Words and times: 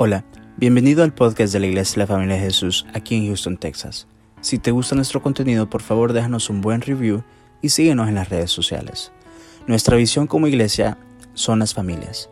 Hola, 0.00 0.24
bienvenido 0.56 1.02
al 1.02 1.12
podcast 1.12 1.52
de 1.52 1.58
la 1.58 1.66
Iglesia 1.66 1.94
de 1.94 1.98
la 1.98 2.06
Familia 2.06 2.36
de 2.36 2.42
Jesús 2.42 2.86
aquí 2.94 3.16
en 3.16 3.26
Houston, 3.26 3.56
Texas. 3.56 4.06
Si 4.40 4.60
te 4.60 4.70
gusta 4.70 4.94
nuestro 4.94 5.20
contenido, 5.20 5.68
por 5.68 5.82
favor 5.82 6.12
déjanos 6.12 6.50
un 6.50 6.60
buen 6.60 6.82
review 6.82 7.24
y 7.62 7.70
síguenos 7.70 8.06
en 8.06 8.14
las 8.14 8.28
redes 8.28 8.52
sociales. 8.52 9.10
Nuestra 9.66 9.96
visión 9.96 10.28
como 10.28 10.46
iglesia 10.46 10.98
son 11.34 11.58
las 11.58 11.74
familias. 11.74 12.30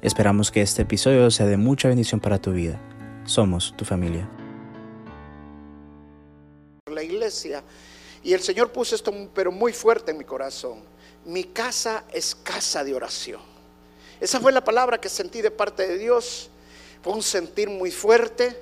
Esperamos 0.00 0.52
que 0.52 0.62
este 0.62 0.82
episodio 0.82 1.28
sea 1.32 1.46
de 1.46 1.56
mucha 1.56 1.88
bendición 1.88 2.20
para 2.20 2.40
tu 2.40 2.52
vida. 2.52 2.80
Somos 3.24 3.74
tu 3.76 3.84
familia. 3.84 4.30
La 6.86 7.02
iglesia 7.02 7.64
y 8.22 8.32
el 8.32 8.42
Señor 8.42 8.70
puso 8.70 8.94
esto 8.94 9.12
pero 9.34 9.50
muy 9.50 9.72
fuerte 9.72 10.12
en 10.12 10.18
mi 10.18 10.24
corazón. 10.24 10.84
Mi 11.24 11.42
casa 11.42 12.04
es 12.12 12.36
casa 12.36 12.84
de 12.84 12.94
oración. 12.94 13.40
Esa 14.20 14.38
fue 14.38 14.52
la 14.52 14.62
palabra 14.62 15.00
que 15.00 15.08
sentí 15.08 15.42
de 15.42 15.50
parte 15.50 15.84
de 15.84 15.98
Dios. 15.98 16.52
Fue 17.02 17.12
un 17.12 17.22
sentir 17.22 17.68
muy 17.70 17.90
fuerte 17.90 18.60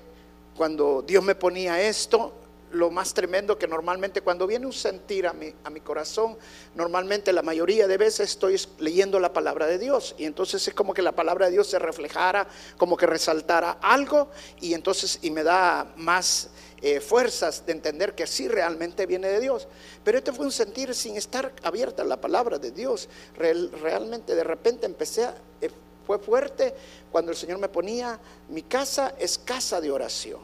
cuando 0.57 1.03
Dios 1.03 1.25
me 1.25 1.35
ponía 1.35 1.81
esto. 1.81 2.33
Lo 2.73 2.91
más 2.91 3.15
tremendo 3.15 3.57
que 3.57 3.69
normalmente 3.69 4.21
cuando 4.21 4.47
viene 4.47 4.67
un 4.67 4.73
sentir 4.73 5.27
a 5.27 5.33
mi, 5.33 5.55
a 5.65 5.71
mi 5.71 5.81
corazón, 5.81 6.37
normalmente 6.75 7.33
la 7.33 7.41
mayoría 7.41 7.87
de 7.87 7.97
veces 7.97 8.31
estoy 8.31 8.61
leyendo 8.79 9.21
la 9.21 9.33
palabra 9.33 9.67
de 9.67 9.79
Dios. 9.79 10.15
Y 10.19 10.25
entonces 10.25 10.67
es 10.67 10.75
como 10.75 10.93
que 10.93 11.01
la 11.01 11.13
palabra 11.13 11.47
de 11.47 11.53
Dios 11.53 11.69
se 11.69 11.79
reflejara, 11.79 12.47
como 12.77 12.97
que 12.97 13.07
resaltara 13.07 13.79
algo. 13.81 14.29
Y 14.61 14.75
entonces 14.75 15.21
y 15.23 15.31
me 15.31 15.43
da 15.45 15.93
más 15.97 16.51
eh, 16.83 17.01
fuerzas 17.01 17.65
de 17.65 17.73
entender 17.73 18.15
que 18.15 18.27
sí 18.27 18.49
realmente 18.49 19.07
viene 19.07 19.29
de 19.29 19.41
Dios. 19.41 19.67
Pero 20.05 20.19
este 20.19 20.33
fue 20.33 20.45
un 20.45 20.53
sentir 20.53 20.95
sin 20.95 21.17
estar 21.17 21.53
abierta 21.63 22.03
a 22.03 22.05
la 22.05 22.21
palabra 22.21 22.59
de 22.59 22.73
Dios. 22.73 23.09
realmente 23.37 24.35
de 24.35 24.45
repente 24.45 24.85
empecé 24.85 25.25
a, 25.25 25.35
eh, 25.63 25.71
fue 26.07 26.19
fuerte 26.19 26.75
cuando 27.11 27.33
el 27.33 27.37
Señor 27.37 27.59
me 27.59 27.69
ponía, 27.69 28.19
mi 28.49 28.63
casa 28.63 29.15
es 29.19 29.39
casa 29.39 29.81
de 29.81 29.91
oración. 29.91 30.41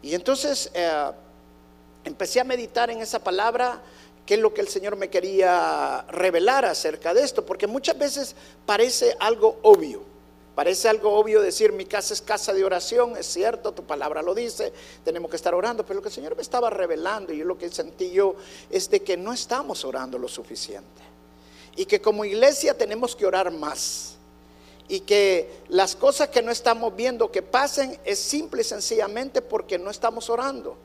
Y 0.00 0.14
entonces 0.14 0.70
eh, 0.74 1.10
empecé 2.04 2.40
a 2.40 2.44
meditar 2.44 2.90
en 2.90 3.00
esa 3.00 3.18
palabra, 3.18 3.80
qué 4.24 4.34
es 4.34 4.40
lo 4.40 4.54
que 4.54 4.60
el 4.60 4.68
Señor 4.68 4.96
me 4.96 5.10
quería 5.10 6.04
revelar 6.08 6.64
acerca 6.64 7.12
de 7.12 7.22
esto, 7.22 7.44
porque 7.44 7.66
muchas 7.66 7.98
veces 7.98 8.34
parece 8.64 9.16
algo 9.20 9.58
obvio. 9.62 10.10
Parece 10.54 10.88
algo 10.88 11.14
obvio 11.14 11.40
decir 11.40 11.72
mi 11.72 11.86
casa 11.86 12.12
es 12.12 12.20
casa 12.20 12.52
de 12.52 12.62
oración, 12.62 13.16
es 13.16 13.26
cierto, 13.26 13.72
tu 13.72 13.84
palabra 13.84 14.20
lo 14.20 14.34
dice, 14.34 14.70
tenemos 15.02 15.30
que 15.30 15.36
estar 15.36 15.54
orando, 15.54 15.84
pero 15.84 15.96
lo 15.96 16.02
que 16.02 16.08
el 16.08 16.14
Señor 16.14 16.36
me 16.36 16.42
estaba 16.42 16.68
revelando 16.68 17.32
y 17.32 17.38
lo 17.38 17.56
que 17.56 17.70
sentí 17.70 18.10
yo 18.10 18.34
es 18.68 18.90
de 18.90 19.00
que 19.00 19.16
no 19.16 19.32
estamos 19.32 19.82
orando 19.84 20.18
lo 20.18 20.28
suficiente 20.28 21.02
y 21.74 21.86
que 21.86 22.00
como 22.00 22.24
iglesia 22.24 22.76
tenemos 22.76 23.16
que 23.16 23.24
orar 23.24 23.50
más 23.50 24.16
y 24.92 25.00
que 25.00 25.48
las 25.68 25.96
cosas 25.96 26.28
que 26.28 26.42
no 26.42 26.52
estamos 26.52 26.94
viendo 26.94 27.32
que 27.32 27.40
pasen 27.40 27.98
es 28.04 28.18
simple 28.18 28.60
y 28.60 28.64
sencillamente 28.64 29.40
porque 29.40 29.78
no 29.78 29.88
estamos 29.88 30.28
orando 30.28 30.76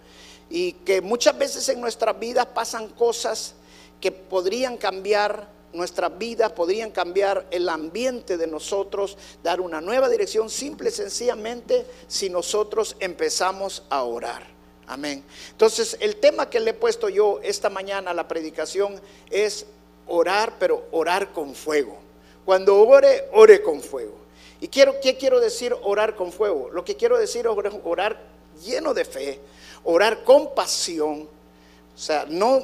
y 0.49 0.72
que 0.72 1.02
muchas 1.02 1.38
veces 1.38 1.67
en 1.67 1.81
nuestras 1.81 2.17
vidas 2.17 2.45
pasan 2.45 2.88
cosas 2.88 3.55
que 3.99 4.14
podrían 4.14 4.77
cambiar 4.77 5.49
nuestras 5.73 6.17
vidas, 6.17 6.53
podrían 6.53 6.91
cambiar 6.91 7.47
el 7.52 7.67
ambiente 7.67 8.38
de 8.38 8.47
nosotros, 8.47 9.17
dar 9.44 9.59
una 9.59 9.81
nueva 9.81 10.08
dirección, 10.08 10.49
simple 10.49 10.88
y 10.88 10.94
sencillamente 10.94 11.86
si 12.08 12.30
nosotros 12.30 12.95
empezamos 13.02 13.83
a 13.89 14.03
orar. 14.03 14.47
Amén. 14.88 15.21
Entonces, 15.52 15.97
el 15.99 16.16
tema 16.16 16.49
que 16.49 16.61
le 16.61 16.71
he 16.71 16.73
puesto 16.73 17.09
yo 17.09 17.42
esta 17.44 17.69
mañana 17.69 18.11
a 18.11 18.14
la 18.14 18.30
predicación 18.30 19.02
es 19.30 19.66
orar, 20.08 20.53
pero 20.59 20.86
orar 20.92 21.33
con 21.33 21.53
fuego. 21.53 22.06
Cuando 22.48 22.81
ore, 22.81 23.28
ore 23.34 23.62
con 23.62 23.81
fuego. 23.81 24.16
¿Y 24.62 24.70
quiero, 24.70 25.02
qué 25.02 25.17
quiero 25.17 25.42
decir 25.42 25.76
orar 25.84 26.16
con 26.16 26.31
fuego? 26.31 26.70
Lo 26.72 26.86
que 26.86 26.95
quiero 26.95 27.17
decir 27.17 27.45
es 27.45 27.73
orar 27.84 28.22
lleno 28.64 28.94
de 28.94 29.04
fe, 29.04 29.42
orar 29.84 30.23
con 30.23 30.56
pasión, 30.56 31.23
o 31.23 31.98
sea, 31.98 32.26
no, 32.30 32.64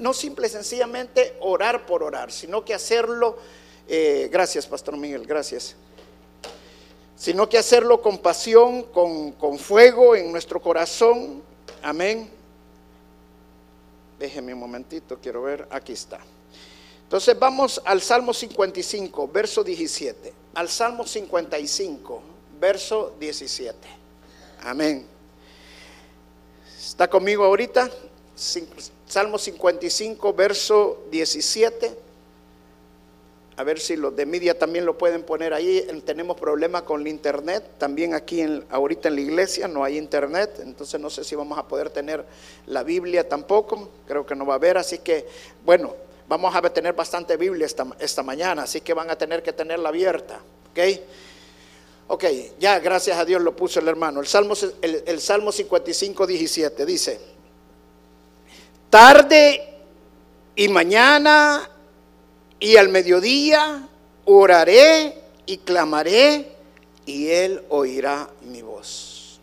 no 0.00 0.14
simple 0.14 0.46
y 0.46 0.50
sencillamente 0.50 1.36
orar 1.40 1.84
por 1.84 2.02
orar, 2.02 2.32
sino 2.32 2.64
que 2.64 2.72
hacerlo, 2.72 3.36
eh, 3.86 4.30
gracias 4.32 4.66
Pastor 4.66 4.96
Miguel, 4.96 5.26
gracias, 5.26 5.76
sino 7.14 7.50
que 7.50 7.58
hacerlo 7.58 8.00
con 8.00 8.16
pasión, 8.16 8.84
con, 8.84 9.32
con 9.32 9.58
fuego 9.58 10.16
en 10.16 10.32
nuestro 10.32 10.58
corazón. 10.62 11.42
Amén. 11.82 12.30
Déjeme 14.18 14.54
un 14.54 14.60
momentito, 14.60 15.18
quiero 15.20 15.42
ver, 15.42 15.68
aquí 15.70 15.92
está. 15.92 16.18
Entonces 17.08 17.38
vamos 17.38 17.80
al 17.86 18.02
Salmo 18.02 18.34
55, 18.34 19.28
verso 19.28 19.64
17. 19.64 20.30
Al 20.52 20.68
Salmo 20.68 21.06
55, 21.06 22.22
verso 22.60 23.14
17. 23.18 23.78
Amén. 24.60 25.06
¿Está 26.78 27.08
conmigo 27.08 27.46
ahorita? 27.46 27.88
Salmo 29.06 29.38
55, 29.38 30.34
verso 30.34 31.04
17. 31.10 31.96
A 33.56 33.64
ver 33.64 33.80
si 33.80 33.96
los 33.96 34.14
de 34.14 34.26
media 34.26 34.58
también 34.58 34.84
lo 34.84 34.98
pueden 34.98 35.22
poner 35.22 35.54
ahí. 35.54 35.80
Tenemos 36.04 36.36
problemas 36.36 36.82
con 36.82 37.00
el 37.00 37.08
internet. 37.08 37.64
También 37.78 38.12
aquí 38.12 38.42
en, 38.42 38.66
ahorita 38.68 39.08
en 39.08 39.14
la 39.14 39.20
iglesia 39.22 39.66
no 39.66 39.82
hay 39.82 39.96
internet. 39.96 40.60
Entonces 40.62 41.00
no 41.00 41.08
sé 41.08 41.24
si 41.24 41.34
vamos 41.34 41.56
a 41.56 41.66
poder 41.66 41.88
tener 41.88 42.26
la 42.66 42.82
Biblia 42.82 43.26
tampoco. 43.26 43.88
Creo 44.06 44.26
que 44.26 44.36
no 44.36 44.44
va 44.44 44.52
a 44.52 44.56
haber. 44.56 44.76
Así 44.76 44.98
que, 44.98 45.26
bueno, 45.64 45.94
vamos 46.28 46.54
a 46.54 46.62
tener 46.62 46.94
bastante 46.94 47.36
Biblia 47.36 47.66
esta, 47.66 47.86
esta 47.98 48.22
mañana. 48.22 48.62
Así 48.62 48.80
que 48.80 48.94
van 48.94 49.10
a 49.10 49.16
tener 49.16 49.42
que 49.42 49.52
tenerla 49.52 49.88
abierta. 49.88 50.40
¿Ok? 50.70 51.00
Ok, 52.08 52.24
ya 52.58 52.78
gracias 52.78 53.18
a 53.18 53.24
Dios 53.24 53.42
lo 53.42 53.56
puso 53.56 53.80
el 53.80 53.88
hermano. 53.88 54.20
El 54.20 54.26
Salmo, 54.26 54.54
el, 54.82 55.02
el 55.06 55.20
Salmo 55.20 55.52
55, 55.52 56.26
17 56.26 56.86
dice 56.86 57.38
tarde 58.90 59.74
y 60.56 60.68
mañana 60.68 61.68
y 62.58 62.76
al 62.76 62.88
mediodía 62.88 63.86
oraré 64.24 65.22
y 65.46 65.58
clamaré 65.58 66.52
y 67.06 67.28
Él 67.28 67.62
oirá 67.68 68.28
mi 68.42 68.62
voz. 68.62 69.40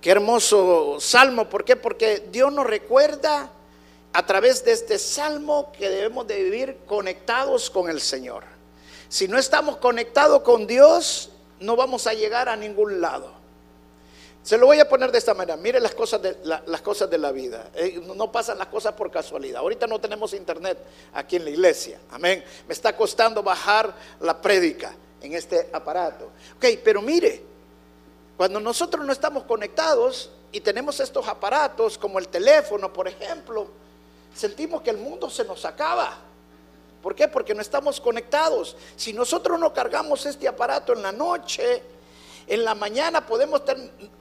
Qué 0.00 0.10
hermoso 0.10 0.98
salmo, 1.00 1.48
¿por 1.48 1.64
qué? 1.64 1.76
Porque 1.76 2.28
Dios 2.30 2.52
nos 2.52 2.66
recuerda 2.66 3.50
a 4.14 4.24
través 4.24 4.64
de 4.64 4.70
este 4.70 4.96
salmo 4.96 5.72
que 5.76 5.90
debemos 5.90 6.26
de 6.28 6.42
vivir 6.44 6.78
conectados 6.86 7.68
con 7.68 7.90
el 7.90 8.00
Señor. 8.00 8.44
Si 9.08 9.26
no 9.26 9.38
estamos 9.38 9.76
conectados 9.78 10.42
con 10.42 10.68
Dios, 10.68 11.30
no 11.58 11.74
vamos 11.74 12.06
a 12.06 12.14
llegar 12.14 12.48
a 12.48 12.54
ningún 12.54 13.00
lado. 13.00 13.32
Se 14.44 14.56
lo 14.56 14.66
voy 14.66 14.78
a 14.78 14.88
poner 14.88 15.10
de 15.10 15.18
esta 15.18 15.34
manera. 15.34 15.56
Mire 15.56 15.80
las 15.80 15.96
cosas 15.96 16.22
de 16.22 16.38
la, 16.44 16.62
las 16.66 16.80
cosas 16.80 17.10
de 17.10 17.18
la 17.18 17.32
vida. 17.32 17.70
Eh, 17.74 18.00
no 18.14 18.30
pasan 18.30 18.56
las 18.56 18.68
cosas 18.68 18.92
por 18.92 19.10
casualidad. 19.10 19.60
Ahorita 19.60 19.88
no 19.88 20.00
tenemos 20.00 20.32
internet 20.32 20.78
aquí 21.12 21.34
en 21.34 21.44
la 21.44 21.50
iglesia. 21.50 21.98
Amén. 22.12 22.44
Me 22.68 22.72
está 22.72 22.96
costando 22.96 23.42
bajar 23.42 23.92
la 24.20 24.40
prédica 24.40 24.94
en 25.22 25.32
este 25.32 25.70
aparato. 25.72 26.26
Ok, 26.56 26.66
pero 26.84 27.02
mire, 27.02 27.42
cuando 28.36 28.60
nosotros 28.60 29.04
no 29.04 29.12
estamos 29.12 29.42
conectados 29.42 30.30
y 30.52 30.60
tenemos 30.60 31.00
estos 31.00 31.26
aparatos 31.26 31.98
como 31.98 32.20
el 32.20 32.28
teléfono, 32.28 32.92
por 32.92 33.08
ejemplo, 33.08 33.82
sentimos 34.34 34.82
que 34.82 34.90
el 34.90 34.98
mundo 34.98 35.30
se 35.30 35.44
nos 35.44 35.64
acaba. 35.64 36.18
¿Por 37.02 37.14
qué? 37.14 37.28
Porque 37.28 37.54
no 37.54 37.60
estamos 37.60 38.00
conectados. 38.00 38.76
Si 38.96 39.12
nosotros 39.12 39.58
no 39.60 39.72
cargamos 39.72 40.24
este 40.26 40.48
aparato 40.48 40.92
en 40.92 41.02
la 41.02 41.12
noche, 41.12 41.82
en 42.46 42.64
la 42.64 42.74
mañana 42.74 43.26
podemos 43.26 43.62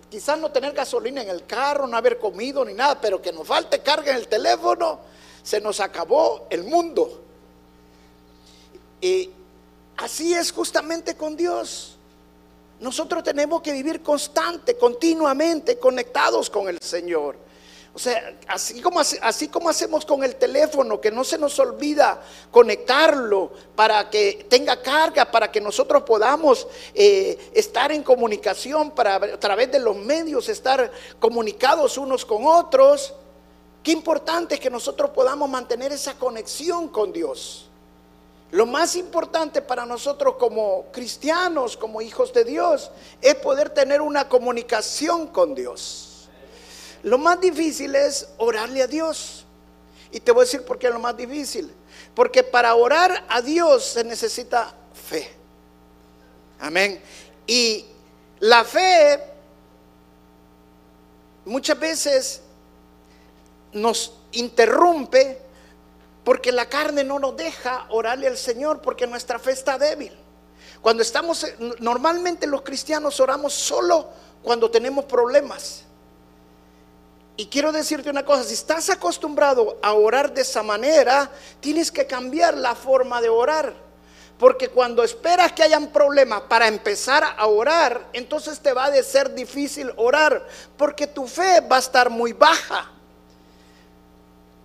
quizás 0.10 0.38
no 0.38 0.52
tener 0.52 0.74
gasolina 0.74 1.22
en 1.22 1.30
el 1.30 1.46
carro, 1.46 1.88
no 1.88 1.98
haber 1.98 2.20
comido 2.20 2.64
ni 2.64 2.74
nada, 2.74 3.00
pero 3.00 3.22
que 3.22 3.32
nos 3.32 3.48
falte 3.48 3.80
carga 3.82 4.12
en 4.12 4.18
el 4.18 4.28
teléfono, 4.28 5.00
se 5.42 5.60
nos 5.60 5.80
acabó 5.80 6.48
el 6.50 6.64
mundo. 6.64 7.22
Y 9.02 9.30
así 9.98 10.34
es 10.34 10.52
justamente 10.52 11.16
con 11.16 11.36
Dios. 11.36 11.98
Nosotros 12.80 13.24
tenemos 13.24 13.62
que 13.62 13.72
vivir 13.72 14.02
constante, 14.02 14.78
continuamente 14.78 15.80
conectados 15.80 16.50
con 16.50 16.68
el 16.68 16.80
Señor. 16.80 17.38
O 17.96 18.00
sea, 18.00 18.40
así 18.48 18.82
como, 18.82 19.00
así 19.00 19.48
como 19.50 19.70
hacemos 19.70 20.04
con 20.04 20.24
el 20.24 20.36
teléfono, 20.36 21.00
que 21.00 21.12
no 21.12 21.24
se 21.24 21.38
nos 21.38 21.60
olvida 21.60 22.24
conectarlo 22.50 23.52
para 23.76 24.10
que 24.10 24.48
tenga 24.50 24.82
carga, 24.82 25.30
para 25.30 25.52
que 25.52 25.62
nosotros 25.62 26.02
podamos 26.02 26.68
eh, 26.96 27.52
estar 27.54 27.92
en 27.92 28.02
comunicación, 28.02 28.90
para 28.92 29.16
a 29.16 29.40
través 29.40 29.72
de 29.72 29.80
los 29.80 29.96
medios 29.96 30.50
estar 30.50 30.92
comunicados 31.20 32.00
unos 32.00 32.26
con 32.26 32.48
otros. 32.48 33.14
Qué 33.84 33.92
importante 33.92 34.56
es 34.56 34.60
que 34.60 34.72
nosotros 34.72 35.12
podamos 35.12 35.48
mantener 35.48 35.92
esa 35.92 36.16
conexión 36.16 36.88
con 36.88 37.14
Dios. 37.14 37.70
Lo 38.50 38.66
más 38.66 38.96
importante 38.96 39.62
para 39.62 39.86
nosotros 39.86 40.36
como 40.40 40.86
cristianos, 40.92 41.78
como 41.78 42.02
hijos 42.02 42.34
de 42.34 42.44
Dios, 42.44 42.90
es 43.22 43.36
poder 43.36 43.70
tener 43.70 44.02
una 44.02 44.28
comunicación 44.30 45.28
con 45.28 45.54
Dios. 45.54 46.13
Lo 47.04 47.18
más 47.18 47.40
difícil 47.40 47.96
es 47.96 48.28
orarle 48.38 48.82
a 48.82 48.88
Dios. 48.88 49.46
Y 50.12 50.20
te 50.20 50.32
voy 50.32 50.42
a 50.42 50.46
decir 50.46 50.64
por 50.64 50.80
qué 50.80 50.88
es 50.88 50.94
lo 50.94 51.00
más 51.00 51.16
difícil. 51.16 51.72
Porque 52.16 52.44
para 52.44 52.74
orar 52.76 53.26
a 53.30 53.42
Dios 53.42 53.84
se 53.84 54.04
necesita 54.04 54.74
fe. 54.94 55.32
Amén. 56.60 57.02
Y 57.46 57.86
la 58.40 58.64
fe 58.64 59.22
muchas 61.46 61.78
veces 61.78 62.42
nos 63.74 64.14
interrumpe 64.32 65.40
porque 66.24 66.52
la 66.52 66.70
carne 66.70 67.04
no 67.04 67.20
nos 67.20 67.36
deja 67.36 67.86
orarle 67.90 68.28
al 68.28 68.38
Señor 68.38 68.82
porque 68.82 69.08
nuestra 69.08 69.40
fe 69.40 69.52
está 69.52 69.78
débil. 69.78 70.14
Cuando 70.82 71.02
estamos, 71.02 71.46
normalmente 71.80 72.48
los 72.48 72.62
cristianos 72.62 73.20
oramos 73.20 73.54
solo 73.54 74.10
cuando 74.42 74.70
tenemos 74.70 75.06
problemas. 75.06 75.84
Y 77.36 77.48
quiero 77.48 77.72
decirte 77.72 78.10
una 78.10 78.24
cosa, 78.24 78.44
si 78.44 78.54
estás 78.54 78.90
acostumbrado 78.90 79.78
a 79.82 79.94
orar 79.94 80.34
de 80.34 80.42
esa 80.42 80.62
manera, 80.62 81.32
tienes 81.60 81.92
que 81.92 82.06
cambiar 82.06 82.56
la 82.56 82.76
forma 82.76 83.22
de 83.22 83.30
orar. 83.30 83.74
Porque 84.38 84.70
cuando 84.70 85.04
esperas 85.04 85.52
que 85.54 85.64
hayan 85.64 85.88
problemas 85.88 86.42
para 86.42 86.68
empezar 86.68 87.24
a 87.38 87.48
orar, 87.48 88.10
entonces 88.14 88.60
te 88.60 88.74
va 88.74 88.86
a 88.86 89.04
ser 89.04 89.34
difícil 89.34 89.92
orar, 89.96 90.46
porque 90.78 91.08
tu 91.08 91.28
fe 91.28 91.62
va 91.62 91.78
a 91.78 91.80
estar 91.80 92.10
muy 92.10 92.34
baja. 92.34 92.92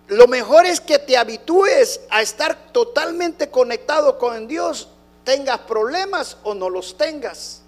Lo 0.07 0.27
mejor 0.27 0.65
es 0.65 0.81
que 0.81 0.99
te 0.99 1.17
habitúes 1.17 2.01
a 2.09 2.21
estar 2.21 2.71
totalmente 2.71 3.49
conectado 3.49 4.17
con 4.17 4.47
Dios, 4.47 4.89
tengas 5.23 5.59
problemas 5.59 6.37
o 6.43 6.53
no 6.53 6.69
los 6.69 6.97
tengas. 6.97 7.61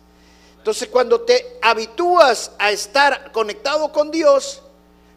Entonces 0.57 0.89
cuando 0.89 1.21
te 1.21 1.57
habitúas 1.61 2.51
a 2.59 2.71
estar 2.71 3.31
conectado 3.31 3.91
con 3.91 4.11
Dios, 4.11 4.61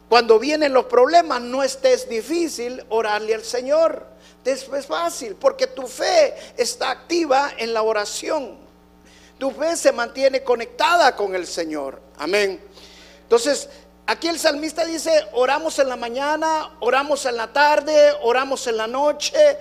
cuando 0.09 0.37
vienen 0.39 0.73
los 0.73 0.85
problemas, 0.85 1.41
no 1.41 1.63
estés 1.63 2.07
difícil 2.07 2.83
orarle 2.89 3.35
al 3.35 3.43
Señor. 3.43 4.05
Es 4.45 4.67
fácil, 4.85 5.35
porque 5.35 5.65
tu 5.65 5.87
fe 5.87 6.35
está 6.55 6.91
activa 6.91 7.53
en 7.57 7.73
la 7.73 7.81
oración. 7.81 8.59
Tu 9.39 9.49
fe 9.51 9.75
se 9.75 9.91
mantiene 9.91 10.43
conectada 10.43 11.15
con 11.15 11.33
el 11.33 11.47
Señor. 11.47 11.99
Amén. 12.17 12.61
Entonces, 13.23 13.67
aquí 14.05 14.27
el 14.27 14.37
salmista 14.37 14.85
dice, 14.85 15.27
oramos 15.33 15.79
en 15.79 15.89
la 15.89 15.95
mañana, 15.95 16.75
oramos 16.79 17.25
en 17.25 17.37
la 17.37 17.51
tarde, 17.51 18.13
oramos 18.21 18.67
en 18.67 18.77
la 18.77 18.85
noche. 18.85 19.57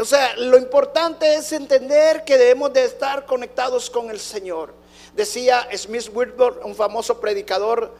O 0.00 0.04
sea, 0.04 0.34
lo 0.36 0.58
importante 0.58 1.36
es 1.36 1.52
entender 1.52 2.24
que 2.24 2.36
debemos 2.36 2.72
de 2.72 2.84
estar 2.84 3.26
conectados 3.26 3.88
con 3.88 4.10
el 4.10 4.18
Señor. 4.18 4.74
Decía 5.14 5.68
Smith 5.76 6.10
Whitworth, 6.12 6.64
un 6.64 6.74
famoso 6.74 7.20
predicador 7.20 7.94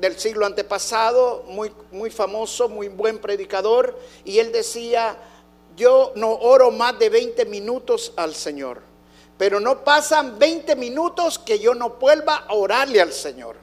del 0.00 0.18
siglo 0.18 0.46
antepasado, 0.46 1.44
muy, 1.46 1.70
muy 1.92 2.10
famoso, 2.10 2.68
muy 2.68 2.88
buen 2.88 3.18
predicador, 3.18 3.98
y 4.24 4.38
él 4.38 4.50
decía, 4.50 5.16
yo 5.76 6.12
no 6.16 6.32
oro 6.32 6.70
más 6.70 6.98
de 6.98 7.10
20 7.10 7.44
minutos 7.44 8.12
al 8.16 8.34
Señor, 8.34 8.80
pero 9.36 9.60
no 9.60 9.84
pasan 9.84 10.38
20 10.38 10.74
minutos 10.76 11.38
que 11.38 11.58
yo 11.58 11.74
no 11.74 11.90
vuelva 11.90 12.44
a 12.48 12.54
orarle 12.54 13.00
al 13.00 13.12
Señor. 13.12 13.56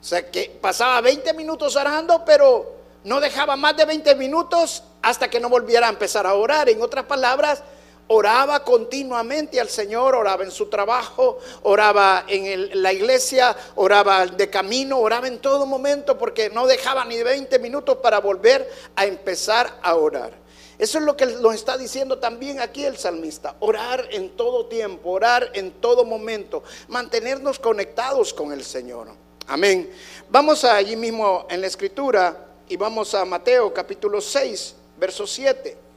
O 0.00 0.04
sea 0.04 0.30
que 0.30 0.58
pasaba 0.60 1.00
20 1.00 1.32
minutos 1.34 1.76
orando, 1.76 2.24
pero 2.24 2.74
no 3.04 3.20
dejaba 3.20 3.56
más 3.56 3.76
de 3.76 3.84
20 3.84 4.14
minutos 4.16 4.82
hasta 5.00 5.28
que 5.28 5.40
no 5.40 5.48
volviera 5.48 5.86
a 5.86 5.90
empezar 5.90 6.26
a 6.26 6.34
orar. 6.34 6.68
En 6.68 6.82
otras 6.82 7.04
palabras, 7.04 7.62
oraba 8.08 8.62
continuamente 8.64 9.60
al 9.60 9.68
Señor, 9.68 10.14
oraba 10.14 10.44
en 10.44 10.50
su 10.50 10.66
trabajo, 10.66 11.38
oraba 11.62 12.24
en 12.28 12.82
la 12.82 12.92
iglesia, 12.92 13.56
oraba 13.76 14.26
de 14.26 14.50
camino, 14.50 14.98
oraba 14.98 15.28
en 15.28 15.38
todo 15.38 15.66
momento 15.66 16.18
porque 16.18 16.50
no 16.50 16.66
dejaba 16.66 17.04
ni 17.04 17.22
20 17.22 17.58
minutos 17.58 17.98
para 17.98 18.20
volver 18.20 18.70
a 18.96 19.06
empezar 19.06 19.78
a 19.82 19.94
orar. 19.94 20.42
Eso 20.78 20.98
es 20.98 21.04
lo 21.04 21.16
que 21.16 21.26
nos 21.26 21.54
está 21.54 21.78
diciendo 21.78 22.18
también 22.18 22.60
aquí 22.60 22.84
el 22.84 22.96
salmista, 22.96 23.54
orar 23.60 24.08
en 24.10 24.30
todo 24.30 24.66
tiempo, 24.66 25.10
orar 25.10 25.50
en 25.54 25.70
todo 25.70 26.04
momento, 26.04 26.64
mantenernos 26.88 27.58
conectados 27.58 28.34
con 28.34 28.52
el 28.52 28.64
Señor. 28.64 29.08
Amén. 29.46 29.90
Vamos 30.28 30.64
allí 30.64 30.96
mismo 30.96 31.46
en 31.48 31.60
la 31.60 31.66
escritura 31.66 32.46
y 32.68 32.76
vamos 32.76 33.14
a 33.14 33.24
Mateo 33.24 33.72
capítulo 33.72 34.20
6, 34.20 34.74
verso 34.98 35.26
7. 35.26 35.91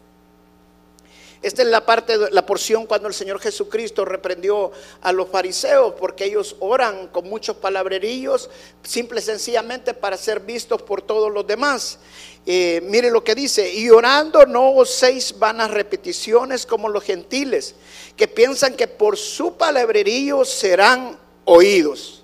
Esta 1.45 1.61
es 1.61 1.67
la 1.67 1.85
parte, 1.85 2.17
la 2.31 2.43
porción 2.43 2.87
cuando 2.87 3.07
el 3.07 3.13
Señor 3.13 3.39
Jesucristo 3.39 4.03
reprendió 4.03 4.71
a 4.99 5.11
los 5.11 5.29
fariseos 5.29 5.93
porque 5.93 6.25
ellos 6.25 6.55
oran 6.59 7.09
con 7.09 7.29
muchos 7.29 7.57
palabrerillos, 7.57 8.49
simple 8.81 9.19
y 9.19 9.23
sencillamente 9.23 9.93
para 9.93 10.17
ser 10.17 10.39
vistos 10.39 10.81
por 10.81 11.03
todos 11.03 11.31
los 11.31 11.45
demás. 11.45 11.99
Eh, 12.47 12.81
mire 12.85 13.11
lo 13.11 13.23
que 13.23 13.35
dice, 13.35 13.71
y 13.71 13.91
orando 13.91 14.47
no 14.47 14.71
oséis 14.71 15.37
vanas 15.37 15.69
repeticiones 15.69 16.65
como 16.65 16.89
los 16.89 17.03
gentiles, 17.03 17.75
que 18.17 18.27
piensan 18.27 18.73
que 18.73 18.87
por 18.87 19.15
su 19.15 19.55
palabrerío 19.55 20.45
serán 20.45 21.15
oídos. 21.43 22.23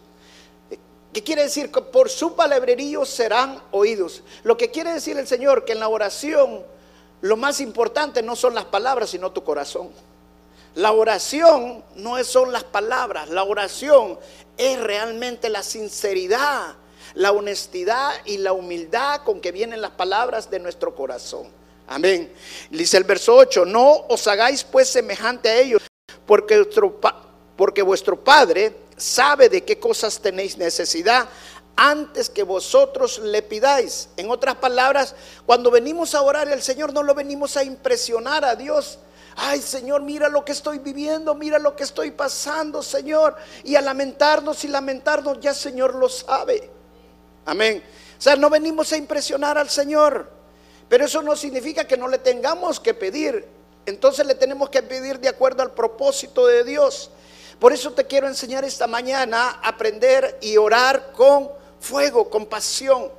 ¿Qué 1.13 1.21
quiere 1.21 1.43
decir? 1.43 1.71
Que 1.71 1.83
por 1.83 2.09
su 2.09 2.35
palabrerío 2.35 3.05
serán 3.05 3.61
oídos. 3.69 4.23
Lo 4.41 4.57
que 4.57 4.71
quiere 4.71 4.91
decir 4.93 5.15
el 5.19 5.27
Señor, 5.27 5.63
que 5.63 5.73
en 5.73 5.79
la 5.79 5.89
oración 5.89 6.63
lo 7.21 7.37
más 7.37 7.61
importante 7.61 8.21
no 8.21 8.35
son 8.35 8.55
las 8.55 8.65
palabras, 8.65 9.11
sino 9.11 9.31
tu 9.31 9.43
corazón. 9.43 9.89
La 10.75 10.91
oración 10.91 11.83
no 11.95 12.23
son 12.23 12.51
las 12.51 12.63
palabras, 12.63 13.29
la 13.29 13.43
oración 13.43 14.17
es 14.57 14.79
realmente 14.79 15.49
la 15.49 15.63
sinceridad, 15.63 16.75
la 17.13 17.31
honestidad 17.31 18.13
y 18.25 18.37
la 18.37 18.53
humildad 18.53 19.21
con 19.23 19.41
que 19.41 19.51
vienen 19.51 19.81
las 19.81 19.91
palabras 19.91 20.49
de 20.49 20.59
nuestro 20.59 20.95
corazón. 20.95 21.47
Amén. 21.87 22.31
Dice 22.69 22.95
el 22.97 23.03
verso 23.03 23.35
8, 23.35 23.65
no 23.65 24.05
os 24.07 24.25
hagáis 24.27 24.63
pues 24.63 24.87
semejante 24.87 25.49
a 25.49 25.59
ellos, 25.59 25.81
porque 26.25 26.55
vuestro, 26.55 26.99
porque 27.57 27.81
vuestro 27.81 28.23
Padre 28.23 28.73
sabe 28.95 29.49
de 29.49 29.63
qué 29.63 29.77
cosas 29.77 30.21
tenéis 30.21 30.57
necesidad 30.57 31.27
antes 31.81 32.29
que 32.29 32.43
vosotros 32.43 33.17
le 33.17 33.41
pidáis. 33.41 34.09
En 34.15 34.29
otras 34.29 34.55
palabras, 34.57 35.15
cuando 35.47 35.71
venimos 35.71 36.13
a 36.13 36.21
orar 36.21 36.47
al 36.47 36.61
Señor, 36.61 36.93
no 36.93 37.01
lo 37.01 37.15
venimos 37.15 37.57
a 37.57 37.63
impresionar 37.63 38.45
a 38.45 38.55
Dios. 38.55 38.99
Ay 39.35 39.59
Señor, 39.61 40.03
mira 40.03 40.29
lo 40.29 40.45
que 40.45 40.51
estoy 40.51 40.77
viviendo, 40.77 41.33
mira 41.33 41.57
lo 41.57 41.75
que 41.75 41.81
estoy 41.81 42.11
pasando, 42.11 42.83
Señor. 42.83 43.35
Y 43.63 43.75
a 43.75 43.81
lamentarnos 43.81 44.63
y 44.63 44.67
lamentarnos, 44.67 45.39
ya 45.39 45.55
Señor 45.55 45.95
lo 45.95 46.07
sabe. 46.07 46.69
Amén. 47.45 47.83
O 48.15 48.21
sea, 48.21 48.35
no 48.35 48.51
venimos 48.51 48.93
a 48.93 48.97
impresionar 48.97 49.57
al 49.57 49.69
Señor. 49.69 50.29
Pero 50.87 51.05
eso 51.05 51.23
no 51.23 51.35
significa 51.35 51.85
que 51.85 51.97
no 51.97 52.07
le 52.07 52.19
tengamos 52.19 52.79
que 52.79 52.93
pedir. 52.93 53.47
Entonces 53.87 54.23
le 54.27 54.35
tenemos 54.35 54.69
que 54.69 54.83
pedir 54.83 55.19
de 55.19 55.29
acuerdo 55.29 55.63
al 55.63 55.71
propósito 55.71 56.45
de 56.45 56.63
Dios. 56.63 57.09
Por 57.57 57.73
eso 57.73 57.91
te 57.93 58.05
quiero 58.05 58.27
enseñar 58.27 58.65
esta 58.65 58.85
mañana 58.85 59.59
a 59.63 59.69
aprender 59.69 60.37
y 60.41 60.57
orar 60.57 61.11
con 61.13 61.60
fuego, 61.81 62.29
con 62.29 62.45
pasión. 62.45 63.11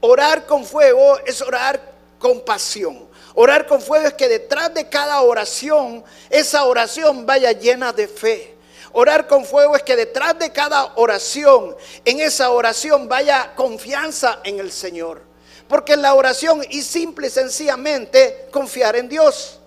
Orar 0.00 0.44
con 0.44 0.66
fuego 0.66 1.18
es 1.24 1.40
orar 1.40 1.80
con 2.18 2.40
pasión. 2.44 3.08
Orar 3.34 3.66
con 3.66 3.80
fuego 3.80 4.08
es 4.08 4.14
que 4.14 4.28
detrás 4.28 4.74
de 4.74 4.88
cada 4.88 5.22
oración, 5.22 6.04
esa 6.28 6.64
oración 6.64 7.24
vaya 7.24 7.52
llena 7.52 7.92
de 7.92 8.08
fe. 8.08 8.56
Orar 8.92 9.26
con 9.26 9.44
fuego 9.44 9.76
es 9.76 9.82
que 9.82 9.96
detrás 9.96 10.38
de 10.38 10.52
cada 10.52 10.92
oración, 10.96 11.76
en 12.04 12.20
esa 12.20 12.50
oración 12.50 13.08
vaya 13.08 13.54
confianza 13.54 14.40
en 14.44 14.58
el 14.58 14.72
Señor. 14.72 15.22
Porque 15.68 15.96
la 15.96 16.14
oración 16.14 16.62
y 16.70 16.82
simple 16.82 17.28
y 17.28 17.30
sencillamente 17.30 18.48
confiar 18.50 18.96
en 18.96 19.08
Dios. 19.08 19.60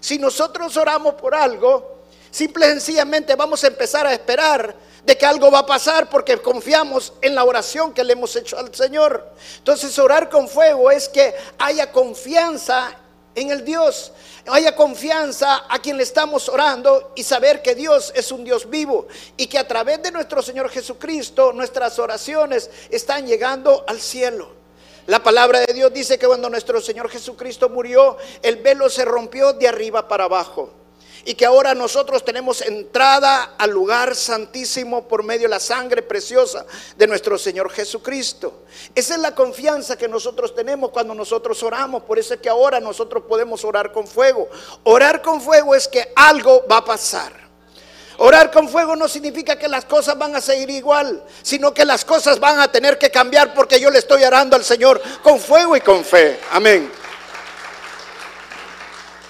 Si 0.00 0.18
nosotros 0.18 0.76
oramos 0.76 1.14
por 1.14 1.34
algo, 1.34 2.00
Simple 2.30 2.66
y 2.66 2.70
sencillamente 2.70 3.34
vamos 3.34 3.64
a 3.64 3.66
empezar 3.66 4.06
a 4.06 4.12
esperar 4.12 4.74
de 5.04 5.16
que 5.16 5.26
algo 5.26 5.50
va 5.50 5.60
a 5.60 5.66
pasar 5.66 6.08
porque 6.10 6.36
confiamos 6.38 7.12
en 7.22 7.34
la 7.34 7.44
oración 7.44 7.92
que 7.92 8.04
le 8.04 8.12
hemos 8.12 8.34
hecho 8.36 8.58
al 8.58 8.74
Señor. 8.74 9.32
Entonces 9.58 9.98
orar 9.98 10.28
con 10.28 10.48
fuego 10.48 10.90
es 10.90 11.08
que 11.08 11.34
haya 11.58 11.90
confianza 11.90 12.96
en 13.34 13.50
el 13.50 13.64
Dios, 13.64 14.12
haya 14.46 14.74
confianza 14.74 15.64
a 15.68 15.78
quien 15.78 15.96
le 15.96 16.02
estamos 16.02 16.48
orando 16.48 17.12
y 17.14 17.22
saber 17.22 17.62
que 17.62 17.74
Dios 17.74 18.12
es 18.14 18.32
un 18.32 18.44
Dios 18.44 18.68
vivo 18.68 19.06
y 19.36 19.46
que 19.46 19.58
a 19.58 19.66
través 19.66 20.02
de 20.02 20.10
nuestro 20.10 20.42
Señor 20.42 20.68
Jesucristo 20.68 21.52
nuestras 21.52 21.98
oraciones 21.98 22.70
están 22.90 23.26
llegando 23.26 23.84
al 23.86 24.00
cielo. 24.00 24.60
La 25.06 25.22
palabra 25.22 25.60
de 25.60 25.72
Dios 25.72 25.92
dice 25.92 26.18
que 26.18 26.26
cuando 26.26 26.50
nuestro 26.50 26.80
Señor 26.80 27.08
Jesucristo 27.08 27.68
murió, 27.68 28.16
el 28.42 28.56
velo 28.56 28.90
se 28.90 29.04
rompió 29.04 29.52
de 29.52 29.66
arriba 29.66 30.06
para 30.06 30.24
abajo 30.24 30.74
y 31.24 31.34
que 31.34 31.46
ahora 31.46 31.74
nosotros 31.74 32.24
tenemos 32.24 32.62
entrada 32.62 33.54
al 33.58 33.70
lugar 33.70 34.14
santísimo 34.14 35.06
por 35.06 35.22
medio 35.22 35.42
de 35.42 35.48
la 35.48 35.60
sangre 35.60 36.02
preciosa 36.02 36.64
de 36.96 37.06
nuestro 37.06 37.38
Señor 37.38 37.70
Jesucristo. 37.70 38.64
Esa 38.94 39.14
es 39.14 39.20
la 39.20 39.34
confianza 39.34 39.96
que 39.96 40.08
nosotros 40.08 40.54
tenemos 40.54 40.90
cuando 40.90 41.14
nosotros 41.14 41.62
oramos, 41.62 42.02
por 42.02 42.18
eso 42.18 42.34
es 42.34 42.40
que 42.40 42.48
ahora 42.48 42.80
nosotros 42.80 43.24
podemos 43.28 43.64
orar 43.64 43.92
con 43.92 44.06
fuego. 44.06 44.48
Orar 44.84 45.22
con 45.22 45.40
fuego 45.40 45.74
es 45.74 45.88
que 45.88 46.12
algo 46.16 46.64
va 46.70 46.78
a 46.78 46.84
pasar. 46.84 47.40
Orar 48.22 48.50
con 48.50 48.68
fuego 48.68 48.94
no 48.96 49.08
significa 49.08 49.58
que 49.58 49.66
las 49.66 49.86
cosas 49.86 50.18
van 50.18 50.36
a 50.36 50.42
seguir 50.42 50.68
igual, 50.68 51.24
sino 51.40 51.72
que 51.72 51.86
las 51.86 52.04
cosas 52.04 52.38
van 52.38 52.60
a 52.60 52.70
tener 52.70 52.98
que 52.98 53.10
cambiar 53.10 53.54
porque 53.54 53.80
yo 53.80 53.90
le 53.90 53.98
estoy 53.98 54.22
orando 54.24 54.56
al 54.56 54.64
Señor 54.64 55.00
con 55.22 55.40
fuego 55.40 55.74
y 55.74 55.80
con 55.80 56.04
fe. 56.04 56.38
Amén. 56.50 56.92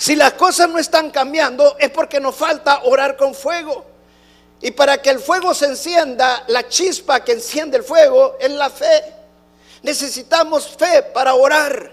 Si 0.00 0.16
las 0.16 0.32
cosas 0.32 0.70
no 0.70 0.78
están 0.78 1.10
cambiando 1.10 1.76
es 1.78 1.90
porque 1.90 2.20
nos 2.20 2.34
falta 2.34 2.84
orar 2.84 3.18
con 3.18 3.34
fuego. 3.34 3.84
Y 4.62 4.70
para 4.70 5.02
que 5.02 5.10
el 5.10 5.18
fuego 5.18 5.52
se 5.52 5.66
encienda, 5.66 6.42
la 6.46 6.66
chispa 6.66 7.22
que 7.22 7.32
enciende 7.32 7.76
el 7.76 7.84
fuego 7.84 8.38
es 8.40 8.50
la 8.50 8.70
fe. 8.70 9.04
Necesitamos 9.82 10.68
fe 10.68 11.02
para 11.02 11.34
orar. 11.34 11.92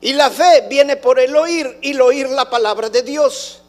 Y 0.00 0.14
la 0.14 0.30
fe 0.30 0.64
viene 0.70 0.96
por 0.96 1.20
el 1.20 1.36
oír 1.36 1.80
y 1.82 1.90
el 1.90 2.00
oír 2.00 2.30
la 2.30 2.48
palabra 2.48 2.88
de 2.88 3.02
Dios. 3.02 3.60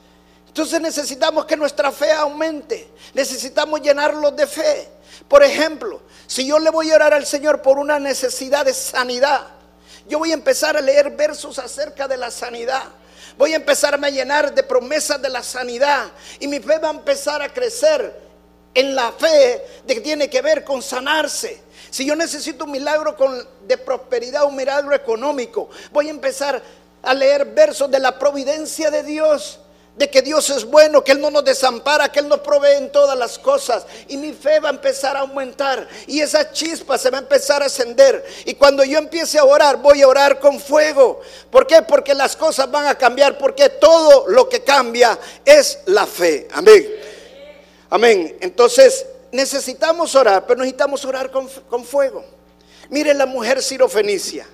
Entonces 0.47 0.79
necesitamos 0.79 1.43
que 1.45 1.57
nuestra 1.57 1.91
fe 1.91 2.13
aumente. 2.13 2.89
Necesitamos 3.13 3.81
llenarlo 3.81 4.31
de 4.31 4.47
fe. 4.47 4.87
Por 5.27 5.43
ejemplo, 5.43 6.01
si 6.27 6.47
yo 6.47 6.59
le 6.59 6.69
voy 6.69 6.91
a 6.91 6.95
orar 6.95 7.13
al 7.13 7.25
Señor 7.25 7.61
por 7.61 7.77
una 7.77 7.99
necesidad 7.99 8.63
de 8.63 8.73
sanidad, 8.73 9.47
yo 10.07 10.19
voy 10.19 10.31
a 10.31 10.35
empezar 10.35 10.77
a 10.77 10.81
leer 10.81 11.11
versos 11.11 11.59
acerca 11.59 12.07
de 12.07 12.15
la 12.15 12.31
sanidad. 12.31 12.83
Voy 13.37 13.53
a 13.53 13.57
empezarme 13.57 14.07
a 14.07 14.11
llenar 14.11 14.53
de 14.53 14.63
promesas 14.63 15.21
de 15.21 15.29
la 15.29 15.43
sanidad. 15.43 16.11
Y 16.39 16.47
mi 16.47 16.59
fe 16.59 16.77
va 16.77 16.89
a 16.89 16.93
empezar 16.93 17.41
a 17.41 17.51
crecer 17.51 18.21
en 18.73 18.95
la 18.95 19.11
fe 19.11 19.63
de 19.85 19.95
que 19.95 20.01
tiene 20.01 20.29
que 20.29 20.41
ver 20.41 20.63
con 20.63 20.81
sanarse. 20.81 21.61
Si 21.89 22.05
yo 22.05 22.15
necesito 22.15 22.65
un 22.65 22.71
milagro 22.71 23.15
de 23.67 23.77
prosperidad, 23.77 24.45
un 24.45 24.55
milagro 24.55 24.95
económico, 24.95 25.69
voy 25.91 26.07
a 26.07 26.11
empezar 26.11 26.61
a 27.03 27.13
leer 27.13 27.45
versos 27.45 27.91
de 27.91 27.99
la 27.99 28.17
providencia 28.17 28.89
de 28.89 29.03
Dios 29.03 29.59
de 29.95 30.09
que 30.09 30.23
Dios 30.23 30.49
es 30.49 30.65
bueno, 30.65 31.03
que 31.03 31.11
Él 31.11 31.21
no 31.21 31.29
nos 31.29 31.45
desampara, 31.45 32.11
que 32.11 32.19
Él 32.19 32.27
nos 32.27 32.39
provee 32.39 32.77
en 32.77 32.91
todas 32.91 33.17
las 33.17 33.37
cosas. 33.37 33.85
Y 34.07 34.17
mi 34.17 34.33
fe 34.33 34.59
va 34.59 34.69
a 34.69 34.71
empezar 34.71 35.15
a 35.15 35.19
aumentar 35.21 35.87
y 36.07 36.19
esa 36.19 36.51
chispa 36.51 36.97
se 36.97 37.11
va 37.11 37.19
a 37.19 37.21
empezar 37.21 37.61
a 37.61 37.67
ascender. 37.67 38.25
Y 38.45 38.55
cuando 38.55 38.83
yo 38.83 38.97
empiece 38.97 39.37
a 39.37 39.45
orar, 39.45 39.77
voy 39.77 40.01
a 40.01 40.07
orar 40.07 40.39
con 40.39 40.59
fuego. 40.59 41.21
¿Por 41.51 41.67
qué? 41.67 41.83
Porque 41.83 42.15
las 42.15 42.35
cosas 42.35 42.69
van 42.71 42.87
a 42.87 42.97
cambiar, 42.97 43.37
porque 43.37 43.69
todo 43.69 44.27
lo 44.27 44.49
que 44.49 44.63
cambia 44.63 45.17
es 45.45 45.79
la 45.85 46.07
fe. 46.07 46.47
Amén. 46.53 46.87
Amén. 47.89 48.37
Entonces 48.41 49.05
necesitamos 49.31 50.15
orar, 50.15 50.45
pero 50.47 50.59
necesitamos 50.59 51.05
orar 51.05 51.29
con, 51.29 51.47
con 51.69 51.85
fuego. 51.85 52.25
Mire 52.89 53.13
la 53.13 53.27
mujer 53.27 53.61
sirofenicia. 53.61 54.47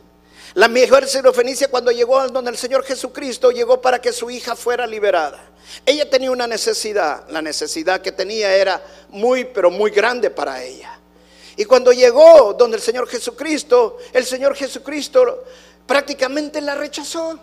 La 0.59 0.67
mujer 0.67 1.07
sirofenicia 1.07 1.69
cuando 1.69 1.89
llegó 1.89 2.27
donde 2.27 2.51
el 2.51 2.57
Señor 2.57 2.83
Jesucristo 2.83 3.49
llegó 3.49 3.79
para 3.79 4.01
que 4.01 4.11
su 4.11 4.29
hija 4.29 4.57
fuera 4.57 4.85
liberada. 4.85 5.39
Ella 5.85 6.09
tenía 6.09 6.31
una 6.31 6.47
necesidad, 6.47 7.23
la 7.29 7.41
necesidad 7.41 8.01
que 8.01 8.11
tenía 8.11 8.53
era 8.53 8.83
muy, 9.07 9.45
pero 9.45 9.71
muy 9.71 9.89
grande 9.89 10.29
para 10.29 10.61
ella. 10.61 10.99
Y 11.55 11.63
cuando 11.63 11.93
llegó 11.93 12.53
donde 12.55 12.75
el 12.75 12.83
Señor 12.83 13.07
Jesucristo, 13.07 13.99
el 14.11 14.25
Señor 14.25 14.53
Jesucristo 14.53 15.45
prácticamente 15.87 16.59
la 16.59 16.75
rechazó 16.75 17.39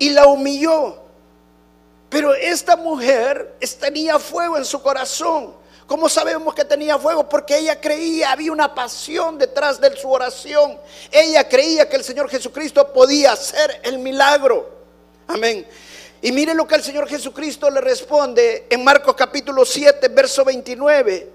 y 0.00 0.10
la 0.10 0.26
humilló. 0.26 1.04
Pero 2.08 2.34
esta 2.34 2.74
mujer 2.74 3.54
tenía 3.78 4.18
fuego 4.18 4.56
en 4.56 4.64
su 4.64 4.82
corazón 4.82 5.54
¿Cómo 5.86 6.08
sabemos 6.08 6.54
que 6.54 6.64
tenía 6.64 6.98
fuego? 6.98 7.28
Porque 7.28 7.58
ella 7.58 7.78
creía, 7.78 8.32
había 8.32 8.52
una 8.52 8.74
pasión 8.74 9.38
detrás 9.38 9.78
de 9.80 9.94
su 9.96 10.10
oración. 10.10 10.78
Ella 11.10 11.46
creía 11.46 11.88
que 11.88 11.96
el 11.96 12.04
Señor 12.04 12.30
Jesucristo 12.30 12.90
podía 12.92 13.32
hacer 13.32 13.80
el 13.82 13.98
milagro. 13.98 14.70
Amén. 15.26 15.66
Y 16.22 16.32
mire 16.32 16.54
lo 16.54 16.66
que 16.66 16.76
el 16.76 16.82
Señor 16.82 17.06
Jesucristo 17.06 17.68
le 17.68 17.82
responde 17.82 18.66
en 18.70 18.82
Marcos 18.82 19.14
capítulo 19.14 19.62
7, 19.64 20.08
verso 20.08 20.42
29. 20.42 21.30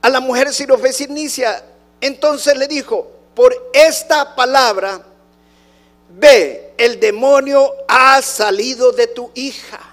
A 0.00 0.08
la 0.08 0.20
mujer 0.20 0.50
sirofenicia, 0.54 1.62
entonces 2.00 2.56
le 2.56 2.66
dijo, 2.66 3.06
por 3.34 3.54
esta 3.74 4.34
palabra, 4.34 5.02
ve, 6.08 6.72
el 6.78 6.98
demonio 6.98 7.70
ha 7.86 8.22
salido 8.22 8.92
de 8.92 9.08
tu 9.08 9.30
hija. 9.34 9.89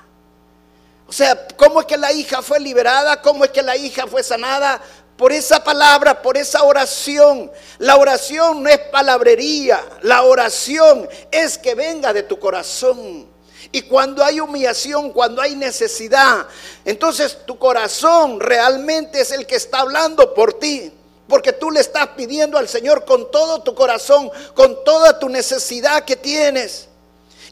O 1.07 1.13
sea, 1.13 1.47
¿cómo 1.55 1.79
es 1.79 1.85
que 1.85 1.97
la 1.97 2.11
hija 2.11 2.41
fue 2.41 2.59
liberada? 2.59 3.21
¿Cómo 3.21 3.45
es 3.45 3.51
que 3.51 3.61
la 3.61 3.77
hija 3.77 4.05
fue 4.07 4.23
sanada? 4.23 4.81
Por 5.15 5.31
esa 5.31 5.63
palabra, 5.63 6.21
por 6.21 6.37
esa 6.37 6.63
oración. 6.63 7.49
La 7.79 7.95
oración 7.95 8.61
no 8.61 8.69
es 8.69 8.77
palabrería, 8.77 9.83
la 10.01 10.23
oración 10.23 11.07
es 11.31 11.57
que 11.57 11.75
venga 11.75 12.13
de 12.13 12.23
tu 12.23 12.37
corazón. 12.37 13.27
Y 13.71 13.83
cuando 13.83 14.23
hay 14.23 14.39
humillación, 14.39 15.11
cuando 15.11 15.41
hay 15.41 15.55
necesidad, 15.55 16.45
entonces 16.85 17.39
tu 17.45 17.57
corazón 17.57 18.39
realmente 18.39 19.21
es 19.21 19.31
el 19.31 19.45
que 19.45 19.55
está 19.55 19.79
hablando 19.79 20.33
por 20.33 20.53
ti. 20.59 20.91
Porque 21.27 21.51
tú 21.51 21.71
le 21.71 21.81
estás 21.81 22.07
pidiendo 22.09 22.57
al 22.57 22.69
Señor 22.69 23.03
con 23.03 23.29
todo 23.31 23.61
tu 23.61 23.75
corazón, 23.75 24.29
con 24.53 24.83
toda 24.85 25.19
tu 25.19 25.27
necesidad 25.27 26.05
que 26.05 26.15
tienes. 26.15 26.87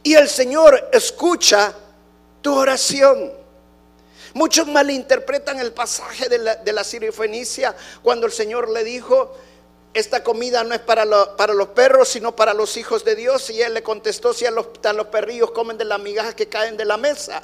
Y 0.04 0.14
el 0.14 0.30
Señor 0.30 0.90
escucha 0.94 1.74
tu 2.42 2.56
oración. 2.56 3.45
Muchos 4.36 4.68
malinterpretan 4.68 5.62
el 5.62 5.72
pasaje 5.72 6.28
de 6.28 6.40
la, 6.40 6.56
de 6.58 6.74
la 6.74 6.84
Fenicia 6.84 7.74
cuando 8.04 8.26
el 8.28 8.34
Señor 8.34 8.70
le 8.70 8.84
dijo, 8.84 9.34
esta 9.96 10.24
comida 10.24 10.62
no 10.66 10.76
es 10.76 10.82
para, 10.82 11.06
los 11.06 11.68
perros, 11.70 12.10
sino 12.10 12.36
para 12.36 12.54
los 12.54 12.76
hijos 12.76 13.06
de 13.06 13.16
Dios. 13.16 13.50
Y 13.50 13.62
él 13.62 13.74
le 13.74 13.82
contestó, 13.82 14.34
si 14.34 14.46
a 14.46 14.52
los, 14.52 14.68
los 14.94 15.08
perrillos 15.08 15.52
comen 15.52 15.78
de 15.78 15.86
las 15.86 16.02
migajas 16.02 16.36
que 16.36 16.50
caen 16.50 16.76
de 16.76 16.84
la 16.84 16.98
mesa. 16.98 17.42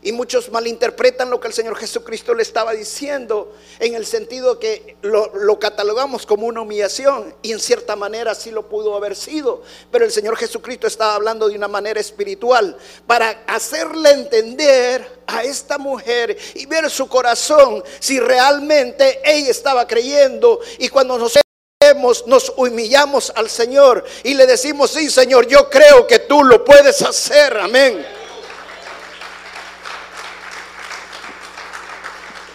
Y 0.00 0.12
muchos 0.12 0.48
malinterpretan 0.52 1.28
lo 1.28 1.40
que 1.40 1.48
el 1.48 1.54
Señor 1.54 1.76
Jesucristo 1.76 2.32
le 2.34 2.42
estaba 2.44 2.72
diciendo 2.72 3.52
en 3.80 3.96
el 3.96 4.06
sentido 4.06 4.60
que 4.60 4.96
lo, 5.02 5.34
lo, 5.34 5.58
catalogamos 5.58 6.24
como 6.24 6.46
una 6.46 6.60
humillación 6.60 7.34
y 7.42 7.50
en 7.50 7.58
cierta 7.58 7.96
manera 7.96 8.36
sí 8.36 8.52
lo 8.52 8.68
pudo 8.68 8.94
haber 8.94 9.16
sido. 9.16 9.64
Pero 9.90 10.04
el 10.04 10.12
Señor 10.12 10.36
Jesucristo 10.36 10.86
estaba 10.86 11.16
hablando 11.16 11.48
de 11.48 11.56
una 11.56 11.66
manera 11.66 11.98
espiritual 11.98 12.78
para 13.08 13.42
hacerle 13.48 14.12
entender 14.12 15.18
a 15.26 15.42
esta 15.42 15.78
mujer 15.78 16.38
y 16.54 16.64
ver 16.66 16.88
su 16.90 17.08
corazón 17.08 17.82
si 17.98 18.20
realmente 18.20 19.20
ella 19.24 19.50
estaba 19.50 19.84
creyendo 19.88 20.60
y 20.78 20.88
cuando 20.88 21.18
nos 21.18 21.36
nos 22.26 22.52
humillamos 22.56 23.32
al 23.34 23.48
Señor 23.50 24.04
y 24.22 24.34
le 24.34 24.46
decimos, 24.46 24.90
sí 24.90 25.10
Señor, 25.10 25.46
yo 25.46 25.68
creo 25.70 26.06
que 26.06 26.20
tú 26.20 26.44
lo 26.44 26.64
puedes 26.64 27.02
hacer, 27.02 27.56
amén. 27.56 28.04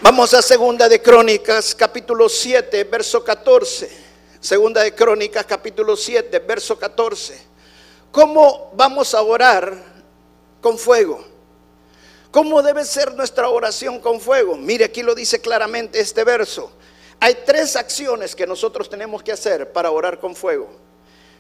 Vamos 0.02 0.34
a 0.34 0.42
Segunda 0.42 0.90
de 0.90 1.02
Crónicas, 1.02 1.74
capítulo 1.74 2.28
7, 2.28 2.84
verso 2.84 3.24
14. 3.24 3.90
Segunda 4.42 4.84
de 4.84 4.94
Crónicas, 4.94 5.46
capítulo 5.46 5.96
7, 5.96 6.40
verso 6.40 6.78
14. 6.78 7.42
¿Cómo 8.12 8.72
vamos 8.76 9.14
a 9.14 9.22
orar 9.22 9.82
con 10.60 10.78
fuego? 10.78 11.24
¿Cómo 12.32 12.62
debe 12.62 12.84
ser 12.84 13.14
nuestra 13.14 13.48
oración 13.48 14.02
con 14.02 14.20
fuego? 14.20 14.58
Mire, 14.58 14.84
aquí 14.84 15.04
lo 15.04 15.16
dice 15.16 15.40
claramente 15.40 16.00
este 16.02 16.26
verso. 16.26 16.74
Hay 17.24 17.38
tres 17.46 17.78
acciones 17.78 18.36
que 18.36 18.46
nosotros 18.46 18.90
tenemos 18.90 19.24
que 19.24 19.32
hacer 19.32 19.72
para 19.72 19.90
orar 19.92 20.20
con 20.20 20.36
fuego. 20.36 20.70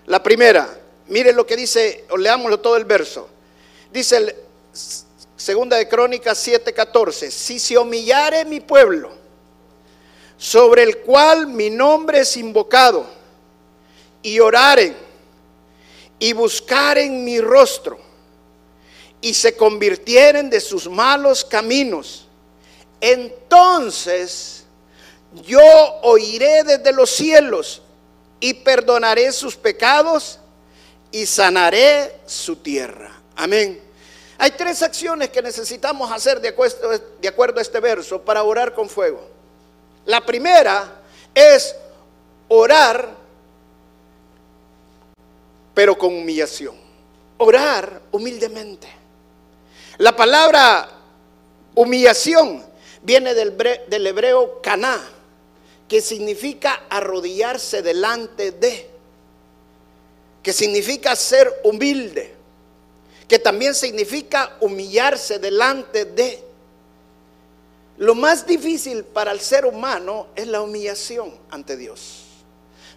La 0.05 0.23
primera, 0.23 0.79
mire 1.07 1.33
lo 1.33 1.45
que 1.45 1.57
dice, 1.57 2.05
leámoslo 2.17 2.61
todo 2.61 2.77
el 2.77 2.85
verso. 2.85 3.27
Dice 3.91 4.33
Segunda 5.35 5.75
de 5.75 5.89
Crónicas 5.89 6.37
7:14, 6.47 7.29
si 7.29 7.59
se 7.59 7.77
humillare 7.77 8.45
mi 8.45 8.61
pueblo, 8.61 9.11
sobre 10.37 10.83
el 10.83 10.99
cual 10.99 11.47
mi 11.47 11.69
nombre 11.69 12.21
es 12.21 12.37
invocado, 12.37 13.05
y 14.21 14.39
oraren 14.39 14.95
y 16.17 16.31
buscaren 16.31 17.25
mi 17.25 17.41
rostro, 17.41 17.99
y 19.19 19.33
se 19.33 19.57
convirtieren 19.57 20.49
de 20.49 20.61
sus 20.61 20.89
malos 20.89 21.43
caminos, 21.43 22.25
entonces 23.01 24.62
yo 25.41 25.61
oiré 26.03 26.63
desde 26.63 26.91
los 26.91 27.09
cielos 27.09 27.81
y 28.39 28.53
perdonaré 28.53 29.31
sus 29.31 29.55
pecados 29.55 30.39
y 31.11 31.25
sanaré 31.25 32.19
su 32.25 32.57
tierra. 32.57 33.11
Amén. 33.35 33.81
Hay 34.37 34.51
tres 34.51 34.81
acciones 34.81 35.29
que 35.29 35.41
necesitamos 35.41 36.11
hacer 36.11 36.41
de 36.41 36.49
acuerdo, 36.49 37.59
a 37.59 37.61
este 37.61 37.79
verso 37.79 38.21
para 38.21 38.43
orar 38.43 38.73
con 38.73 38.89
fuego. 38.89 39.21
La 40.05 40.25
primera 40.25 41.01
es 41.33 41.75
orar, 42.49 43.09
pero 45.73 45.97
con 45.97 46.13
humillación. 46.13 46.75
Orar 47.37 48.01
humildemente. 48.11 48.87
La 49.97 50.15
palabra 50.15 50.89
humillación 51.75 52.65
viene 53.01 53.33
del 53.33 54.07
hebreo 54.07 54.61
caná, 54.61 54.99
que 55.87 56.01
significa 56.01 56.83
arrodillarse 56.89 57.81
delante 57.81 58.51
de, 58.51 58.89
que 60.41 60.53
significa 60.53 61.15
ser 61.15 61.61
humilde 61.63 62.33
que 63.27 63.39
también 63.39 63.73
significa 63.73 64.57
humillarse 64.59 65.39
delante 65.39 66.05
de. 66.05 66.43
Lo 67.97 68.15
más 68.15 68.45
difícil 68.45 69.03
para 69.03 69.31
el 69.31 69.39
ser 69.39 69.65
humano 69.65 70.27
es 70.35 70.47
la 70.47 70.61
humillación 70.61 71.33
ante 71.49 71.77
Dios. 71.77 72.25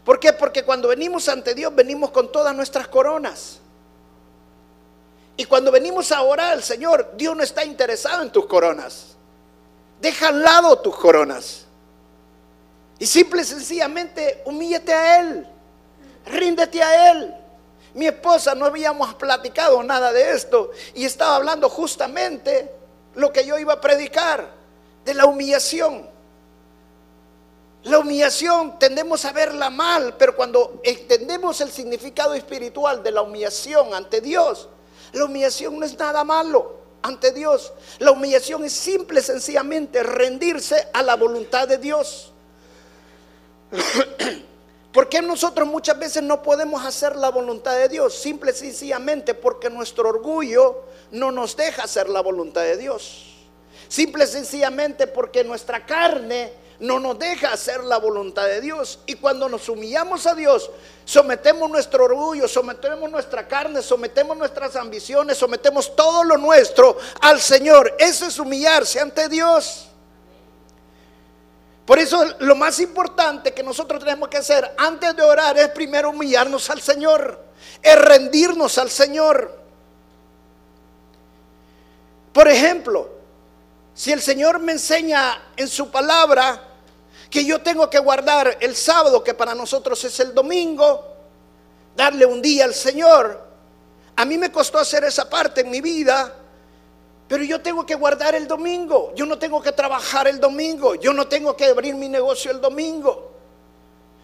¿Por 0.05 0.19
qué? 0.19 0.33
Porque 0.33 0.65
cuando 0.65 0.89
venimos 0.89 1.29
ante 1.29 1.55
Dios 1.55 1.75
venimos 1.75 2.11
con 2.11 2.31
todas 2.33 2.55
nuestras 2.55 2.89
coronas. 2.89 3.61
Y 5.37 5.45
cuando 5.45 5.71
venimos 5.71 6.13
a 6.13 6.23
orar 6.23 6.53
al 6.53 6.63
Señor, 6.63 7.13
Dios 7.17 7.37
no 7.37 7.43
está 7.43 7.65
interesado 7.65 8.23
en 8.23 8.31
tus 8.31 8.47
coronas. 8.47 9.17
Deja 10.01 10.29
al 10.29 10.43
lado 10.43 10.79
tus 10.79 10.97
coronas. 10.97 11.66
Y 12.99 13.07
simple 13.07 13.43
y 13.43 13.45
sencillamente 13.45 14.43
humíllate 14.47 14.93
a 14.93 15.21
Él. 15.21 15.47
Ríndete 16.25 16.83
a 16.83 17.13
Él. 17.13 17.35
Mi 17.95 18.07
esposa 18.07 18.55
no 18.55 18.67
habíamos 18.67 19.15
platicado 19.15 19.83
nada 19.83 20.13
de 20.13 20.33
esto 20.33 20.71
y 20.95 21.05
estaba 21.05 21.37
hablando 21.37 21.69
justamente 21.69 22.71
lo 23.15 23.33
que 23.33 23.47
yo 23.47 23.59
iba 23.59 23.75
a 23.75 23.81
predicar, 23.81 24.51
de 25.05 25.15
la 25.15 25.25
humillación. 25.25 26.07
La 27.85 28.01
humillación 28.01 28.79
tendemos 28.79 29.25
a 29.25 29.33
verla 29.33 29.71
mal, 29.71 30.17
pero 30.19 30.37
cuando 30.37 30.81
entendemos 30.85 31.61
el 31.61 31.71
significado 31.71 32.35
espiritual 32.35 33.03
de 33.03 33.13
la 33.13 33.23
humillación 33.23 33.95
ante 33.95 34.21
Dios, 34.21 34.69
la 35.13 35.25
humillación 35.25 35.79
no 35.79 35.87
es 35.87 35.97
nada 35.97 36.25
malo 36.25 36.81
ante 37.01 37.33
Dios. 37.33 37.73
La 38.01 38.11
humillación 38.11 38.65
es 38.65 38.73
simple, 38.73 39.23
sencillamente 39.23 40.03
rendirse 40.03 40.89
a 40.93 41.03
la 41.03 41.15
voluntad 41.15 41.69
de 41.69 41.79
Dios. 41.79 42.35
¿Por 44.93 45.09
qué 45.09 45.21
nosotros 45.21 45.69
muchas 45.69 45.99
veces 45.99 46.23
no 46.23 46.43
podemos 46.43 46.85
hacer 46.85 47.17
la 47.17 47.29
voluntad 47.31 47.77
de 47.77 47.89
Dios? 47.89 48.15
Simple 48.15 48.53
y 48.53 48.55
sencillamente 48.55 49.35
porque 49.35 49.69
nuestro 49.69 50.09
orgullo 50.09 50.85
no 51.11 51.31
nos 51.31 51.57
deja 51.57 51.83
hacer 51.83 52.09
la 52.09 52.23
voluntad 52.23 52.63
de 52.63 52.77
Dios. 52.77 53.35
Simple 53.89 54.25
y 54.25 54.27
sencillamente 54.27 55.07
porque 55.07 55.45
nuestra 55.45 55.85
carne 55.85 56.53
no 56.81 56.99
nos 57.01 57.19
deja 57.19 57.53
hacer 57.53 57.85
la 57.85 57.99
voluntad 57.99 58.47
de 58.47 58.61
Dios. 58.61 59.01
Y 59.07 59.15
cuando 59.17 59.49
nos 59.49 59.69
humillamos 59.69 60.27
a 60.27 60.35
Dios, 60.35 60.71
sometemos 61.05 61.71
nuestro 61.71 62.05
orgullo, 62.05 62.49
sometemos 62.49 63.11
nuestra 63.11 63.47
carne, 63.47 63.83
sometemos 63.83 64.37
nuestras 64.37 64.77
ambiciones, 64.77 65.39
sometemos 65.39 65.95
todo 65.95 66.25
lo 66.25 66.37
nuestro 66.37 66.97
al 67.21 67.41
Señor. 67.41 67.95
Eso 67.99 68.27
es 68.27 68.39
humillarse 68.39 69.01
ante 69.01 69.29
Dios. 69.29 69.89
Por 71.87 72.01
eso 72.01 72.25
lo 72.41 72.57
más 72.57 72.81
importante 72.81 73.55
que 73.55 73.63
nosotros 73.63 74.01
tenemos 74.01 74.29
que 74.29 74.39
hacer 74.39 74.75
antes 74.77 75.15
de 75.15 75.23
orar 75.23 75.57
es 75.57 75.69
primero 75.69 76.11
humillarnos 76.11 76.69
al 76.69 76.83
Señor, 76.83 77.41
es 77.81 77.97
rendirnos 77.97 78.77
al 78.77 78.91
Señor. 78.91 79.57
Por 82.33 82.49
ejemplo, 82.49 83.09
si 83.95 84.11
el 84.11 84.21
Señor 84.21 84.59
me 84.59 84.73
enseña 84.73 85.51
en 85.57 85.69
su 85.69 85.89
palabra 85.89 86.61
que 87.31 87.45
yo 87.45 87.63
tengo 87.63 87.89
que 87.89 88.01
guardar 88.01 88.59
el 88.61 88.75
sábado, 88.75 89.23
que 89.23 89.35
para 89.35 89.55
nosotros 89.55 90.03
es 90.05 90.19
el 90.19 90.35
domingo, 90.35 91.07
darle 91.95 92.27
un 92.27 92.43
día 92.43 92.65
al 92.65 92.75
Señor, 92.75 93.47
a 94.17 94.25
mí 94.25 94.37
me 94.37 94.51
costó 94.51 94.81
hacer 94.81 95.05
esa 95.05 95.31
parte 95.31 95.61
en 95.61 95.71
mi 95.71 95.81
vida, 95.81 96.35
pero 97.29 97.43
yo 97.43 97.61
tengo 97.61 97.85
que 97.85 97.95
guardar 97.95 98.35
el 98.35 98.47
domingo, 98.47 99.13
yo 99.17 99.27
no 99.27 99.39
tengo 99.39 99.61
que 99.61 99.73
trabajar 99.73 100.29
el 100.29 100.39
domingo, 100.39 100.95
yo 100.95 101.13
no 101.13 101.27
tengo 101.27 101.57
que 101.57 101.67
abrir 101.67 101.95
mi 101.95 102.09
negocio 102.09 102.51
el 102.51 102.61
domingo. 102.61 103.33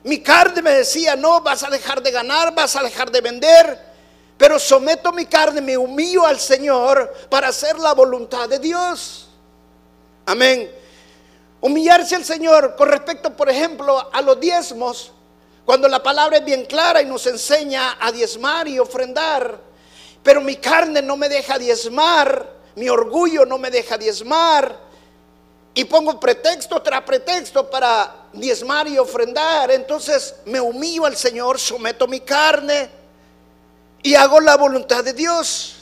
Mi 0.04 0.20
carne 0.20 0.62
me 0.62 0.70
decía, 0.72 1.16
no, 1.16 1.40
vas 1.40 1.62
a 1.62 1.70
dejar 1.70 2.02
de 2.02 2.10
ganar, 2.10 2.54
vas 2.54 2.76
a 2.76 2.82
dejar 2.82 3.10
de 3.10 3.20
vender, 3.20 3.92
pero 4.36 4.58
someto 4.58 5.12
mi 5.12 5.26
carne, 5.26 5.60
me 5.60 5.76
humillo 5.76 6.26
al 6.26 6.38
Señor 6.38 7.12
para 7.28 7.48
hacer 7.48 7.78
la 7.78 7.92
voluntad 7.92 8.48
de 8.48 8.58
Dios. 8.58 9.28
Amén. 10.26 10.70
Humillarse 11.60 12.16
al 12.16 12.24
Señor 12.24 12.74
con 12.76 12.88
respecto, 12.88 13.36
por 13.36 13.48
ejemplo, 13.48 14.10
a 14.12 14.20
los 14.22 14.38
diezmos, 14.40 15.12
cuando 15.64 15.88
la 15.88 16.02
palabra 16.02 16.38
es 16.38 16.44
bien 16.44 16.66
clara 16.66 17.02
y 17.02 17.06
nos 17.06 17.26
enseña 17.26 17.96
a 18.00 18.10
diezmar 18.10 18.66
y 18.66 18.80
ofrendar, 18.80 19.60
pero 20.22 20.40
mi 20.40 20.56
carne 20.56 21.02
no 21.02 21.16
me 21.16 21.28
deja 21.28 21.58
diezmar, 21.58 22.61
mi 22.76 22.88
orgullo 22.88 23.44
no 23.44 23.58
me 23.58 23.70
deja 23.70 23.98
diezmar. 23.98 24.92
Y 25.74 25.84
pongo 25.84 26.20
pretexto 26.20 26.82
tras 26.82 27.02
pretexto 27.02 27.70
para 27.70 28.26
diezmar 28.32 28.86
y 28.88 28.98
ofrendar. 28.98 29.70
Entonces 29.70 30.34
me 30.44 30.60
humillo 30.60 31.06
al 31.06 31.16
Señor, 31.16 31.58
someto 31.58 32.06
mi 32.06 32.20
carne 32.20 32.90
y 34.02 34.14
hago 34.14 34.40
la 34.40 34.56
voluntad 34.56 35.02
de 35.02 35.12
Dios. 35.12 35.76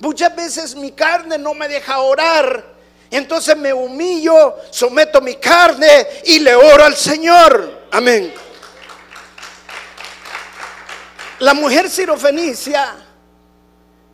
Muchas 0.00 0.34
veces 0.34 0.74
mi 0.74 0.92
carne 0.92 1.38
no 1.38 1.54
me 1.54 1.68
deja 1.68 2.00
orar. 2.00 2.76
Entonces 3.10 3.56
me 3.56 3.72
humillo, 3.72 4.56
someto 4.70 5.20
mi 5.20 5.36
carne 5.36 6.06
y 6.24 6.40
le 6.40 6.54
oro 6.54 6.84
al 6.84 6.96
Señor. 6.96 7.86
Amén. 7.92 8.34
La 11.38 11.54
mujer 11.54 11.88
sirofenicia 11.88 12.96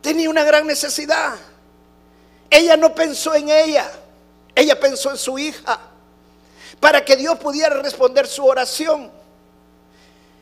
tenía 0.01 0.29
una 0.29 0.43
gran 0.43 0.67
necesidad. 0.67 1.35
Ella 2.53 2.77
no 2.77 2.93
pensó 2.93 3.33
en 3.33 3.49
ella, 3.49 3.89
ella 4.53 4.79
pensó 4.79 5.09
en 5.09 5.17
su 5.17 5.39
hija, 5.39 5.79
para 6.79 7.03
que 7.03 7.15
Dios 7.15 7.39
pudiera 7.39 7.81
responder 7.81 8.27
su 8.27 8.45
oración. 8.45 9.11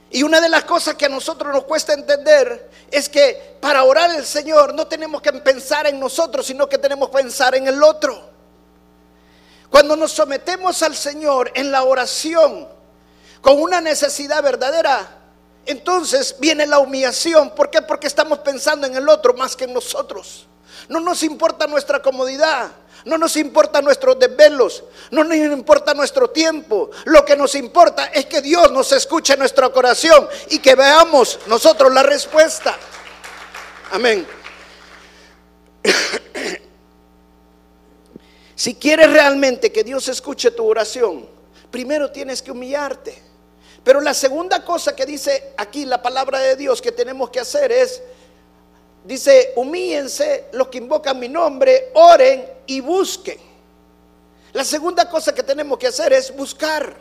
Y 0.10 0.22
una 0.22 0.42
de 0.42 0.50
las 0.50 0.66
cosas 0.66 0.96
que 0.96 1.06
a 1.06 1.10
nosotros 1.10 1.54
nos 1.54 1.64
cuesta 1.64 1.94
entender 1.94 2.70
es 2.92 3.08
que 3.08 3.56
para 3.62 3.86
orar 3.86 4.10
al 4.10 4.26
Señor 4.26 4.74
no 4.74 4.88
tenemos 4.88 5.22
que 5.22 5.32
pensar 5.32 5.88
en 5.88 6.02
nosotros, 6.02 6.46
sino 6.46 6.68
que 6.68 6.78
tenemos 6.78 7.08
que 7.08 7.16
pensar 7.20 7.56
en 7.56 7.66
el 7.70 7.82
otro. 7.82 8.30
Cuando 9.70 9.96
nos 9.96 10.12
sometemos 10.12 10.84
al 10.84 10.98
Señor 10.98 11.50
en 11.56 11.72
la 11.72 11.84
oración 11.84 12.68
con 13.40 13.62
una 13.62 13.80
necesidad 13.80 14.44
verdadera, 14.44 15.18
entonces 15.66 16.36
viene 16.40 16.68
la 16.68 16.80
humillación. 16.80 17.52
¿Por 17.52 17.70
qué? 17.70 17.82
Porque 17.82 18.08
estamos 18.08 18.40
pensando 18.40 18.86
en 18.86 18.98
el 18.98 19.08
otro 19.08 19.34
más 19.34 19.56
que 19.56 19.64
en 19.64 19.74
nosotros. 19.74 20.50
No 20.90 21.00
nos 21.00 21.24
importa 21.24 21.68
nuestra 21.68 22.02
comodidad. 22.02 22.72
No 23.06 23.18
nos 23.18 23.36
importa 23.36 23.82
nuestros 23.82 24.20
desvelos, 24.20 24.84
no 25.10 25.24
nos 25.24 25.36
importa 25.36 25.94
nuestro 25.94 26.30
tiempo. 26.30 26.92
Lo 27.06 27.26
que 27.26 27.36
nos 27.36 27.56
importa 27.56 28.06
es 28.06 28.28
que 28.28 28.42
Dios 28.42 28.72
nos 28.72 28.92
escuche 28.92 29.36
nuestra 29.38 29.68
oración 29.68 30.28
y 30.50 30.60
que 30.60 30.76
veamos 30.76 31.40
nosotros 31.48 31.92
la 31.92 32.04
respuesta. 32.04 32.78
Amén. 33.92 34.28
Si 38.54 38.76
quieres 38.76 39.12
realmente 39.12 39.72
que 39.72 39.84
Dios 39.84 40.08
escuche 40.08 40.52
tu 40.52 40.68
oración, 40.68 41.28
primero 41.72 42.12
tienes 42.12 42.44
que 42.44 42.52
humillarte. 42.52 43.20
Pero 43.84 44.02
la 44.02 44.14
segunda 44.14 44.64
cosa 44.64 44.96
que 44.96 45.04
dice 45.08 45.54
aquí 45.58 45.84
la 45.84 46.00
palabra 46.04 46.38
de 46.38 46.56
Dios 46.56 46.80
que 46.80 46.92
tenemos 46.92 47.32
que 47.32 47.40
hacer 47.40 47.72
es 47.72 48.04
Dice, 49.04 49.54
humíense 49.56 50.46
los 50.54 50.68
que 50.68 50.78
invocan 50.78 51.20
mi 51.20 51.28
nombre, 51.28 51.90
oren 51.94 52.48
y 52.68 52.80
busquen. 52.82 53.40
La 54.54 54.64
segunda 54.64 55.10
cosa 55.10 55.34
que 55.34 55.44
tenemos 55.44 55.78
que 55.78 55.88
hacer 55.88 56.14
es 56.14 56.36
buscar. 56.36 56.96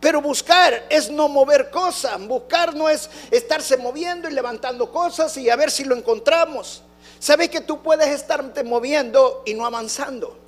Pero 0.00 0.20
buscar 0.20 0.86
es 0.90 1.10
no 1.10 1.28
mover 1.28 1.70
cosas. 1.70 2.20
Buscar 2.26 2.74
no 2.74 2.88
es 2.88 3.08
estarse 3.30 3.76
moviendo 3.76 4.28
y 4.28 4.32
levantando 4.32 4.90
cosas 4.92 5.36
y 5.36 5.48
a 5.50 5.56
ver 5.56 5.70
si 5.70 5.84
lo 5.84 5.96
encontramos. 5.96 6.82
¿Sabes 7.18 7.48
que 7.48 7.60
tú 7.60 7.82
puedes 7.82 8.08
estarte 8.08 8.62
moviendo 8.62 9.42
y 9.44 9.54
no 9.54 9.66
avanzando? 9.66 10.47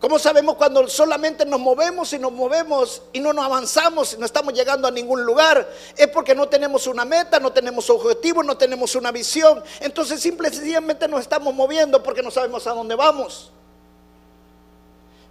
¿Cómo 0.00 0.16
sabemos 0.20 0.54
cuando 0.54 0.86
solamente 0.86 1.44
nos 1.44 1.58
movemos 1.58 2.12
y 2.12 2.20
nos 2.20 2.30
movemos 2.30 3.02
y 3.12 3.18
no 3.18 3.32
nos 3.32 3.44
avanzamos 3.44 4.12
y 4.12 4.16
no 4.16 4.26
estamos 4.26 4.54
llegando 4.54 4.86
a 4.86 4.92
ningún 4.92 5.24
lugar? 5.24 5.68
Es 5.96 6.06
porque 6.08 6.36
no 6.36 6.48
tenemos 6.48 6.86
una 6.86 7.04
meta, 7.04 7.40
no 7.40 7.52
tenemos 7.52 7.90
objetivo, 7.90 8.44
no 8.44 8.56
tenemos 8.56 8.94
una 8.94 9.10
visión. 9.10 9.62
Entonces 9.80 10.20
simple 10.20 10.50
y 10.50 11.08
nos 11.08 11.20
estamos 11.20 11.52
moviendo 11.52 12.00
porque 12.00 12.22
no 12.22 12.30
sabemos 12.30 12.64
a 12.68 12.74
dónde 12.74 12.94
vamos. 12.94 13.50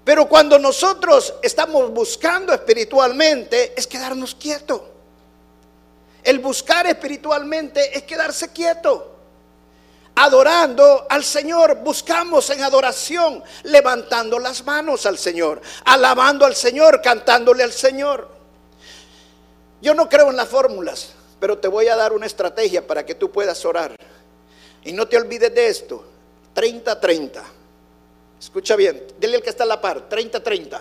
Pero 0.04 0.28
cuando 0.28 0.60
nosotros 0.60 1.34
estamos 1.42 1.90
buscando 1.92 2.54
espiritualmente 2.54 3.74
es 3.78 3.88
quedarnos 3.88 4.36
quietos. 4.36 4.82
El 6.24 6.40
buscar 6.40 6.86
espiritualmente 6.88 7.98
es 7.98 8.04
quedarse 8.04 8.52
quieto 8.52 9.17
adorando 10.18 11.06
al 11.10 11.24
Señor, 11.24 11.78
buscamos 11.84 12.50
en 12.50 12.64
adoración, 12.64 13.44
levantando 13.64 14.40
las 14.40 14.66
manos 14.66 15.06
al 15.06 15.18
Señor, 15.18 15.62
alabando 15.86 16.44
al 16.44 16.56
Señor, 16.56 17.02
cantándole 17.04 17.62
al 17.64 17.72
Señor. 17.72 18.28
Yo 19.80 19.94
no 19.94 20.10
creo 20.10 20.32
en 20.32 20.36
las 20.36 20.50
fórmulas, 20.50 21.14
pero 21.40 21.60
te 21.60 21.68
voy 21.68 21.88
a 21.88 21.96
dar 21.96 22.14
una 22.14 22.26
estrategia 22.26 22.86
para 22.86 23.06
que 23.06 23.14
tú 23.14 23.32
puedas 23.32 23.64
orar. 23.64 23.96
Y 24.84 24.92
no 24.92 25.08
te 25.08 25.18
olvides 25.18 25.54
de 25.54 25.68
esto, 25.68 26.04
30-30. 26.56 27.44
Escucha 28.40 28.76
bien, 28.76 29.06
dile 29.20 29.36
al 29.36 29.44
que 29.44 29.52
está 29.52 29.66
a 29.66 29.68
la 29.68 29.80
par, 29.80 30.10
30-30. 30.10 30.80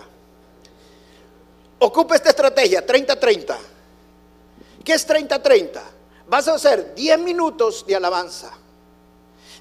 Ocupa 1.77 2.15
esta 2.15 2.29
estrategia, 2.29 2.83
30-30. 2.83 3.55
¿Qué 4.83 4.93
es 4.93 5.07
30-30? 5.07 5.79
Vas 6.27 6.47
a 6.47 6.55
hacer 6.55 6.95
10 6.95 7.19
minutos 7.19 7.85
de 7.85 7.95
alabanza 7.95 8.51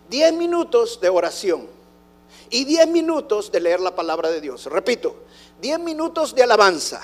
10 0.09 0.33
minutos 0.35 1.01
de 1.01 1.09
oración 1.09 1.69
y 2.51 2.65
10 2.65 2.89
minutos 2.89 3.51
de 3.51 3.61
leer 3.61 3.81
la 3.81 3.95
palabra 3.95 4.31
de 4.31 4.41
Dios. 4.41 4.67
Repito, 4.67 5.25
10 5.61 5.81
minutos 5.81 6.35
de 6.35 6.43
alabanza, 6.43 7.01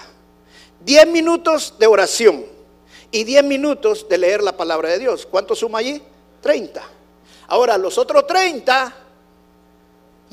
10 0.80 1.06
minutos 1.08 1.74
de 1.78 1.86
oración 1.86 2.44
y 3.10 3.24
10 3.24 3.44
minutos 3.44 4.08
de 4.08 4.18
leer 4.18 4.42
la 4.42 4.56
palabra 4.56 4.88
de 4.90 4.98
Dios. 4.98 5.26
¿Cuánto 5.26 5.54
suma 5.54 5.78
allí? 5.78 6.02
30. 6.40 6.82
Ahora, 7.48 7.76
los 7.76 7.98
otros 7.98 8.26
30 8.26 8.94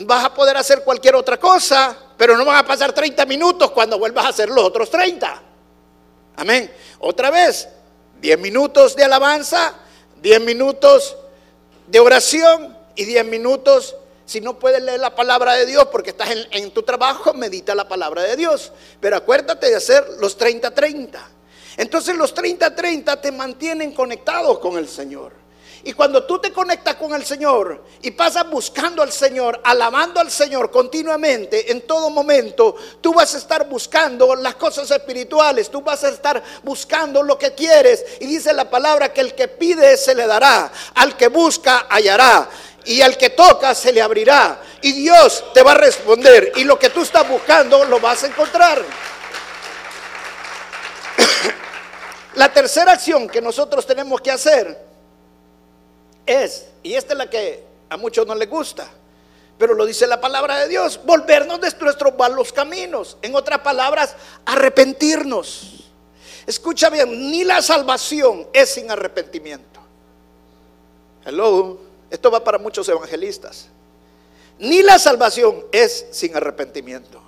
vas 0.06 0.26
a 0.26 0.34
poder 0.34 0.56
hacer 0.58 0.84
cualquier 0.84 1.16
otra 1.16 1.38
cosa, 1.38 1.98
pero 2.18 2.38
no 2.38 2.46
van 2.46 2.58
a 2.58 2.66
pasar 2.66 2.94
30 2.94 3.26
minutos 3.26 3.72
cuando 3.72 4.00
vuelvas 4.00 4.26
a 4.26 4.30
hacer 4.30 4.50
los 4.50 4.64
otros 4.64 4.90
30. 4.90 5.42
Amén. 6.38 6.72
Otra 7.00 7.30
vez, 7.32 7.68
10 8.22 8.40
minutos 8.40 8.96
de 8.96 9.04
alabanza, 9.04 9.76
10 10.22 10.42
minutos 10.42 11.14
de 11.14 11.29
oración 11.98 12.78
y 12.96 13.06
10 13.06 13.26
minutos, 13.26 13.96
si 14.26 14.42
no 14.42 14.60
puedes 14.60 14.84
leer 14.84 15.00
la 15.00 15.16
palabra 15.16 15.54
de 15.54 15.66
Dios 15.66 15.88
porque 15.92 16.12
estás 16.12 16.30
en, 16.30 16.46
en 16.52 16.70
tu 16.70 16.84
trabajo, 16.84 17.34
medita 17.34 17.74
la 17.74 17.88
palabra 17.88 18.22
de 18.22 18.36
Dios. 18.36 18.72
Pero 19.00 19.16
acuérdate 19.16 19.70
de 19.70 19.76
hacer 19.78 20.06
los 20.20 20.38
30-30. 20.38 21.18
Entonces 21.78 22.16
los 22.16 22.36
30-30 22.36 23.22
te 23.22 23.32
mantienen 23.32 23.94
conectados 23.94 24.60
con 24.60 24.78
el 24.78 24.88
Señor. 24.88 25.39
Y 25.84 25.94
cuando 25.94 26.26
tú 26.26 26.40
te 26.40 26.52
conectas 26.52 26.96
con 26.96 27.14
el 27.14 27.26
Señor 27.26 27.86
y 28.02 28.12
pasas 28.12 28.50
buscando 28.50 29.02
al 29.02 29.14
Señor, 29.14 29.62
alabando 29.64 30.20
al 30.20 30.30
Señor 30.30 30.70
continuamente, 30.70 31.72
en 31.72 31.88
todo 31.88 32.10
momento, 32.10 32.76
tú 33.00 33.14
vas 33.14 33.34
a 33.34 33.38
estar 33.38 33.68
buscando 33.70 34.36
las 34.36 34.56
cosas 34.56 34.92
espirituales, 34.92 35.72
tú 35.72 35.82
vas 35.82 36.04
a 36.04 36.10
estar 36.10 36.44
buscando 36.64 37.24
lo 37.24 37.38
que 37.38 37.54
quieres. 37.54 38.04
Y 38.20 38.26
dice 38.26 38.52
la 38.52 38.70
palabra 38.70 39.14
que 39.14 39.22
el 39.22 39.34
que 39.34 39.48
pide 39.48 39.96
se 39.96 40.14
le 40.16 40.28
dará, 40.28 40.70
al 40.96 41.16
que 41.16 41.30
busca 41.30 41.88
hallará. 41.90 42.50
Y 42.86 43.02
al 43.02 43.18
que 43.18 43.30
toca 43.30 43.76
se 43.76 43.92
le 43.92 44.02
abrirá. 44.02 44.62
Y 44.82 44.94
Dios 44.94 45.44
te 45.54 45.62
va 45.62 45.74
a 45.74 45.76
responder. 45.76 46.54
Y 46.56 46.64
lo 46.64 46.80
que 46.80 46.90
tú 46.90 47.04
estás 47.04 47.28
buscando 47.28 47.86
lo 47.86 48.00
vas 48.00 48.24
a 48.24 48.28
encontrar. 48.28 48.82
La 52.36 52.52
tercera 52.52 52.94
acción 52.94 53.28
que 53.28 53.42
nosotros 53.42 53.86
tenemos 53.86 54.22
que 54.22 54.32
hacer 54.32 54.89
es, 56.30 56.68
y 56.84 56.94
esta 56.94 57.14
es 57.14 57.18
la 57.18 57.30
que 57.30 57.64
a 57.90 57.98
muchos 57.98 58.26
no 58.26 58.36
les 58.36 58.50
gusta, 58.50 58.90
pero 59.58 59.74
lo 59.74 59.86
dice 59.86 60.08
la 60.08 60.22
palabra 60.22 60.58
de 60.60 60.70
Dios, 60.70 61.02
volvernos 61.04 61.60
de 61.60 61.70
nuestros 61.82 62.18
malos 62.18 62.54
caminos. 62.54 63.18
En 63.22 63.36
otras 63.36 63.60
palabras, 63.60 64.16
arrepentirnos. 64.46 65.90
Escucha 66.48 66.90
bien, 66.90 67.30
ni 67.30 67.44
la 67.44 67.62
salvación 67.62 68.48
es 68.54 68.70
sin 68.70 68.90
arrepentimiento. 68.90 69.82
Hello, 71.26 71.78
esto 72.10 72.32
va 72.32 72.44
para 72.44 72.58
muchos 72.58 72.88
evangelistas. 72.88 73.68
Ni 74.60 74.82
la 74.82 74.98
salvación 74.98 75.66
es 75.72 76.08
sin 76.12 76.36
arrepentimiento. 76.36 77.22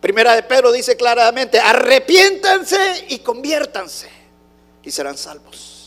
Primera 0.00 0.34
de 0.34 0.42
Pedro 0.42 0.72
dice 0.72 0.96
claramente, 0.96 1.58
arrepiéntanse 1.58 3.06
y 3.08 3.18
conviértanse 3.18 4.08
y 4.82 4.90
serán 4.90 5.16
salvos. 5.16 5.81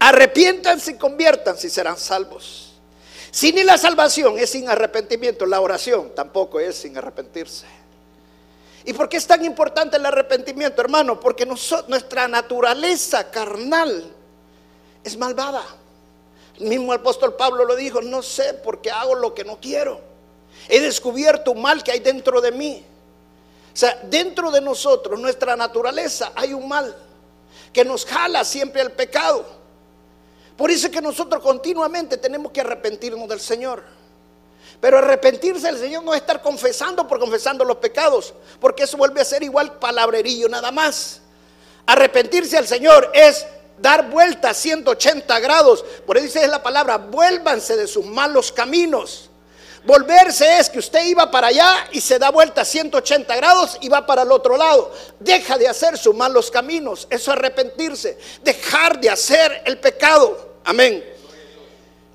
Arrepiéntanse 0.00 0.92
y 0.92 0.94
conviértanse 0.96 1.66
y 1.66 1.70
serán 1.70 1.98
salvos. 1.98 2.72
Si 3.30 3.52
ni 3.52 3.62
la 3.62 3.78
salvación 3.78 4.38
es 4.38 4.50
sin 4.50 4.68
arrepentimiento, 4.68 5.46
la 5.46 5.60
oración 5.60 6.12
tampoco 6.16 6.58
es 6.58 6.74
sin 6.76 6.96
arrepentirse. 6.96 7.66
¿Y 8.84 8.94
por 8.94 9.08
qué 9.08 9.18
es 9.18 9.26
tan 9.26 9.44
importante 9.44 9.98
el 9.98 10.06
arrepentimiento, 10.06 10.80
hermano? 10.80 11.20
Porque 11.20 11.46
nuestra 11.46 12.26
naturaleza 12.28 13.30
carnal 13.30 14.10
es 15.04 15.16
malvada. 15.16 15.62
El 16.58 16.66
mismo 16.66 16.92
apóstol 16.92 17.36
Pablo 17.36 17.64
lo 17.64 17.76
dijo, 17.76 18.00
no 18.00 18.22
sé 18.22 18.54
por 18.54 18.80
qué 18.80 18.90
hago 18.90 19.14
lo 19.14 19.34
que 19.34 19.44
no 19.44 19.60
quiero. 19.60 20.00
He 20.68 20.80
descubierto 20.80 21.52
un 21.52 21.60
mal 21.60 21.82
que 21.84 21.92
hay 21.92 22.00
dentro 22.00 22.40
de 22.40 22.52
mí. 22.52 22.84
O 23.72 23.76
sea, 23.76 24.00
dentro 24.04 24.50
de 24.50 24.62
nosotros, 24.62 25.20
nuestra 25.20 25.56
naturaleza, 25.56 26.32
hay 26.34 26.54
un 26.54 26.66
mal 26.66 26.96
que 27.72 27.84
nos 27.84 28.04
jala 28.04 28.44
siempre 28.44 28.80
al 28.80 28.92
pecado. 28.92 29.59
Por 30.60 30.70
eso 30.70 30.88
es 30.88 30.92
que 30.92 31.00
nosotros 31.00 31.42
continuamente 31.42 32.18
tenemos 32.18 32.52
que 32.52 32.60
arrepentirnos 32.60 33.26
del 33.26 33.40
Señor. 33.40 33.82
Pero 34.78 34.98
arrepentirse 34.98 35.68
del 35.68 35.78
Señor 35.78 36.04
no 36.04 36.12
es 36.12 36.20
estar 36.20 36.42
confesando 36.42 37.08
por 37.08 37.18
confesando 37.18 37.64
los 37.64 37.78
pecados, 37.78 38.34
porque 38.60 38.82
eso 38.82 38.98
vuelve 38.98 39.22
a 39.22 39.24
ser 39.24 39.42
igual 39.42 39.78
palabrerillo 39.78 40.50
nada 40.50 40.70
más. 40.70 41.22
Arrepentirse 41.86 42.58
al 42.58 42.66
Señor 42.66 43.10
es 43.14 43.46
dar 43.78 44.10
vuelta 44.10 44.52
180 44.52 45.40
grados. 45.40 45.82
Por 46.06 46.18
eso 46.18 46.26
dice 46.26 46.46
la 46.46 46.62
palabra, 46.62 46.98
vuélvanse 46.98 47.78
de 47.78 47.86
sus 47.86 48.04
malos 48.04 48.52
caminos. 48.52 49.30
Volverse 49.86 50.58
es 50.58 50.68
que 50.68 50.78
usted 50.78 51.06
iba 51.06 51.30
para 51.30 51.46
allá 51.46 51.88
y 51.90 52.02
se 52.02 52.18
da 52.18 52.28
vuelta 52.28 52.66
180 52.66 53.34
grados 53.34 53.78
y 53.80 53.88
va 53.88 54.04
para 54.04 54.24
el 54.24 54.30
otro 54.30 54.58
lado. 54.58 54.92
Deja 55.18 55.56
de 55.56 55.68
hacer 55.68 55.96
sus 55.96 56.14
malos 56.14 56.50
caminos. 56.50 57.06
Eso 57.08 57.30
es 57.30 57.38
arrepentirse. 57.38 58.18
Dejar 58.42 59.00
de 59.00 59.08
hacer 59.08 59.62
el 59.64 59.78
pecado. 59.78 60.49
Amén. 60.64 61.04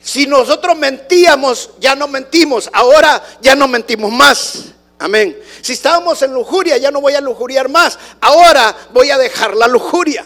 Si 0.01 0.27
nosotros 0.27 0.77
mentíamos, 0.77 1.71
ya 1.79 1.95
no 1.95 2.07
mentimos. 2.07 2.69
Ahora 2.71 3.23
ya 3.41 3.55
no 3.55 3.67
mentimos 3.67 4.11
más. 4.11 4.65
Amén. 4.99 5.37
Si 5.61 5.73
estábamos 5.73 6.21
en 6.21 6.33
lujuria, 6.33 6.77
ya 6.77 6.91
no 6.91 7.01
voy 7.01 7.13
a 7.13 7.21
lujuriar 7.21 7.69
más. 7.69 7.97
Ahora 8.21 8.75
voy 8.93 9.09
a 9.09 9.17
dejar 9.17 9.55
la 9.55 9.67
lujuria. 9.67 10.23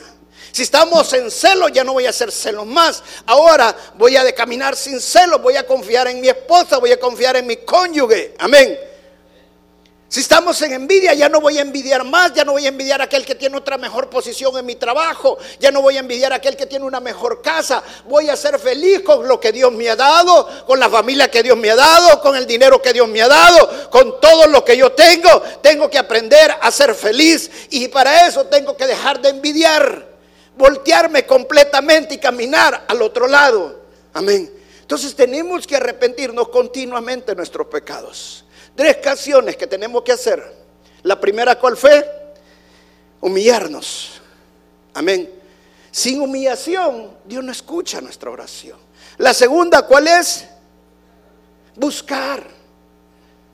Si 0.51 0.63
estamos 0.63 1.13
en 1.13 1.31
celo, 1.31 1.69
ya 1.69 1.83
no 1.83 1.93
voy 1.93 2.05
a 2.05 2.09
hacer 2.09 2.31
celos 2.31 2.65
más. 2.65 3.03
Ahora 3.25 3.75
voy 3.95 4.17
a 4.17 4.23
de 4.23 4.33
caminar 4.33 4.75
sin 4.75 4.99
celo, 4.99 5.39
voy 5.39 5.55
a 5.55 5.65
confiar 5.65 6.07
en 6.07 6.19
mi 6.19 6.27
esposa, 6.27 6.77
voy 6.77 6.91
a 6.91 6.99
confiar 6.99 7.37
en 7.37 7.47
mi 7.47 7.57
cónyuge. 7.57 8.35
Amén. 8.39 8.77
Si 10.09 10.21
estamos 10.21 10.59
en 10.63 10.73
envidia, 10.73 11.13
ya 11.13 11.29
no 11.29 11.39
voy 11.39 11.59
a 11.59 11.61
envidiar 11.61 12.03
más, 12.03 12.33
ya 12.33 12.43
no 12.43 12.53
voy 12.53 12.65
a 12.65 12.69
envidiar 12.69 12.99
a 12.99 13.03
aquel 13.03 13.23
que 13.23 13.35
tiene 13.35 13.55
otra 13.55 13.77
mejor 13.77 14.09
posición 14.09 14.57
en 14.57 14.65
mi 14.65 14.73
trabajo, 14.73 15.37
ya 15.59 15.69
no 15.69 15.83
voy 15.83 15.97
a 15.97 15.99
envidiar 15.99 16.33
a 16.33 16.37
aquel 16.37 16.57
que 16.57 16.65
tiene 16.65 16.83
una 16.83 16.99
mejor 16.99 17.43
casa. 17.43 17.83
Voy 18.05 18.27
a 18.27 18.35
ser 18.35 18.57
feliz 18.57 19.01
con 19.01 19.27
lo 19.27 19.39
que 19.39 19.51
Dios 19.51 19.71
me 19.71 19.87
ha 19.87 19.95
dado, 19.95 20.65
con 20.65 20.79
la 20.79 20.89
familia 20.89 21.29
que 21.29 21.43
Dios 21.43 21.55
me 21.55 21.69
ha 21.69 21.75
dado, 21.75 22.19
con 22.21 22.35
el 22.35 22.47
dinero 22.47 22.81
que 22.81 22.91
Dios 22.91 23.07
me 23.07 23.21
ha 23.21 23.27
dado, 23.27 23.91
con 23.91 24.19
todo 24.19 24.47
lo 24.47 24.65
que 24.65 24.75
yo 24.75 24.93
tengo. 24.93 25.29
Tengo 25.61 25.91
que 25.91 25.99
aprender 25.99 26.55
a 26.59 26.71
ser 26.71 26.95
feliz 26.95 27.51
y 27.69 27.87
para 27.89 28.25
eso 28.25 28.45
tengo 28.45 28.75
que 28.75 28.87
dejar 28.87 29.21
de 29.21 29.29
envidiar 29.29 30.09
voltearme 30.57 31.27
completamente 31.27 32.15
y 32.15 32.17
caminar 32.17 32.83
al 32.87 33.03
otro 33.03 33.27
lado. 33.27 33.79
Amén. 34.13 34.51
Entonces 34.81 35.15
tenemos 35.15 35.67
que 35.67 35.75
arrepentirnos 35.75 36.49
continuamente 36.49 37.33
de 37.33 37.35
nuestros 37.35 37.67
pecados. 37.67 38.43
Tres 38.79 38.95
canciones 39.03 39.57
que 39.57 39.67
tenemos 39.67 40.01
que 40.03 40.13
hacer. 40.13 40.55
La 41.03 41.19
primera, 41.19 41.59
¿cuál 41.59 41.75
fue? 41.75 42.33
Humillarnos. 43.19 44.21
Amén. 44.93 45.29
Sin 45.91 46.21
humillación, 46.21 47.17
Dios 47.25 47.43
no 47.43 47.51
escucha 47.51 47.99
nuestra 47.99 48.31
oración. 48.31 48.79
La 49.17 49.33
segunda, 49.33 49.81
¿cuál 49.81 50.07
es? 50.07 50.45
Buscar. 51.75 52.41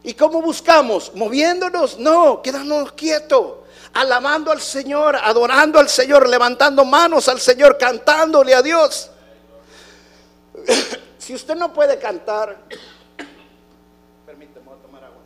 ¿Y 0.04 0.14
cómo 0.14 0.44
buscamos? 0.44 1.12
¿Moviéndonos? 1.16 1.98
No, 1.98 2.44
quedándonos 2.44 2.92
quietos 2.92 3.66
alabando 3.94 4.52
al 4.52 4.62
Señor, 4.62 5.16
adorando 5.16 5.80
al 5.80 5.90
Señor, 5.90 6.30
levantando 6.30 6.86
manos 6.86 7.28
al 7.30 7.40
Señor, 7.40 7.80
cantándole 7.80 8.54
a 8.54 8.62
Dios. 8.62 9.10
Si 11.18 11.34
usted 11.34 11.56
no 11.56 11.74
puede 11.74 11.98
cantar, 11.98 12.56
permíteme 14.28 14.66
tomar 14.84 15.04
agua. 15.06 15.22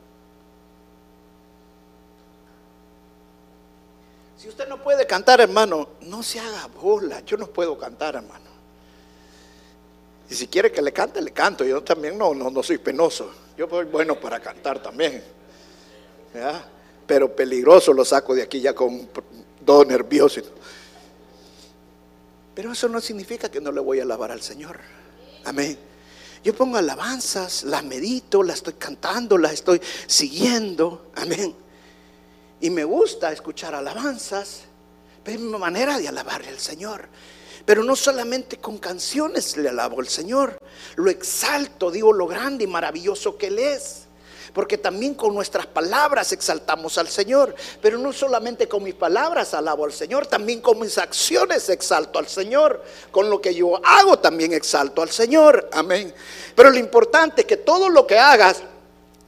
Si 4.39 4.47
usted 4.47 4.67
no 4.67 4.81
puede 4.81 5.05
cantar, 5.05 5.41
hermano, 5.41 5.89
no 6.01 6.23
se 6.23 6.39
haga 6.39 6.67
bola. 6.67 7.19
Yo 7.25 7.37
no 7.37 7.47
puedo 7.47 7.77
cantar, 7.77 8.15
hermano. 8.15 8.49
Y 10.29 10.35
si 10.35 10.47
quiere 10.47 10.71
que 10.71 10.81
le 10.81 10.93
cante, 10.93 11.21
le 11.21 11.31
canto. 11.31 11.65
Yo 11.65 11.83
también 11.83 12.17
no, 12.17 12.33
no, 12.33 12.49
no 12.49 12.63
soy 12.63 12.77
penoso. 12.77 13.31
Yo 13.57 13.67
soy 13.69 13.85
bueno 13.85 14.19
para 14.19 14.39
cantar 14.39 14.81
también. 14.81 15.21
¿Ya? 16.33 16.63
pero 17.09 17.35
peligroso 17.35 17.91
lo 17.91 18.05
saco 18.05 18.35
de 18.35 18.43
aquí 18.43 18.61
ya 18.61 18.75
con 18.75 19.09
todo 19.65 19.83
nervioso. 19.83 20.41
Pero 22.53 22.71
eso 22.71 22.87
no 22.87 23.01
significa 23.01 23.49
que 23.49 23.59
no 23.59 23.71
le 23.71 23.81
voy 23.81 23.99
a 23.99 24.03
alabar 24.03 24.31
al 24.31 24.43
Señor. 24.43 24.79
Amén. 25.43 25.75
Yo 26.43 26.53
pongo 26.53 26.77
alabanzas, 26.77 27.63
las 27.63 27.83
medito, 27.83 28.43
las 28.43 28.57
estoy 28.57 28.73
cantando, 28.73 29.39
las 29.39 29.53
estoy 29.53 29.81
siguiendo. 30.05 31.09
Amén. 31.15 31.55
Y 32.61 32.69
me 32.69 32.83
gusta 32.83 33.31
escuchar 33.31 33.75
alabanzas. 33.75 34.61
Pero 35.23 35.37
es 35.37 35.43
mi 35.43 35.57
manera 35.57 35.97
de 35.97 36.07
alabarle 36.07 36.49
al 36.49 36.59
Señor. 36.59 37.07
Pero 37.65 37.83
no 37.83 37.95
solamente 37.95 38.57
con 38.57 38.77
canciones 38.77 39.57
le 39.57 39.69
alabo 39.69 39.99
al 39.99 40.07
Señor. 40.07 40.57
Lo 40.95 41.09
exalto, 41.09 41.91
digo 41.91 42.13
lo 42.13 42.27
grande 42.27 42.63
y 42.63 42.67
maravilloso 42.67 43.37
que 43.37 43.47
Él 43.47 43.59
es. 43.59 44.05
Porque 44.53 44.79
también 44.79 45.13
con 45.13 45.35
nuestras 45.35 45.67
palabras 45.67 46.31
exaltamos 46.31 46.97
al 46.97 47.07
Señor. 47.09 47.53
Pero 47.81 47.99
no 47.99 48.11
solamente 48.11 48.67
con 48.67 48.83
mis 48.83 48.95
palabras 48.95 49.53
alabo 49.53 49.85
al 49.85 49.93
Señor, 49.93 50.25
también 50.25 50.61
con 50.61 50.79
mis 50.79 50.97
acciones 50.97 51.69
exalto 51.69 52.17
al 52.17 52.27
Señor. 52.27 52.83
Con 53.11 53.29
lo 53.29 53.39
que 53.39 53.53
yo 53.53 53.79
hago 53.85 54.17
también 54.17 54.53
exalto 54.53 55.01
al 55.01 55.11
Señor. 55.11 55.69
Amén. 55.71 56.13
Pero 56.55 56.71
lo 56.71 56.77
importante 56.79 57.41
es 57.41 57.47
que 57.47 57.57
todo 57.57 57.89
lo 57.89 58.07
que 58.07 58.17
hagas 58.17 58.63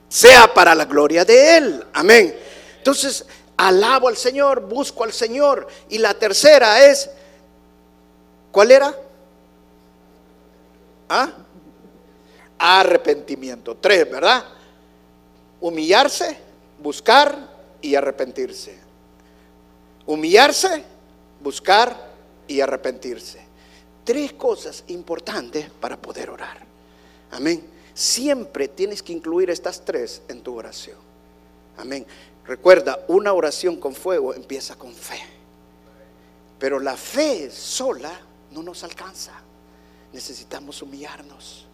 sea 0.09 0.51
para 0.53 0.73
la 0.73 0.85
gloria 0.85 1.23
de 1.23 1.57
Él. 1.57 1.85
Amén. 1.93 2.40
Entonces, 2.81 3.25
alabo 3.57 4.07
al 4.07 4.17
Señor, 4.17 4.61
busco 4.61 5.03
al 5.03 5.13
Señor. 5.13 5.67
Y 5.89 5.99
la 5.99 6.15
tercera 6.15 6.83
es, 6.83 7.09
¿cuál 8.51 8.71
era? 8.71 8.95
¿Ah? 11.07 11.31
arrepentimiento. 12.61 13.75
Tres, 13.75 14.09
¿verdad? 14.09 14.45
Humillarse, 15.59 16.37
buscar 16.79 17.49
y 17.81 17.95
arrepentirse. 17.95 18.77
Humillarse, 20.05 20.83
buscar 21.41 22.11
y 22.47 22.61
arrepentirse. 22.61 23.41
Tres 24.03 24.33
cosas 24.33 24.83
importantes 24.87 25.69
para 25.79 25.97
poder 25.99 26.29
orar. 26.29 26.59
Amén. 27.31 27.65
Siempre 27.95 28.67
tienes 28.67 29.01
que 29.01 29.13
incluir 29.13 29.49
estas 29.49 29.83
tres 29.83 30.21
en 30.27 30.41
tu 30.41 30.55
oración. 30.55 30.97
Amén. 31.77 32.05
Recuerda, 32.51 33.05
una 33.07 33.31
oración 33.31 33.77
con 33.77 33.95
fuego 33.95 34.33
empieza 34.33 34.75
con 34.75 34.93
fe. 34.93 35.21
Pero 36.59 36.81
la 36.81 36.97
fe 36.97 37.49
sola 37.49 38.11
no 38.51 38.61
nos 38.61 38.83
alcanza. 38.83 39.31
Necesitamos 40.11 40.81
humillarnos. 40.81 41.65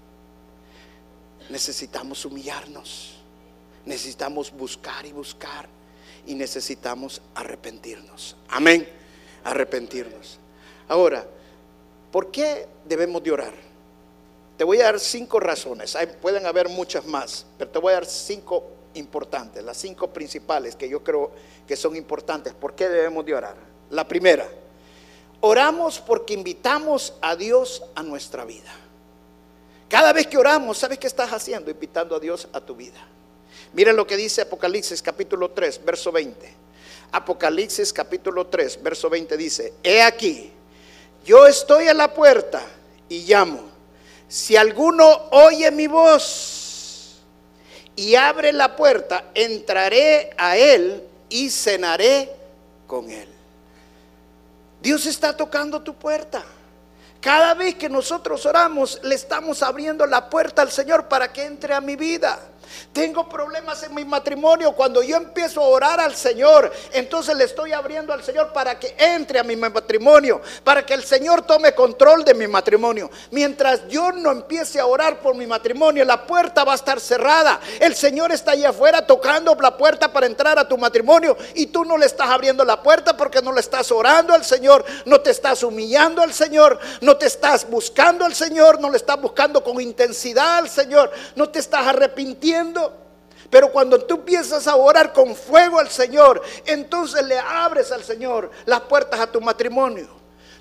Necesitamos 1.50 2.24
humillarnos. 2.26 3.16
Necesitamos 3.88 4.52
buscar 4.52 5.04
y 5.08 5.13
buscar. 5.13 5.68
Y 6.28 6.36
necesitamos 6.36 7.24
arrepentirnos. 7.34 8.36
Amén. 8.48 8.88
Arrepentirnos. 9.46 10.38
Ahora, 10.88 11.26
¿por 12.12 12.30
qué 12.30 12.68
debemos 12.86 13.24
de 13.24 13.32
orar? 13.32 13.54
Te 14.60 14.63
voy 14.63 14.80
a 14.82 14.84
dar 14.84 15.00
cinco 15.00 15.40
razones. 15.40 15.98
pueden 16.22 16.46
haber 16.46 16.70
muchas 16.70 17.04
más, 17.04 17.48
pero 17.58 17.72
te 17.72 17.80
voy 17.80 17.94
a 17.94 17.96
dar 17.96 18.06
cinco 18.06 18.77
importantes, 18.98 19.64
las 19.64 19.78
cinco 19.78 20.10
principales 20.10 20.76
que 20.76 20.90
yo 20.90 21.04
creo 21.04 21.32
que 21.68 21.76
son 21.76 21.96
importantes. 21.96 22.54
¿Por 22.54 22.76
qué 22.76 22.90
debemos 22.90 23.26
de 23.26 23.36
orar? 23.36 23.56
La 23.90 24.08
primera, 24.08 24.48
oramos 25.42 26.00
porque 26.00 26.34
invitamos 26.34 27.14
a 27.22 27.36
Dios 27.36 27.84
a 27.96 28.04
nuestra 28.04 28.44
vida. 28.46 28.74
Cada 29.88 30.12
vez 30.12 30.28
que 30.28 30.38
oramos, 30.38 30.78
¿sabes 30.78 31.00
qué 31.00 31.08
estás 31.08 31.32
haciendo? 31.32 31.72
Invitando 31.72 32.16
a 32.16 32.20
Dios 32.20 32.48
a 32.52 32.60
tu 32.60 32.76
vida. 32.76 33.00
Miren 33.74 33.96
lo 33.96 34.06
que 34.06 34.18
dice 34.18 34.42
Apocalipsis 34.42 35.02
capítulo 35.02 35.52
3, 35.52 35.86
verso 35.86 36.12
20. 36.12 36.54
Apocalipsis 37.12 37.94
capítulo 37.94 38.48
3, 38.48 38.84
verso 38.84 39.10
20 39.10 39.38
dice, 39.38 39.74
he 39.82 40.02
aquí, 40.02 40.52
yo 41.24 41.48
estoy 41.48 41.88
a 41.88 41.94
la 41.94 42.14
puerta 42.14 42.62
y 43.08 43.24
llamo. 43.24 43.62
Si 44.28 44.58
alguno 44.58 45.30
oye 45.32 45.72
mi 45.72 45.88
voz 45.88 46.57
y 47.98 48.16
abre 48.16 48.54
la 48.54 48.76
puerta, 48.76 49.26
entraré 49.34 50.30
a 50.38 50.56
él 50.56 51.04
y 51.30 51.50
cenaré 51.50 52.32
con 52.86 53.10
él. 53.10 53.28
Dios 54.80 55.08
está 55.08 55.36
tocando 55.36 55.82
tu 55.82 55.96
puerta. 55.96 56.44
Cada 57.20 57.56
vez 57.56 57.74
que 57.76 57.90
nosotros 57.90 58.46
oramos, 58.46 59.02
le 59.04 59.16
estamos 59.16 59.64
abriendo 59.64 60.06
la 60.06 60.30
puerta 60.30 60.62
al 60.62 60.72
Señor 60.72 61.08
para 61.08 61.34
que 61.34 61.44
entre 61.44 61.74
a 61.74 61.82
mi 61.82 61.96
vida. 61.96 62.40
Tengo 62.92 63.28
problemas 63.30 63.84
en 63.84 63.94
mi 63.94 64.06
matrimonio. 64.06 64.74
Cuando 64.74 65.04
yo 65.04 65.18
empiezo 65.18 65.62
a 65.62 65.68
orar 65.68 66.00
al 66.00 66.16
Señor, 66.16 66.72
entonces 66.94 67.36
le 67.36 67.44
estoy 67.44 67.72
abriendo 67.72 68.14
al 68.14 68.24
Señor 68.24 68.54
para 68.54 68.80
que 68.80 68.96
entre 68.98 69.40
a 69.40 69.44
mi 69.44 69.56
matrimonio, 69.56 70.42
para 70.64 70.86
que 70.86 70.94
el 70.94 71.04
Señor 71.04 71.44
tome 71.44 71.74
control 71.74 72.24
de 72.24 72.34
mi 72.34 72.48
matrimonio. 72.48 73.10
Mientras 73.32 73.88
yo 73.88 74.12
no 74.12 74.32
empiece 74.32 74.80
a 74.80 74.86
orar 74.86 75.20
por 75.20 75.36
mi 75.36 75.46
matrimonio, 75.46 76.04
la 76.06 76.26
puerta 76.26 76.64
va 76.64 76.74
a 76.74 76.76
estar 76.76 77.00
cerrada. 77.00 77.60
El 77.80 77.96
Señor 77.96 78.32
está 78.32 78.52
allá 78.52 78.70
afuera 78.70 79.06
tocando 79.06 79.56
la 79.56 79.78
puerta 79.78 80.12
para 80.12 80.26
entrar 80.26 80.60
a 80.60 80.68
tu 80.68 80.78
matrimonio 80.78 81.38
y 81.56 81.68
tú 81.68 81.86
no 81.86 81.98
le 81.98 82.06
estás 82.06 82.30
abriendo 82.30 82.64
la 82.66 82.82
puerta 82.82 83.16
porque 83.16 83.42
no 83.42 83.52
le 83.52 83.60
estás 83.60 83.92
orando 83.92 84.34
al 84.34 84.44
Señor, 84.44 84.84
no 85.06 85.22
te 85.22 85.32
estás 85.32 85.64
humillando 85.64 86.22
al 86.22 86.34
Señor, 86.34 86.80
no 87.02 87.18
te 87.18 87.28
estás 87.28 87.70
buscando 87.70 88.26
al 88.26 88.36
Señor, 88.36 88.80
no 88.80 88.90
le 88.90 88.98
estás 88.98 89.20
buscando 89.22 89.64
con 89.64 89.80
intensidad 89.82 90.58
al 90.58 90.70
Señor, 90.70 91.12
no 91.36 91.50
te 91.50 91.60
estás 91.60 91.88
arrepintiendo 91.88 92.57
pero 93.50 93.72
cuando 93.72 94.00
tú 94.00 94.15
empiezas 94.15 94.67
a 94.67 94.76
orar 94.76 95.13
con 95.13 95.36
fuego 95.36 95.80
al 95.80 95.89
Señor, 95.89 96.41
entonces 96.65 97.24
le 97.24 97.39
abres 97.39 97.91
al 97.91 98.04
Señor 98.04 98.52
las 98.65 98.82
puertas 98.82 99.20
a 99.20 99.32
tu 99.32 99.39
matrimonio. 99.39 100.08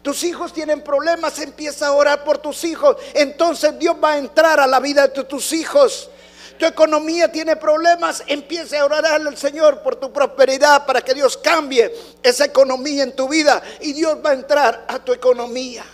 Tus 0.02 0.22
hijos 0.22 0.52
tienen 0.52 0.82
problemas, 0.82 1.38
empieza 1.40 1.88
a 1.88 1.92
orar 1.92 2.22
por 2.22 2.38
tus 2.38 2.62
hijos. 2.62 2.96
Entonces 3.12 3.76
Dios 3.76 3.96
va 4.02 4.12
a 4.12 4.18
entrar 4.18 4.60
a 4.60 4.66
la 4.66 4.78
vida 4.78 5.08
de 5.08 5.24
tus 5.24 5.52
hijos. 5.52 6.10
Tu 6.58 6.64
economía 6.64 7.30
tiene 7.30 7.56
problemas, 7.56 8.22
empieza 8.26 8.80
a 8.80 8.84
orar 8.84 9.04
al 9.04 9.36
Señor 9.36 9.82
por 9.82 9.96
tu 9.96 10.12
prosperidad 10.12 10.86
para 10.86 11.02
que 11.02 11.12
Dios 11.12 11.36
cambie 11.36 11.92
esa 12.22 12.44
economía 12.44 13.02
en 13.02 13.16
tu 13.16 13.28
vida 13.28 13.60
y 13.80 13.92
Dios 13.92 14.16
va 14.24 14.30
a 14.30 14.34
entrar 14.34 14.84
a 14.88 15.00
tu 15.00 15.12
economía. 15.12 15.84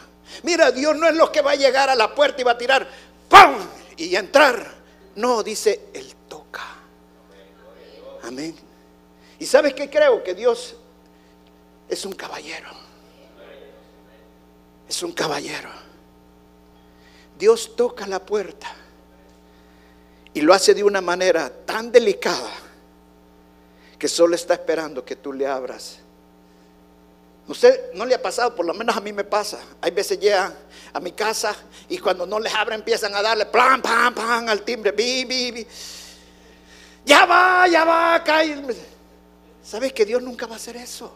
Mira, 0.42 0.70
Dios 0.70 0.94
no 0.94 1.08
es 1.08 1.16
lo 1.16 1.32
que 1.32 1.40
va 1.40 1.52
a 1.52 1.56
llegar 1.56 1.88
a 1.88 1.94
la 1.94 2.14
puerta 2.14 2.40
y 2.40 2.44
va 2.44 2.52
a 2.52 2.58
tirar 2.58 2.86
¡pum! 3.28 3.56
y 3.96 4.14
entrar. 4.14 4.81
No, 5.16 5.42
dice, 5.42 5.88
Él 5.92 6.14
toca. 6.28 6.62
Amén. 8.22 8.56
¿Y 9.38 9.46
sabes 9.46 9.74
qué 9.74 9.90
creo? 9.90 10.22
Que 10.22 10.34
Dios 10.34 10.76
es 11.88 12.04
un 12.06 12.12
caballero. 12.12 12.70
Es 14.88 15.02
un 15.02 15.12
caballero. 15.12 15.70
Dios 17.38 17.74
toca 17.76 18.06
la 18.06 18.24
puerta 18.24 18.68
y 20.32 20.40
lo 20.40 20.54
hace 20.54 20.74
de 20.74 20.84
una 20.84 21.00
manera 21.00 21.50
tan 21.50 21.90
delicada 21.90 22.50
que 23.98 24.08
solo 24.08 24.34
está 24.34 24.54
esperando 24.54 25.04
que 25.04 25.16
tú 25.16 25.32
le 25.32 25.46
abras. 25.46 25.98
Usted 27.48 27.92
no 27.94 28.06
le 28.06 28.14
ha 28.14 28.22
pasado, 28.22 28.54
por 28.54 28.64
lo 28.64 28.72
menos 28.72 28.96
a 28.96 29.00
mí 29.00 29.12
me 29.12 29.24
pasa. 29.24 29.58
Hay 29.80 29.90
veces 29.90 30.18
llega 30.18 30.54
a 30.92 31.00
mi 31.00 31.12
casa 31.12 31.54
y 31.88 31.98
cuando 31.98 32.26
no 32.26 32.38
les 32.38 32.54
abre 32.54 32.74
empiezan 32.74 33.14
a 33.14 33.22
darle 33.22 33.46
plan, 33.46 33.82
pam, 33.82 34.14
pam 34.14 34.48
al 34.48 34.62
timbre. 34.62 34.92
Bi, 34.92 35.24
bi, 35.24 35.66
Ya 37.04 37.26
va, 37.26 37.66
ya 37.66 37.84
va, 37.84 38.22
cae. 38.24 38.64
¿Sabes 39.62 39.92
que 39.92 40.04
Dios 40.04 40.22
nunca 40.22 40.46
va 40.46 40.54
a 40.54 40.56
hacer 40.56 40.76
eso? 40.76 41.12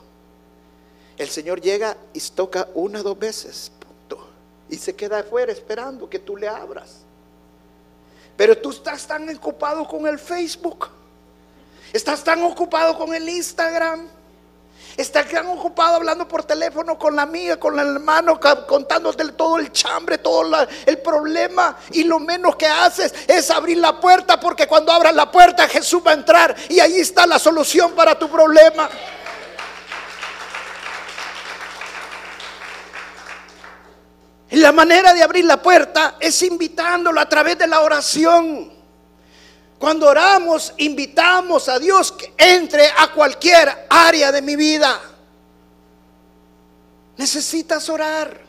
El 1.16 1.28
Señor 1.28 1.60
llega 1.60 1.96
y 2.12 2.20
toca 2.20 2.68
una, 2.74 3.02
dos 3.02 3.18
veces, 3.18 3.70
punto. 3.78 4.28
Y 4.68 4.76
se 4.76 4.94
queda 4.94 5.20
afuera 5.20 5.52
esperando 5.52 6.10
que 6.10 6.18
tú 6.18 6.36
le 6.36 6.48
abras. 6.48 7.02
Pero 8.36 8.58
tú 8.58 8.70
estás 8.70 9.06
tan 9.06 9.28
ocupado 9.34 9.86
con 9.86 10.06
el 10.06 10.18
Facebook. 10.18 10.88
Estás 11.92 12.22
tan 12.22 12.42
ocupado 12.42 12.98
con 12.98 13.14
el 13.14 13.28
Instagram 13.28 14.08
Está 14.96 15.24
tan 15.24 15.46
ocupado 15.48 15.96
hablando 15.96 16.26
por 16.26 16.44
teléfono 16.44 16.98
con 16.98 17.14
la 17.14 17.22
amiga, 17.22 17.58
con 17.58 17.78
el 17.78 17.86
hermano, 17.86 18.40
contándote 18.66 19.28
todo 19.32 19.58
el 19.58 19.70
chambre, 19.70 20.18
todo 20.18 20.66
el 20.86 20.98
problema. 20.98 21.76
Y 21.92 22.04
lo 22.04 22.18
menos 22.18 22.56
que 22.56 22.66
haces 22.66 23.14
es 23.26 23.50
abrir 23.50 23.78
la 23.78 24.00
puerta, 24.00 24.40
porque 24.40 24.66
cuando 24.66 24.92
abras 24.92 25.14
la 25.14 25.30
puerta 25.30 25.68
Jesús 25.68 26.02
va 26.06 26.12
a 26.12 26.14
entrar 26.14 26.56
y 26.68 26.80
ahí 26.80 27.00
está 27.00 27.26
la 27.26 27.38
solución 27.38 27.92
para 27.92 28.18
tu 28.18 28.28
problema. 28.28 28.88
la 34.66 34.72
manera 34.72 35.12
de 35.12 35.22
abrir 35.22 35.44
la 35.44 35.62
puerta 35.62 36.16
es 36.18 36.42
invitándolo 36.42 37.20
a 37.20 37.28
través 37.28 37.58
de 37.58 37.66
la 37.66 37.80
oración. 37.80 38.75
Cuando 39.78 40.08
oramos, 40.08 40.72
invitamos 40.78 41.68
a 41.68 41.78
Dios 41.78 42.12
que 42.12 42.32
entre 42.38 42.88
a 42.88 43.12
cualquier 43.12 43.86
área 43.90 44.32
de 44.32 44.40
mi 44.40 44.56
vida. 44.56 45.00
Necesitas 47.16 47.88
orar. 47.88 48.40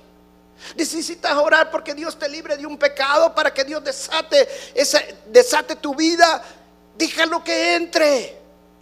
Necesitas 0.76 1.34
orar 1.34 1.70
porque 1.70 1.94
Dios 1.94 2.18
te 2.18 2.28
libre 2.30 2.58
de 2.58 2.66
un 2.66 2.78
pecado, 2.78 3.34
para 3.36 3.54
que 3.54 3.64
Dios 3.64 3.84
desate, 3.84 4.48
ese, 4.74 5.18
desate 5.28 5.76
tu 5.76 5.94
vida. 5.96 6.42
Déjalo 6.98 7.44
que 7.44 7.76
entre 7.76 8.38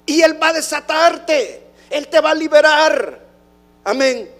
y 0.05 0.21
Él 0.21 0.41
va 0.41 0.49
a 0.49 0.53
desatarte. 0.53 1.63
Él 1.89 2.07
te 2.07 2.19
va 2.21 2.31
a 2.31 2.35
liberar. 2.35 3.19
Amén. 3.83 4.31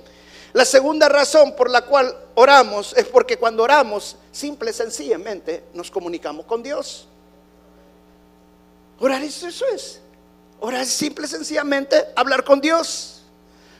La 0.54 0.64
segunda 0.64 1.10
razón 1.10 1.56
por 1.56 1.70
la 1.70 1.82
cual 1.82 2.16
oramos 2.36 2.94
es 2.96 3.06
porque 3.06 3.38
cuando 3.38 3.64
oramos, 3.64 4.16
simple 4.32 4.72
y 4.72 4.74
sencillamente 4.74 5.66
nos 5.74 5.92
comunicamos 5.92 6.46
con 6.46 6.64
Dios. 6.64 7.08
Orar 9.00 9.24
es 9.24 9.44
eso 9.44 9.66
es. 9.74 10.00
Orar 10.60 10.82
es 10.82 10.90
simple, 10.90 11.28
sencillamente 11.28 12.06
hablar 12.16 12.44
con 12.44 12.62
Dios, 12.62 13.24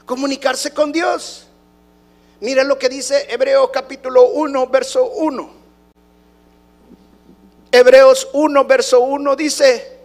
comunicarse 0.06 0.74
con 0.74 0.92
Dios. 0.92 1.48
Mira 2.42 2.64
lo 2.64 2.78
que 2.78 2.90
dice 2.90 3.26
Hebreos 3.30 3.70
capítulo 3.72 4.28
1, 4.28 4.68
verso 4.68 5.06
1. 5.06 5.66
Hebreos 7.72 8.28
1, 8.34 8.66
verso 8.66 9.00
1 9.02 9.36
dice, 9.36 10.00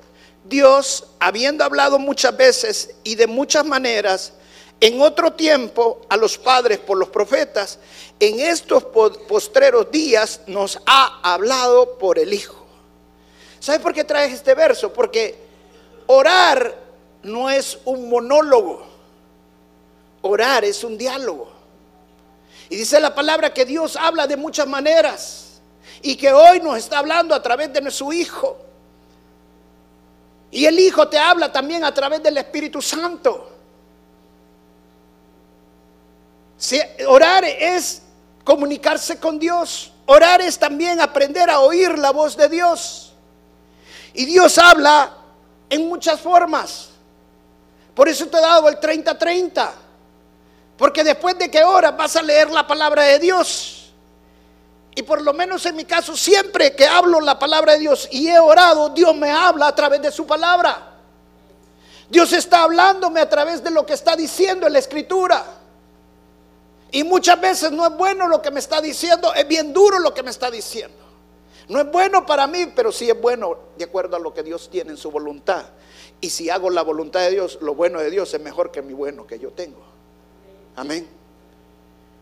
Dios, 0.44 1.06
habiendo 1.18 1.64
hablado 1.64 1.98
muchas 1.98 2.36
veces 2.36 2.94
y 3.04 3.16
de 3.16 3.26
muchas 3.26 3.64
maneras, 3.64 4.32
en 4.80 5.02
otro 5.02 5.32
tiempo 5.32 6.00
a 6.08 6.16
los 6.16 6.38
padres 6.38 6.78
por 6.78 6.96
los 6.96 7.10
profetas, 7.10 7.78
en 8.18 8.40
estos 8.40 8.84
postreros 8.84 9.90
días 9.90 10.40
nos 10.46 10.78
ha 10.86 11.20
hablado 11.22 11.98
por 11.98 12.18
el 12.18 12.32
Hijo 12.32 12.59
¿Sabe 13.60 13.78
por 13.78 13.92
qué 13.92 14.04
traes 14.04 14.32
este 14.32 14.54
verso? 14.54 14.92
Porque 14.92 15.38
orar 16.06 16.74
no 17.22 17.50
es 17.50 17.78
un 17.84 18.08
monólogo. 18.08 18.86
Orar 20.22 20.64
es 20.64 20.82
un 20.82 20.98
diálogo. 20.98 21.50
Y 22.70 22.76
dice 22.76 22.98
la 22.98 23.14
palabra 23.14 23.52
que 23.52 23.64
Dios 23.64 23.96
habla 23.96 24.26
de 24.26 24.36
muchas 24.36 24.66
maneras. 24.66 25.46
y 26.02 26.16
que 26.16 26.32
hoy 26.32 26.60
nos 26.60 26.78
está 26.78 26.98
hablando 26.98 27.34
a 27.34 27.42
través 27.42 27.70
de 27.74 27.90
su 27.90 28.10
Hijo. 28.10 28.56
Y 30.50 30.64
el 30.64 30.78
Hijo 30.78 31.08
te 31.08 31.18
habla 31.18 31.52
también 31.52 31.84
a 31.84 31.92
través 31.92 32.22
del 32.22 32.38
Espíritu 32.38 32.80
Santo. 32.80 33.50
Si, 36.56 36.80
orar 37.06 37.44
es 37.44 38.02
comunicarse 38.44 39.18
con 39.18 39.38
Dios. 39.38 39.92
Orar 40.06 40.40
es 40.40 40.58
también 40.58 41.00
aprender 41.00 41.50
a 41.50 41.60
oír 41.60 41.98
la 41.98 42.10
voz 42.10 42.36
de 42.36 42.48
Dios. 42.48 43.09
Y 44.14 44.24
Dios 44.26 44.58
habla 44.58 45.12
en 45.68 45.88
muchas 45.88 46.20
formas. 46.20 46.88
Por 47.94 48.08
eso 48.08 48.26
te 48.26 48.38
he 48.38 48.40
dado 48.40 48.68
el 48.68 48.80
30-30. 48.80 49.70
Porque 50.76 51.04
después 51.04 51.38
de 51.38 51.50
que 51.50 51.62
oras 51.62 51.96
vas 51.96 52.16
a 52.16 52.22
leer 52.22 52.50
la 52.50 52.66
palabra 52.66 53.02
de 53.04 53.18
Dios. 53.18 53.92
Y 54.94 55.02
por 55.02 55.22
lo 55.22 55.32
menos 55.32 55.64
en 55.66 55.76
mi 55.76 55.84
caso, 55.84 56.16
siempre 56.16 56.74
que 56.74 56.86
hablo 56.86 57.20
la 57.20 57.38
palabra 57.38 57.74
de 57.74 57.80
Dios 57.80 58.08
y 58.10 58.28
he 58.28 58.38
orado, 58.38 58.88
Dios 58.88 59.14
me 59.14 59.30
habla 59.30 59.68
a 59.68 59.74
través 59.74 60.02
de 60.02 60.10
su 60.10 60.26
palabra. 60.26 60.94
Dios 62.08 62.32
está 62.32 62.64
hablándome 62.64 63.20
a 63.20 63.28
través 63.28 63.62
de 63.62 63.70
lo 63.70 63.86
que 63.86 63.92
está 63.92 64.16
diciendo 64.16 64.66
en 64.66 64.72
la 64.72 64.80
escritura. 64.80 65.44
Y 66.90 67.04
muchas 67.04 67.40
veces 67.40 67.70
no 67.70 67.86
es 67.86 67.92
bueno 67.96 68.26
lo 68.26 68.42
que 68.42 68.50
me 68.50 68.58
está 68.58 68.80
diciendo, 68.80 69.32
es 69.32 69.46
bien 69.46 69.72
duro 69.72 70.00
lo 70.00 70.12
que 70.12 70.22
me 70.24 70.30
está 70.30 70.50
diciendo. 70.50 70.99
No 71.70 71.80
es 71.80 71.88
bueno 71.88 72.26
para 72.26 72.48
mí, 72.48 72.66
pero 72.74 72.90
sí 72.90 73.08
es 73.08 73.20
bueno 73.20 73.56
de 73.78 73.84
acuerdo 73.84 74.16
a 74.16 74.18
lo 74.18 74.34
que 74.34 74.42
Dios 74.42 74.68
tiene 74.68 74.90
en 74.90 74.96
su 74.96 75.08
voluntad. 75.08 75.66
Y 76.20 76.28
si 76.28 76.50
hago 76.50 76.68
la 76.68 76.82
voluntad 76.82 77.20
de 77.20 77.30
Dios, 77.30 77.58
lo 77.62 77.76
bueno 77.76 78.00
de 78.00 78.10
Dios 78.10 78.34
es 78.34 78.40
mejor 78.40 78.72
que 78.72 78.82
mi 78.82 78.92
bueno 78.92 79.24
que 79.24 79.38
yo 79.38 79.52
tengo. 79.52 79.80
Amén. 80.74 81.06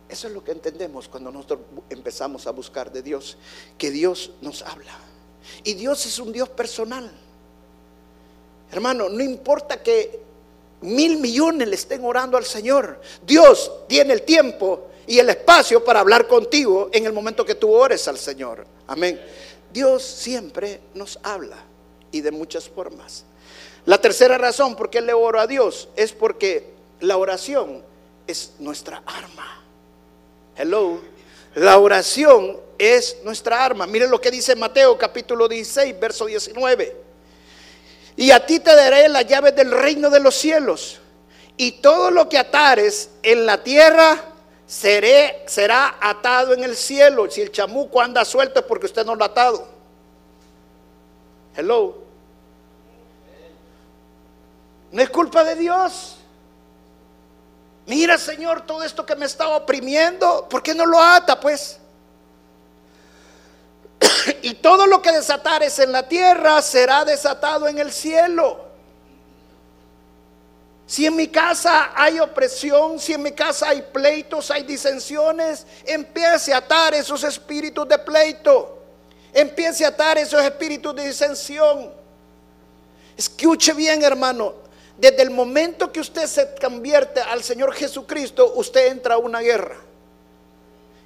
Eso 0.06 0.28
es 0.28 0.34
lo 0.34 0.44
que 0.44 0.52
entendemos 0.52 1.08
cuando 1.08 1.30
nosotros 1.30 1.60
empezamos 1.88 2.46
a 2.46 2.50
buscar 2.50 2.92
de 2.92 3.00
Dios, 3.00 3.38
que 3.78 3.90
Dios 3.90 4.32
nos 4.42 4.60
habla. 4.60 4.92
Y 5.64 5.72
Dios 5.72 6.04
es 6.04 6.18
un 6.18 6.30
Dios 6.30 6.50
personal. 6.50 7.10
Hermano, 8.70 9.08
no 9.08 9.24
importa 9.24 9.82
que 9.82 10.20
mil 10.82 11.16
millones 11.20 11.68
le 11.68 11.74
estén 11.74 12.04
orando 12.04 12.36
al 12.36 12.44
Señor, 12.44 13.00
Dios 13.26 13.72
tiene 13.88 14.12
el 14.12 14.22
tiempo 14.24 14.87
y 15.08 15.18
el 15.18 15.30
espacio 15.30 15.82
para 15.82 16.00
hablar 16.00 16.28
contigo 16.28 16.90
en 16.92 17.06
el 17.06 17.14
momento 17.14 17.44
que 17.44 17.54
tú 17.54 17.72
ores 17.72 18.06
al 18.08 18.18
Señor. 18.18 18.66
Amén. 18.86 19.18
Dios 19.72 20.04
siempre 20.04 20.80
nos 20.94 21.18
habla 21.22 21.56
y 22.12 22.20
de 22.20 22.30
muchas 22.30 22.68
formas. 22.68 23.24
La 23.86 23.98
tercera 23.98 24.36
razón 24.36 24.76
por 24.76 24.90
qué 24.90 25.00
le 25.00 25.14
oro 25.14 25.40
a 25.40 25.46
Dios 25.46 25.88
es 25.96 26.12
porque 26.12 26.74
la 27.00 27.16
oración 27.16 27.82
es 28.26 28.52
nuestra 28.58 29.02
arma. 29.06 29.64
Hello. 30.54 31.00
La 31.54 31.78
oración 31.78 32.58
es 32.76 33.16
nuestra 33.24 33.64
arma. 33.64 33.86
Miren 33.86 34.10
lo 34.10 34.20
que 34.20 34.30
dice 34.30 34.54
Mateo 34.56 34.98
capítulo 34.98 35.48
16, 35.48 35.98
verso 35.98 36.26
19. 36.26 36.96
Y 38.16 38.30
a 38.30 38.44
ti 38.44 38.60
te 38.60 38.74
daré 38.74 39.08
las 39.08 39.26
llaves 39.26 39.56
del 39.56 39.70
reino 39.70 40.10
de 40.10 40.20
los 40.20 40.34
cielos. 40.34 41.00
Y 41.56 41.80
todo 41.80 42.10
lo 42.10 42.28
que 42.28 42.36
atares 42.36 43.08
en 43.22 43.46
la 43.46 43.64
tierra 43.64 44.34
seré, 44.68 45.42
será 45.46 45.96
atado 45.98 46.52
en 46.52 46.62
el 46.62 46.76
cielo. 46.76 47.28
Si 47.28 47.40
el 47.40 47.50
chamuco 47.50 48.00
anda 48.00 48.24
suelto 48.24 48.60
es 48.60 48.66
porque 48.66 48.86
usted 48.86 49.04
no 49.04 49.16
lo 49.16 49.24
ha 49.24 49.28
atado. 49.28 49.66
Hello. 51.56 51.96
No 54.92 55.02
es 55.02 55.10
culpa 55.10 55.42
de 55.42 55.56
Dios. 55.56 56.18
Mira, 57.86 58.18
Señor, 58.18 58.60
todo 58.66 58.84
esto 58.84 59.04
que 59.04 59.16
me 59.16 59.24
está 59.24 59.48
oprimiendo, 59.48 60.46
¿por 60.48 60.62
qué 60.62 60.74
no 60.74 60.84
lo 60.84 61.00
ata, 61.00 61.40
pues? 61.40 61.78
y 64.42 64.54
todo 64.54 64.86
lo 64.86 65.00
que 65.00 65.10
desatares 65.10 65.78
en 65.78 65.92
la 65.92 66.06
tierra 66.06 66.60
será 66.60 67.06
desatado 67.06 67.66
en 67.66 67.78
el 67.78 67.90
cielo. 67.90 68.67
Si 70.88 71.04
en 71.04 71.14
mi 71.16 71.28
casa 71.28 71.90
hay 71.94 72.18
opresión, 72.18 72.98
si 72.98 73.12
en 73.12 73.22
mi 73.22 73.32
casa 73.32 73.68
hay 73.68 73.82
pleitos, 73.82 74.50
hay 74.50 74.62
disensiones, 74.62 75.66
empiece 75.84 76.54
a 76.54 76.56
atar 76.56 76.94
esos 76.94 77.22
espíritus 77.24 77.86
de 77.86 77.98
pleito. 77.98 78.78
Empiece 79.34 79.84
a 79.84 79.88
atar 79.88 80.16
esos 80.16 80.42
espíritus 80.42 80.96
de 80.96 81.06
disensión. 81.06 81.92
Escuche 83.18 83.74
bien, 83.74 84.02
hermano. 84.02 84.54
Desde 84.96 85.20
el 85.20 85.30
momento 85.30 85.92
que 85.92 86.00
usted 86.00 86.26
se 86.26 86.54
convierte 86.54 87.20
al 87.20 87.44
Señor 87.44 87.74
Jesucristo, 87.74 88.54
usted 88.56 88.86
entra 88.86 89.16
a 89.16 89.18
una 89.18 89.40
guerra. 89.40 89.76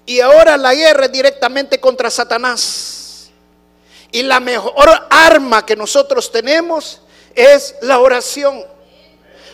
Y 0.07 0.21
ahora 0.21 0.57
la 0.57 0.75
guerra 0.75 1.07
es 1.07 1.13
directamente 1.13 1.81
contra 1.81 2.09
Satanás. 2.09 3.31
Y 4.13 4.23
la 4.23 4.39
mejor 4.39 4.89
arma 5.11 5.67
que 5.67 5.75
nosotros 5.75 6.31
tenemos 6.31 7.01
es 7.35 7.75
la 7.81 7.99
oración. 7.99 8.71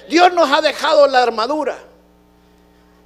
Dios 0.08 0.32
nos 0.32 0.50
ha 0.50 0.60
dejado 0.60 1.06
la 1.06 1.22
armadura, 1.22 1.78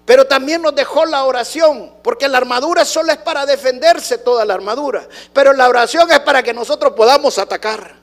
pero 0.05 0.27
también 0.27 0.63
nos 0.63 0.75
dejó 0.75 1.05
la 1.05 1.25
oración, 1.25 1.95
porque 2.03 2.29
la 2.29 2.39
armadura 2.39 2.85
solo 2.85 3.13
es 3.13 3.19
para 3.19 3.47
defenderse 3.47 4.19
toda 4.19 4.45
la 4.45 4.55
armadura, 4.55 5.07
pero 5.33 5.53
la 5.53 5.69
oración 5.69 6.11
es 6.11 6.21
para 6.21 6.43
que 6.43 6.53
nosotros 6.53 6.93
podamos 6.95 7.39
atacar. 7.39 8.03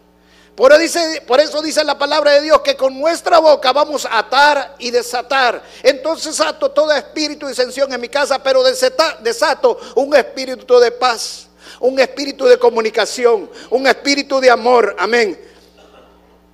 Por 0.60 0.74
eso, 0.74 0.82
dice, 0.82 1.24
por 1.26 1.40
eso 1.40 1.62
dice 1.62 1.82
la 1.86 1.98
palabra 1.98 2.34
de 2.34 2.42
Dios 2.42 2.60
que 2.60 2.76
con 2.76 3.00
nuestra 3.00 3.40
boca 3.40 3.72
vamos 3.72 4.06
a 4.06 4.20
atar 4.20 4.76
y 4.78 4.92
desatar. 4.92 5.64
Entonces 5.82 6.42
ato 6.42 6.72
todo 6.72 6.92
espíritu 6.92 7.46
de 7.46 7.54
disensión 7.54 7.94
en 7.94 8.02
mi 8.02 8.10
casa, 8.10 8.44
pero 8.44 8.62
desato 8.62 9.80
un 9.96 10.14
espíritu 10.14 10.78
de 10.80 10.92
paz, 10.92 11.48
un 11.80 11.98
espíritu 11.98 12.46
de 12.46 12.60
comunicación, 12.60 13.50
un 13.70 13.88
espíritu 13.88 14.42
de 14.42 14.52
amor. 14.52 14.98
Amén. 15.00 15.49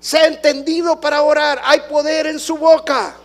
Se 0.06 0.20
ha 0.20 0.28
entendido 0.28 1.02
para 1.02 1.24
orar. 1.24 1.60
Hay 1.63 1.80
poder 1.89 2.28
en 2.28 2.39
su 2.39 2.60
boca. 2.60 3.15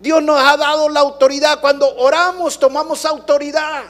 Dios 0.00 0.20
nos 0.20 0.42
ha 0.42 0.56
dado 0.56 0.88
la 0.88 0.98
autoridad. 0.98 1.60
Cuando 1.60 1.96
oramos, 1.96 2.58
tomamos 2.58 3.04
autoridad. 3.04 3.84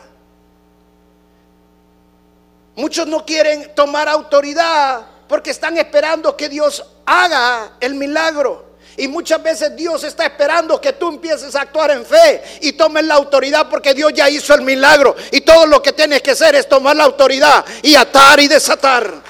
Muchos 2.77 3.07
no 3.07 3.25
quieren 3.25 3.75
tomar 3.75 4.11
autoridad 4.11 5.07
porque 5.27 5.53
están 5.53 5.79
esperando 5.79 6.37
que 6.37 6.51
Dios 6.51 6.85
haga 7.07 7.79
el 7.81 7.95
milagro. 7.95 8.67
Y 8.99 9.09
muchas 9.09 9.43
veces 9.43 9.75
Dios 9.75 10.05
está 10.05 10.27
esperando 10.27 10.79
que 10.79 10.93
tú 10.93 11.09
empieces 11.09 11.57
a 11.57 11.63
actuar 11.63 11.93
en 11.93 12.05
fe 12.05 12.43
y 12.61 12.73
tomes 12.73 13.05
la 13.05 13.15
autoridad 13.15 13.71
porque 13.71 13.95
Dios 13.95 14.13
ya 14.13 14.29
hizo 14.29 14.53
el 14.53 14.61
milagro. 14.61 15.17
Y 15.31 15.41
todo 15.41 15.65
lo 15.65 15.83
que 15.83 15.95
tienes 15.95 16.21
que 16.21 16.33
hacer 16.33 16.57
es 16.57 16.69
tomar 16.69 16.95
la 16.95 17.05
autoridad 17.05 17.65
y 17.83 17.95
atar 17.95 18.39
y 18.39 18.49
desatar. 18.49 19.30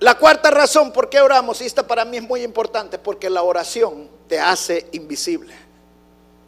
La 0.00 0.16
cuarta 0.18 0.50
razón 0.50 0.92
por 0.92 1.10
qué 1.10 1.20
oramos, 1.20 1.60
y 1.60 1.66
esta 1.66 1.86
para 1.86 2.06
mí 2.06 2.16
es 2.16 2.22
muy 2.22 2.42
importante, 2.42 2.98
porque 2.98 3.28
la 3.28 3.42
oración 3.42 4.08
te 4.28 4.40
hace 4.40 4.88
invisible. 4.92 5.54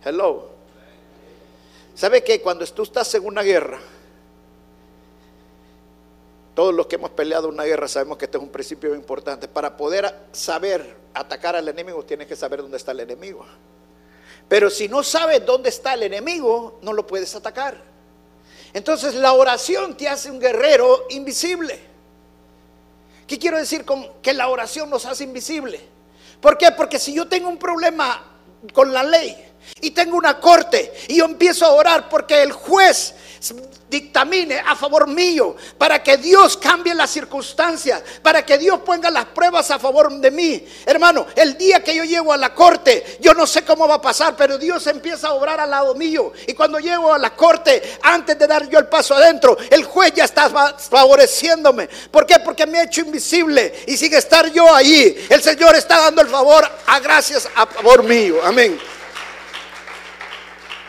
Hello. 0.03 0.51
¿Sabe 1.95 2.25
que 2.25 2.41
cuando 2.41 2.67
tú 2.67 2.83
estás 2.83 3.15
en 3.15 3.27
una 3.27 3.43
guerra, 3.43 3.79
todos 6.55 6.75
los 6.75 6.87
que 6.87 6.97
hemos 6.97 7.11
peleado 7.11 7.49
una 7.49 7.65
guerra 7.65 7.89
sabemos 7.89 8.19
que 8.19 8.25
este 8.27 8.39
es 8.39 8.43
un 8.43 8.51
principio 8.51 8.95
importante. 8.95 9.49
Para 9.49 9.77
poder 9.77 10.15
saber 10.33 10.97
atacar 11.15 11.55
al 11.55 11.69
enemigo, 11.69 12.03
tienes 12.05 12.27
que 12.27 12.37
saber 12.37 12.63
dónde 12.63 12.77
está 12.77 12.93
el 12.93 13.01
enemigo. 13.01 13.45
Pero 14.49 14.69
si 14.69 14.89
no 14.89 15.03
sabes 15.03 15.45
dónde 15.47 15.71
está 15.71 15.95
el 15.95 16.03
enemigo, 16.03 16.79
no 16.83 16.93
lo 16.93 17.07
puedes 17.07 17.35
atacar. 17.35 17.83
Entonces 18.75 19.15
la 19.15 19.33
oración 19.33 19.97
te 19.97 20.09
hace 20.09 20.31
un 20.31 20.41
guerrero 20.41 21.07
invisible. 21.11 21.92
¿Qué 23.33 23.39
quiero 23.39 23.57
decir 23.57 23.87
con 23.87 24.21
que 24.21 24.35
la 24.35 24.49
oración 24.49 24.91
nos 24.91 25.07
hace 25.07 25.25
invisible? 25.25 25.81
¿Por 26.39 26.59
qué? 26.59 26.71
Porque 26.73 26.99
si 26.99 27.15
yo 27.15 27.29
tengo 27.29 27.49
un 27.49 27.57
problema 27.57 28.23
con 28.75 28.93
la 28.93 29.03
ley, 29.03 29.35
y 29.81 29.91
tengo 29.91 30.17
una 30.17 30.39
corte 30.41 30.93
y 31.09 31.17
yo 31.17 31.25
empiezo 31.25 31.67
a 31.67 31.73
orar 31.73 32.09
porque 32.09 32.43
el 32.43 32.53
juez 32.53 33.15
dictamine 33.93 34.59
a 34.59 34.75
favor 34.75 35.07
mío, 35.07 35.55
para 35.77 36.03
que 36.03 36.17
Dios 36.17 36.57
cambie 36.57 36.95
las 36.95 37.11
circunstancias, 37.11 38.03
para 38.23 38.45
que 38.45 38.57
Dios 38.57 38.81
ponga 38.81 39.11
las 39.11 39.27
pruebas 39.27 39.71
a 39.71 39.79
favor 39.79 40.11
de 40.11 40.31
mí. 40.31 40.67
Hermano, 40.87 41.27
el 41.37 41.57
día 41.59 41.85
que 41.85 41.95
yo 41.95 42.03
llego 42.03 42.33
a 42.33 42.39
la 42.39 42.55
corte, 42.55 43.19
yo 43.21 43.35
no 43.35 43.47
sé 43.47 43.63
cómo 43.63 43.87
va 43.87 43.97
a 43.97 44.03
pasar, 44.03 44.35
pero 44.35 44.57
Dios 44.57 44.87
empieza 44.87 45.29
a 45.29 45.35
obrar 45.35 45.61
al 45.61 45.71
lado 45.71 45.95
mío. 45.95 46.33
Y 46.47 46.55
cuando 46.55 46.79
llego 46.79 47.13
a 47.13 47.19
la 47.19 47.37
corte, 47.37 47.99
antes 48.03 48.39
de 48.39 48.47
dar 48.47 48.69
yo 48.69 48.79
el 48.79 48.87
paso 48.87 49.15
adentro, 49.15 49.59
el 49.71 49.85
juez 49.85 50.15
ya 50.15 50.25
está 50.25 50.49
favoreciéndome. 50.79 51.89
¿Por 52.11 52.25
qué? 52.27 52.39
Porque 52.41 52.67
me 52.67 52.79
ha 52.79 52.85
hecho 52.85 53.03
invisible 53.03 53.85
y 53.87 53.97
sigue 53.97 54.17
estar 54.17 54.51
yo 54.51 54.75
ahí. 54.75 55.27
El 55.29 55.43
Señor 55.43 55.77
está 55.77 56.01
dando 56.01 56.23
el 56.23 56.29
favor 56.29 56.67
a 56.87 56.99
gracias 57.01 57.47
a 57.55 57.67
favor 57.67 58.03
mío. 58.03 58.41
Amén. 58.43 58.81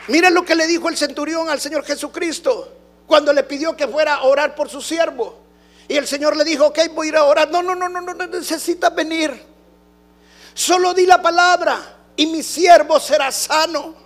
Miren 0.07 0.33
lo 0.33 0.43
que 0.43 0.55
le 0.55 0.67
dijo 0.67 0.89
el 0.89 0.97
centurión 0.97 1.49
al 1.49 1.61
Señor 1.61 1.85
Jesucristo 1.85 2.71
cuando 3.07 3.31
le 3.31 3.43
pidió 3.43 3.75
que 3.75 3.87
fuera 3.87 4.15
a 4.15 4.23
orar 4.23 4.55
por 4.55 4.69
su 4.69 4.81
siervo. 4.81 5.39
Y 5.87 5.95
el 5.95 6.07
Señor 6.07 6.35
le 6.35 6.43
dijo, 6.43 6.67
ok, 6.67 6.79
voy 6.93 7.07
a 7.07 7.09
ir 7.09 7.17
a 7.17 7.23
orar. 7.25 7.49
No, 7.51 7.61
no, 7.61 7.75
no, 7.75 7.89
no, 7.89 8.01
no, 8.01 8.13
necesitas 8.13 8.93
venir. 8.95 9.31
Solo 10.53 10.93
di 10.93 11.05
la 11.05 11.21
palabra 11.21 11.79
y 12.15 12.25
mi 12.27 12.43
siervo 12.43 12.99
será 12.99 13.31
sano. 13.31 14.02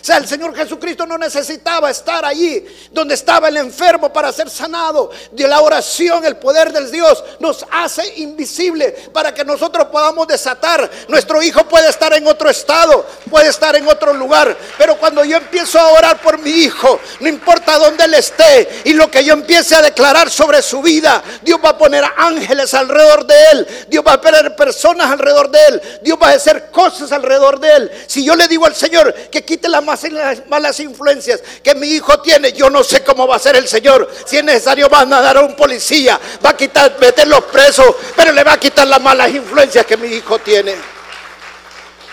O 0.00 0.04
sea, 0.06 0.18
el 0.18 0.28
Señor 0.28 0.54
Jesucristo 0.54 1.04
no 1.06 1.18
necesitaba 1.18 1.90
estar 1.90 2.24
allí 2.24 2.64
donde 2.92 3.14
estaba 3.14 3.48
el 3.48 3.56
enfermo 3.56 4.12
para 4.12 4.32
ser 4.32 4.48
sanado. 4.48 5.10
De 5.32 5.48
la 5.48 5.60
oración, 5.60 6.24
el 6.24 6.36
poder 6.36 6.72
del 6.72 6.90
Dios 6.90 7.24
nos 7.40 7.66
hace 7.70 8.20
invisible 8.20 8.92
para 9.12 9.34
que 9.34 9.44
nosotros 9.44 9.86
podamos 9.86 10.28
desatar. 10.28 10.88
Nuestro 11.08 11.42
hijo 11.42 11.64
puede 11.64 11.88
estar 11.88 12.12
en 12.12 12.26
otro 12.26 12.50
estado, 12.50 13.04
puede 13.30 13.48
estar 13.48 13.74
en 13.74 13.88
otro 13.88 14.12
lugar. 14.12 14.56
Pero 14.78 14.96
cuando 14.96 15.24
yo 15.24 15.38
empiezo 15.38 15.78
a 15.80 15.88
orar 15.88 16.20
por 16.20 16.38
mi 16.38 16.50
hijo, 16.50 17.00
no 17.20 17.28
importa 17.28 17.78
dónde 17.78 18.04
él 18.04 18.14
esté, 18.14 18.82
y 18.84 18.92
lo 18.92 19.10
que 19.10 19.24
yo 19.24 19.32
empiece 19.32 19.74
a 19.74 19.82
declarar 19.82 20.30
sobre 20.30 20.62
su 20.62 20.82
vida, 20.82 21.22
Dios 21.42 21.58
va 21.64 21.70
a 21.70 21.78
poner 21.78 22.04
ángeles 22.16 22.74
alrededor 22.74 23.26
de 23.26 23.34
él. 23.52 23.86
Dios 23.88 24.04
va 24.06 24.12
a 24.12 24.20
poner 24.20 24.54
personas 24.54 25.10
alrededor 25.10 25.50
de 25.50 25.58
él. 25.68 25.82
Dios 26.02 26.18
va 26.22 26.28
a 26.28 26.34
hacer 26.34 26.70
cosas 26.70 27.10
alrededor 27.12 27.58
de 27.58 27.70
él. 27.70 27.90
Si 28.06 28.24
yo 28.24 28.36
le 28.36 28.46
digo 28.46 28.66
al 28.66 28.74
Señor 28.74 29.12
que 29.30 29.44
quite 29.44 29.68
la 29.68 29.80
las 30.12 30.46
malas 30.48 30.78
influencias 30.80 31.42
que 31.62 31.74
mi 31.74 31.88
hijo 31.88 32.20
tiene. 32.20 32.52
Yo 32.52 32.68
no 32.68 32.82
sé 32.82 33.02
cómo 33.02 33.26
va 33.26 33.36
a 33.36 33.38
ser 33.38 33.56
el 33.56 33.68
Señor. 33.68 34.10
Si 34.24 34.36
es 34.36 34.44
necesario, 34.44 34.88
van 34.88 35.12
a 35.12 35.20
dar 35.20 35.36
a 35.36 35.42
un 35.42 35.54
policía, 35.54 36.20
va 36.44 36.50
a 36.50 36.56
quitar, 36.56 36.96
meterlos 37.00 37.44
presos, 37.44 37.94
pero 38.14 38.32
le 38.32 38.44
va 38.44 38.54
a 38.54 38.60
quitar 38.60 38.86
las 38.86 39.00
malas 39.00 39.30
influencias 39.30 39.86
que 39.86 39.96
mi 39.96 40.08
hijo 40.08 40.38
tiene. 40.38 40.74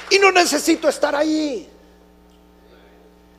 Y 0.10 0.20
no 0.20 0.32
necesito 0.32 0.90
estar 0.90 1.16
ahí. 1.16 1.70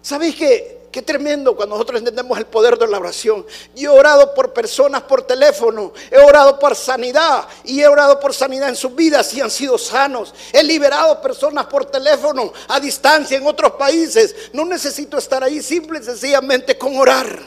¿Sabéis 0.02 0.36
que 0.36 0.73
Qué 0.94 1.02
tremendo 1.02 1.56
cuando 1.56 1.74
nosotros 1.74 1.98
entendemos 1.98 2.38
el 2.38 2.46
poder 2.46 2.78
de 2.78 2.86
la 2.86 3.00
oración. 3.00 3.44
Yo 3.74 3.96
he 3.96 3.98
orado 3.98 4.32
por 4.32 4.52
personas 4.52 5.02
por 5.02 5.22
teléfono, 5.22 5.92
he 6.08 6.18
orado 6.18 6.56
por 6.56 6.76
sanidad 6.76 7.48
y 7.64 7.80
he 7.80 7.88
orado 7.88 8.20
por 8.20 8.32
sanidad 8.32 8.68
en 8.68 8.76
sus 8.76 8.94
vidas 8.94 9.34
y 9.34 9.40
han 9.40 9.50
sido 9.50 9.76
sanos. 9.76 10.32
He 10.52 10.62
liberado 10.62 11.20
personas 11.20 11.66
por 11.66 11.86
teléfono 11.86 12.52
a 12.68 12.78
distancia 12.78 13.36
en 13.36 13.44
otros 13.44 13.72
países. 13.72 14.36
No 14.52 14.64
necesito 14.64 15.18
estar 15.18 15.42
ahí 15.42 15.60
simple 15.60 15.98
y 15.98 16.04
sencillamente 16.04 16.78
con 16.78 16.96
orar. 16.96 17.40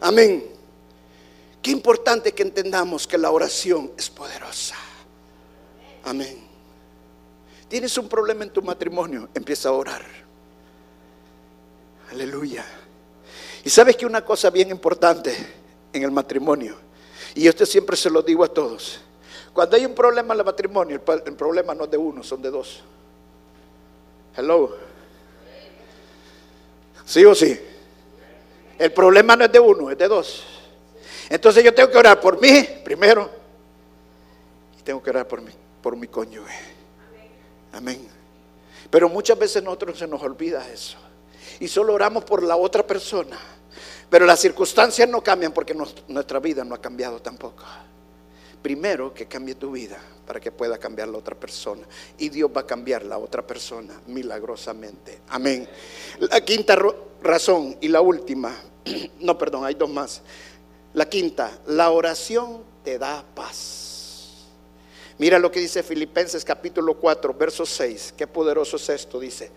Amén. 0.00 0.48
Qué 1.60 1.72
importante 1.72 2.30
que 2.30 2.44
entendamos 2.44 3.04
que 3.04 3.18
la 3.18 3.32
oración 3.32 3.90
es 3.98 4.08
poderosa. 4.08 4.76
Amén. 6.04 6.46
Tienes 7.66 7.98
un 7.98 8.08
problema 8.08 8.44
en 8.44 8.50
tu 8.50 8.62
matrimonio, 8.62 9.28
empieza 9.34 9.70
a 9.70 9.72
orar. 9.72 10.29
Aleluya. 12.10 12.64
Y 13.64 13.70
sabes 13.70 13.96
que 13.96 14.06
una 14.06 14.24
cosa 14.24 14.50
bien 14.50 14.70
importante 14.70 15.34
en 15.92 16.02
el 16.02 16.10
matrimonio, 16.10 16.76
y 17.34 17.46
esto 17.46 17.64
siempre 17.64 17.96
se 17.96 18.10
lo 18.10 18.22
digo 18.22 18.42
a 18.42 18.48
todos, 18.48 19.00
cuando 19.52 19.76
hay 19.76 19.84
un 19.84 19.94
problema 19.94 20.34
en 20.34 20.40
el 20.40 20.46
matrimonio, 20.46 21.00
el, 21.24 21.34
problema 21.34 21.74
no 21.74 21.84
es 21.84 21.90
de 21.90 21.96
uno, 21.96 22.22
son 22.22 22.42
de 22.42 22.50
dos. 22.50 22.82
Hello. 24.36 24.76
¿Sí 27.04 27.24
o 27.24 27.34
sí? 27.34 27.58
El 28.78 28.92
problema 28.92 29.36
no 29.36 29.44
es 29.44 29.52
de 29.52 29.60
uno, 29.60 29.90
es 29.90 29.98
de 29.98 30.08
dos. 30.08 30.44
Entonces 31.28 31.62
yo 31.62 31.74
tengo 31.74 31.90
que 31.90 31.98
orar 31.98 32.20
por 32.20 32.40
mí 32.40 32.66
primero 32.84 33.30
y 34.78 34.82
tengo 34.82 35.02
que 35.02 35.10
orar 35.10 35.28
por 35.28 35.40
mí, 35.42 35.52
por 35.82 35.96
mi 35.96 36.08
cónyuge. 36.08 36.58
Amén. 37.72 38.08
Pero 38.88 39.08
muchas 39.08 39.38
veces 39.38 39.62
nosotros 39.62 39.98
se 39.98 40.06
nos 40.06 40.22
olvida 40.22 40.68
eso 40.72 40.96
y 41.58 41.68
solo 41.68 41.94
oramos 41.94 42.24
por 42.24 42.42
la 42.42 42.56
otra 42.56 42.86
persona. 42.86 43.38
Pero 44.10 44.26
las 44.26 44.40
circunstancias 44.40 45.08
no 45.08 45.22
cambian 45.22 45.52
porque 45.52 45.74
nuestra 46.08 46.40
vida 46.40 46.64
no 46.64 46.74
ha 46.74 46.80
cambiado 46.80 47.22
tampoco. 47.22 47.64
Primero 48.60 49.14
que 49.14 49.26
cambie 49.26 49.54
tu 49.54 49.70
vida 49.70 49.98
para 50.26 50.40
que 50.40 50.50
pueda 50.50 50.76
cambiar 50.78 51.08
la 51.08 51.18
otra 51.18 51.34
persona. 51.34 51.82
Y 52.18 52.28
Dios 52.28 52.50
va 52.54 52.62
a 52.62 52.66
cambiar 52.66 53.04
la 53.04 53.18
otra 53.18 53.46
persona 53.46 54.00
milagrosamente. 54.08 55.20
Amén. 55.28 55.68
La 56.18 56.40
quinta 56.40 56.76
razón 57.22 57.76
y 57.80 57.88
la 57.88 58.00
última, 58.00 58.54
no, 59.20 59.38
perdón, 59.38 59.64
hay 59.64 59.74
dos 59.74 59.88
más. 59.88 60.22
La 60.92 61.08
quinta, 61.08 61.58
la 61.68 61.90
oración 61.90 62.64
te 62.82 62.98
da 62.98 63.24
paz. 63.34 64.48
Mira 65.18 65.38
lo 65.38 65.52
que 65.52 65.60
dice 65.60 65.82
Filipenses 65.82 66.44
capítulo 66.44 66.94
4, 66.94 67.32
verso 67.34 67.64
6. 67.64 68.14
Qué 68.16 68.26
poderoso 68.26 68.76
es 68.76 68.88
esto, 68.88 69.20
dice 69.20 69.52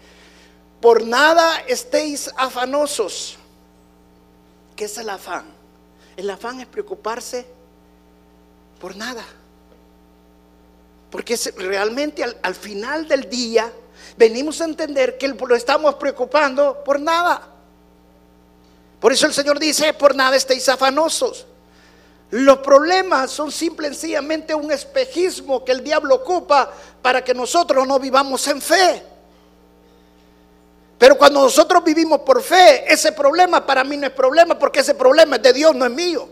por 0.83 1.01
nada 1.01 1.59
estéis 1.65 2.29
afanosos. 2.35 3.37
¿Qué 4.75 4.83
es 4.83 4.97
el 4.97 5.09
afán? 5.09 5.45
El 6.17 6.29
afán 6.29 6.59
es 6.59 6.67
preocuparse 6.67 7.45
por 8.81 8.93
nada. 8.97 9.23
Porque 11.09 11.39
realmente 11.55 12.21
al, 12.21 12.53
final 12.53 13.07
del 13.07 13.29
día 13.29 13.71
venimos 14.17 14.59
a 14.59 14.65
entender 14.65 15.17
que 15.17 15.29
lo 15.29 15.55
estamos 15.55 15.95
preocupando 15.95 16.83
por 16.83 16.99
nada. 16.99 17.47
Por 18.99 19.13
eso 19.13 19.25
el 19.25 19.33
Señor 19.33 19.59
dice, 19.59 19.93
por 19.93 20.13
nada 20.13 20.35
estéis 20.35 20.67
afanosos. 20.67 21.45
Los 22.29 22.57
problemas 22.57 23.31
son 23.31 23.53
simple 23.53 23.87
y 23.87 23.91
sencillamente 23.91 24.53
un 24.53 24.69
espejismo 24.69 25.63
que 25.63 25.71
el 25.71 25.81
diablo 25.81 26.15
ocupa 26.15 26.73
para 27.01 27.23
que 27.23 27.33
nosotros 27.33 27.87
no 27.87 27.99
vivamos 27.99 28.45
en 28.49 28.61
fe. 28.61 29.12
Pero 31.03 31.17
cuando 31.17 31.41
nosotros 31.41 31.83
vivimos 31.83 32.21
por 32.21 32.41
fe, 32.41 32.85
ese 32.87 33.11
problema 33.11 33.65
para 33.65 33.83
mí 33.83 33.97
no 33.97 34.07
es 34.07 34.13
problema 34.13 34.57
porque 34.57 34.79
ese 34.79 34.95
problema 34.95 35.35
es 35.35 35.41
de 35.41 35.51
Dios, 35.51 35.75
no 35.75 35.83
es 35.83 35.91
mío. 35.91 36.29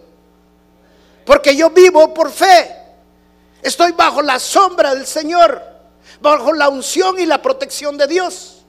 Porque 1.25 1.53
yo 1.53 1.71
vivo 1.71 2.13
por 2.13 2.31
fe. 2.31 2.73
Estoy 3.61 3.91
bajo 3.91 4.21
la 4.21 4.39
sombra 4.39 4.95
del 4.95 5.05
Señor, 5.05 5.61
bajo 6.21 6.53
la 6.53 6.69
unción 6.69 7.19
y 7.19 7.25
la 7.25 7.41
protección 7.41 7.97
de 7.97 8.07
Dios. 8.07 8.61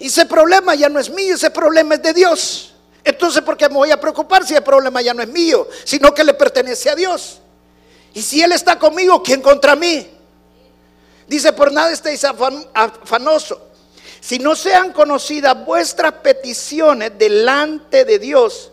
Y 0.00 0.08
ese 0.08 0.26
problema 0.26 0.74
ya 0.74 0.88
no 0.88 0.98
es 0.98 1.08
mío, 1.08 1.36
ese 1.36 1.52
problema 1.52 1.94
es 1.94 2.02
de 2.02 2.12
Dios. 2.12 2.74
Entonces, 3.04 3.42
¿por 3.42 3.56
qué 3.56 3.68
me 3.68 3.76
voy 3.76 3.92
a 3.92 4.00
preocupar 4.00 4.44
si 4.44 4.56
el 4.56 4.64
problema 4.64 5.00
ya 5.02 5.14
no 5.14 5.22
es 5.22 5.28
mío, 5.28 5.68
sino 5.84 6.12
que 6.12 6.24
le 6.24 6.34
pertenece 6.34 6.90
a 6.90 6.96
Dios? 6.96 7.40
Y 8.12 8.22
si 8.22 8.42
Él 8.42 8.50
está 8.50 8.76
conmigo, 8.76 9.22
¿quién 9.22 9.40
contra 9.40 9.76
mí? 9.76 10.10
Dice, 11.28 11.52
por 11.52 11.70
nada 11.70 11.92
estéis 11.92 12.24
afanoso 12.24 13.70
si 14.24 14.38
no 14.38 14.56
sean 14.56 14.90
conocidas 14.90 15.66
vuestras 15.66 16.14
peticiones 16.14 17.12
delante 17.18 18.06
de 18.06 18.18
Dios 18.18 18.72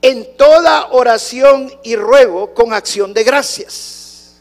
en 0.00 0.36
toda 0.36 0.92
oración 0.92 1.68
y 1.82 1.96
ruego 1.96 2.54
con 2.54 2.72
acción 2.72 3.12
de 3.12 3.24
gracias. 3.24 4.36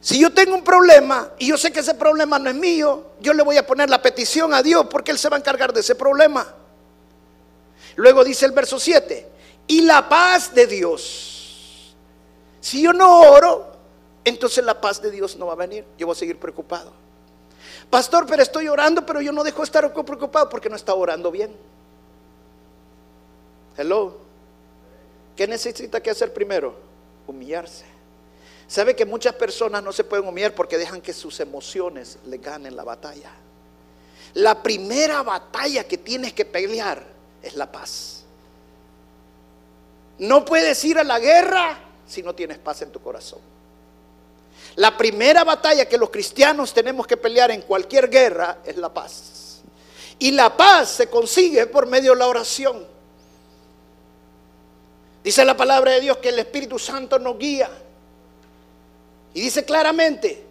Si 0.00 0.18
yo 0.18 0.34
tengo 0.34 0.56
un 0.56 0.64
problema 0.64 1.30
y 1.38 1.46
yo 1.46 1.56
sé 1.56 1.70
que 1.70 1.78
ese 1.78 1.94
problema 1.94 2.40
no 2.40 2.50
es 2.50 2.56
mío, 2.56 3.12
yo 3.20 3.32
le 3.32 3.44
voy 3.44 3.56
a 3.56 3.64
poner 3.64 3.88
la 3.88 4.02
petición 4.02 4.52
a 4.52 4.60
Dios 4.60 4.88
porque 4.90 5.12
Él 5.12 5.18
se 5.20 5.28
va 5.28 5.36
a 5.36 5.38
encargar 5.38 5.72
de 5.72 5.82
ese 5.82 5.94
problema. 5.94 6.52
Luego 7.94 8.24
dice 8.24 8.44
el 8.44 8.50
verso 8.50 8.80
7, 8.80 9.28
y 9.68 9.82
la 9.82 10.08
paz 10.08 10.52
de 10.52 10.66
Dios. 10.66 11.94
Si 12.60 12.82
yo 12.82 12.92
no 12.92 13.20
oro, 13.20 13.70
entonces 14.24 14.64
la 14.64 14.80
paz 14.80 15.00
de 15.00 15.12
Dios 15.12 15.36
no 15.36 15.46
va 15.46 15.52
a 15.52 15.56
venir. 15.56 15.84
Yo 15.96 16.06
voy 16.06 16.16
a 16.16 16.18
seguir 16.18 16.40
preocupado. 16.40 17.11
Pastor, 17.92 18.24
pero 18.26 18.42
estoy 18.42 18.68
orando, 18.68 19.04
pero 19.04 19.20
yo 19.20 19.32
no 19.32 19.44
dejo 19.44 19.58
de 19.58 19.64
estar 19.64 19.92
preocupado 19.92 20.48
porque 20.48 20.70
no 20.70 20.76
está 20.76 20.94
orando 20.94 21.30
bien. 21.30 21.54
Hello. 23.76 24.16
¿Qué 25.36 25.46
necesita 25.46 26.02
que 26.02 26.08
hacer 26.08 26.32
primero? 26.32 26.74
Humillarse. 27.26 27.84
¿Sabe 28.66 28.96
que 28.96 29.04
muchas 29.04 29.34
personas 29.34 29.82
no 29.82 29.92
se 29.92 30.04
pueden 30.04 30.26
humillar 30.26 30.54
porque 30.54 30.78
dejan 30.78 31.02
que 31.02 31.12
sus 31.12 31.38
emociones 31.40 32.18
le 32.24 32.38
ganen 32.38 32.74
la 32.76 32.82
batalla? 32.82 33.30
La 34.32 34.62
primera 34.62 35.22
batalla 35.22 35.84
que 35.84 35.98
tienes 35.98 36.32
que 36.32 36.46
pelear 36.46 37.04
es 37.42 37.56
la 37.56 37.70
paz. 37.70 38.24
No 40.18 40.46
puedes 40.46 40.82
ir 40.86 40.98
a 40.98 41.04
la 41.04 41.18
guerra 41.18 41.78
si 42.06 42.22
no 42.22 42.34
tienes 42.34 42.56
paz 42.56 42.80
en 42.80 42.90
tu 42.90 43.02
corazón. 43.02 43.40
La 44.76 44.96
primera 44.96 45.44
batalla 45.44 45.86
que 45.86 45.98
los 45.98 46.10
cristianos 46.10 46.72
tenemos 46.72 47.06
que 47.06 47.16
pelear 47.16 47.50
en 47.50 47.62
cualquier 47.62 48.08
guerra 48.08 48.58
es 48.64 48.76
la 48.76 48.92
paz. 48.92 49.60
Y 50.18 50.30
la 50.30 50.56
paz 50.56 50.90
se 50.90 51.08
consigue 51.08 51.66
por 51.66 51.86
medio 51.86 52.12
de 52.12 52.18
la 52.18 52.28
oración. 52.28 52.86
Dice 55.22 55.44
la 55.44 55.56
palabra 55.56 55.92
de 55.92 56.00
Dios 56.00 56.16
que 56.18 56.30
el 56.30 56.38
Espíritu 56.38 56.78
Santo 56.78 57.18
nos 57.18 57.38
guía. 57.38 57.70
Y 59.34 59.40
dice 59.40 59.64
claramente 59.64 60.44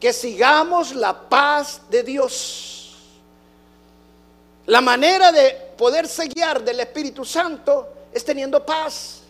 que 0.00 0.12
sigamos 0.12 0.94
la 0.94 1.28
paz 1.28 1.82
de 1.90 2.02
Dios. 2.02 2.96
La 4.66 4.80
manera 4.80 5.32
de 5.32 5.72
poderse 5.76 6.26
guiar 6.26 6.62
del 6.62 6.80
Espíritu 6.80 7.24
Santo 7.24 7.88
es 8.12 8.24
teniendo 8.24 8.64
paz 8.64 9.22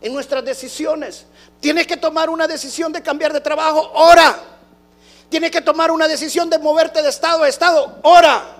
en 0.00 0.12
nuestras 0.12 0.44
decisiones. 0.44 1.26
Tienes 1.60 1.86
que 1.86 1.96
tomar 1.96 2.30
una 2.30 2.46
decisión 2.46 2.92
de 2.92 3.02
cambiar 3.02 3.32
de 3.32 3.40
trabajo, 3.40 3.90
ora. 3.94 4.38
Tienes 5.28 5.50
que 5.50 5.60
tomar 5.60 5.90
una 5.90 6.08
decisión 6.08 6.48
de 6.48 6.58
moverte 6.58 7.02
de 7.02 7.08
estado 7.08 7.42
a 7.42 7.48
estado, 7.48 7.98
ora. 8.02 8.56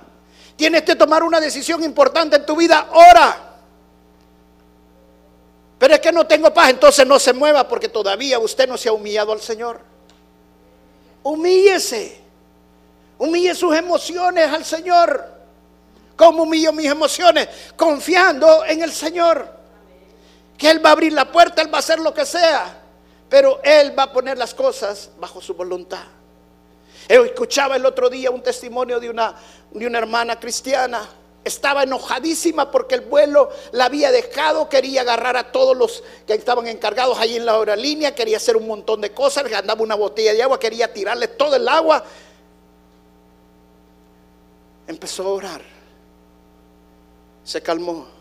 Tienes 0.57 0.83
que 0.83 0.97
tomar 0.97 1.23
una 1.23 1.41
decisión 1.41 1.83
importante 1.83 2.37
en 2.37 2.45
tu 2.45 2.57
vida, 2.57 2.89
ora. 2.93 3.45
Pero 5.79 5.95
es 5.95 6.01
que 6.01 6.11
no 6.11 6.27
tengo 6.27 6.53
paz, 6.53 6.71
entonces 6.71 7.07
no 7.07 7.19
se 7.19 7.33
mueva 7.33 7.67
porque 7.69 7.89
todavía 7.89 8.39
usted 8.39 8.69
no 8.69 8.77
se 8.77 8.89
ha 8.89 8.93
humillado 8.93 9.33
al 9.33 9.41
Señor. 9.41 9.81
Humíllese. 11.23 12.21
Humille 13.19 13.55
sus 13.55 13.75
emociones 13.77 14.49
al 14.49 14.65
Señor. 14.65 15.39
¿Cómo 16.17 16.43
humillo 16.43 16.73
mis 16.73 16.87
emociones? 16.87 17.49
Confiando 17.77 18.65
en 18.65 18.83
el 18.83 18.93
Señor. 18.93 19.58
Que 20.59 20.71
Él 20.71 20.85
va 20.85 20.91
a 20.91 20.93
abrir 20.93 21.15
la 21.15 21.33
puerta, 21.33 21.63
Él 21.63 21.73
va 21.73 21.79
a 21.79 21.81
hacer 21.81 21.99
lo 22.01 22.13
que 22.13 22.27
sea. 22.27 22.83
Pero 23.31 23.61
Él 23.63 23.99
va 23.99 24.03
a 24.05 24.13
poner 24.13 24.37
las 24.37 24.53
cosas 24.53 25.11
bajo 25.19 25.41
su 25.41 25.55
voluntad. 25.55 26.05
Escuchaba 27.09 27.77
el 27.77 27.87
otro 27.87 28.11
día 28.11 28.31
un 28.31 28.43
testimonio 28.43 29.01
de 29.01 29.09
una, 29.09 29.35
de 29.71 29.87
una 29.87 29.99
hermana 29.99 30.39
cristiana 30.39 31.09
estaba 31.49 31.83
enojadísima 31.83 32.71
porque 32.71 32.95
el 32.95 33.01
vuelo 33.03 33.51
la 33.73 33.87
había 33.87 34.11
dejado, 34.13 34.69
quería 34.69 35.01
agarrar 35.01 35.37
a 35.37 35.51
todos 35.51 35.77
los 35.77 36.05
que 36.27 36.35
estaban 36.35 36.67
encargados 36.69 37.19
ahí 37.19 37.37
en 37.37 37.47
la 37.47 37.55
aerolínea, 37.55 38.15
quería 38.15 38.37
hacer 38.37 38.57
un 38.57 38.67
montón 38.67 39.01
de 39.01 39.13
cosas, 39.13 39.51
andaba 39.53 39.83
una 39.83 39.95
botella 39.95 40.33
de 40.33 40.43
agua, 40.43 40.61
quería 40.61 40.93
tirarle 40.93 41.29
todo 41.29 41.57
el 41.57 41.67
agua. 41.67 42.05
Empezó 44.87 45.23
a 45.25 45.29
orar, 45.29 45.63
se 47.45 47.61
calmó. 47.61 48.18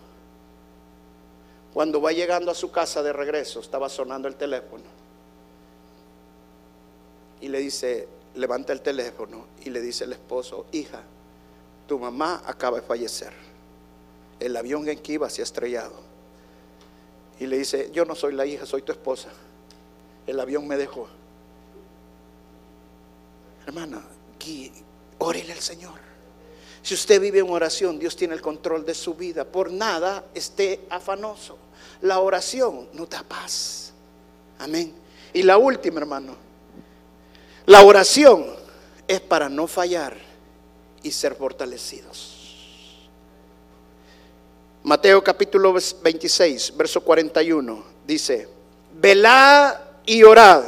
Cuando 1.77 2.01
va 2.01 2.11
llegando 2.11 2.49
a 2.49 2.55
su 2.55 2.71
casa 2.71 3.03
de 3.03 3.13
regreso, 3.13 3.59
estaba 3.59 3.87
sonando 3.87 4.27
el 4.27 4.33
teléfono. 4.33 4.85
Y 7.39 7.49
le 7.49 7.59
dice, 7.59 8.07
levanta 8.33 8.73
el 8.73 8.81
teléfono 8.81 9.45
y 9.63 9.69
le 9.69 9.79
dice 9.79 10.05
el 10.05 10.13
esposo, 10.13 10.65
hija, 10.71 11.03
tu 11.87 11.99
mamá 11.99 12.41
acaba 12.47 12.77
de 12.77 12.83
fallecer. 12.83 13.31
El 14.39 14.57
avión 14.57 14.89
en 14.89 14.97
que 14.97 15.13
iba 15.13 15.29
se 15.29 15.41
ha 15.41 15.43
estrellado. 15.43 15.93
Y 17.39 17.45
le 17.45 17.59
dice, 17.59 17.91
yo 17.93 18.05
no 18.05 18.15
soy 18.15 18.33
la 18.33 18.47
hija, 18.47 18.65
soy 18.65 18.81
tu 18.81 18.91
esposa. 18.91 19.29
El 20.25 20.39
avión 20.39 20.67
me 20.67 20.77
dejó. 20.77 21.07
Hermana, 23.67 24.03
órele 25.19 25.53
al 25.53 25.59
Señor. 25.59 25.99
Si 26.81 26.95
usted 26.95 27.21
vive 27.21 27.37
en 27.37 27.51
oración, 27.51 27.99
Dios 27.99 28.15
tiene 28.15 28.33
el 28.33 28.41
control 28.41 28.83
de 28.83 28.95
su 28.95 29.13
vida. 29.13 29.45
Por 29.45 29.71
nada 29.71 30.25
esté 30.33 30.81
afanoso. 30.89 31.66
La 32.01 32.19
oración 32.19 32.89
no 32.93 33.05
da 33.05 33.23
paz. 33.23 33.91
Amén. 34.59 34.93
Y 35.33 35.43
la 35.43 35.57
última, 35.57 35.99
hermano. 35.99 36.35
La 37.65 37.81
oración 37.83 38.45
es 39.07 39.19
para 39.21 39.49
no 39.49 39.67
fallar 39.67 40.15
y 41.03 41.11
ser 41.11 41.35
fortalecidos. 41.35 43.07
Mateo 44.83 45.21
capítulo 45.23 45.73
26, 45.73 46.77
verso 46.77 47.01
41, 47.01 47.83
dice, 48.05 48.47
velad 48.93 49.75
y 50.05 50.23
orad 50.23 50.63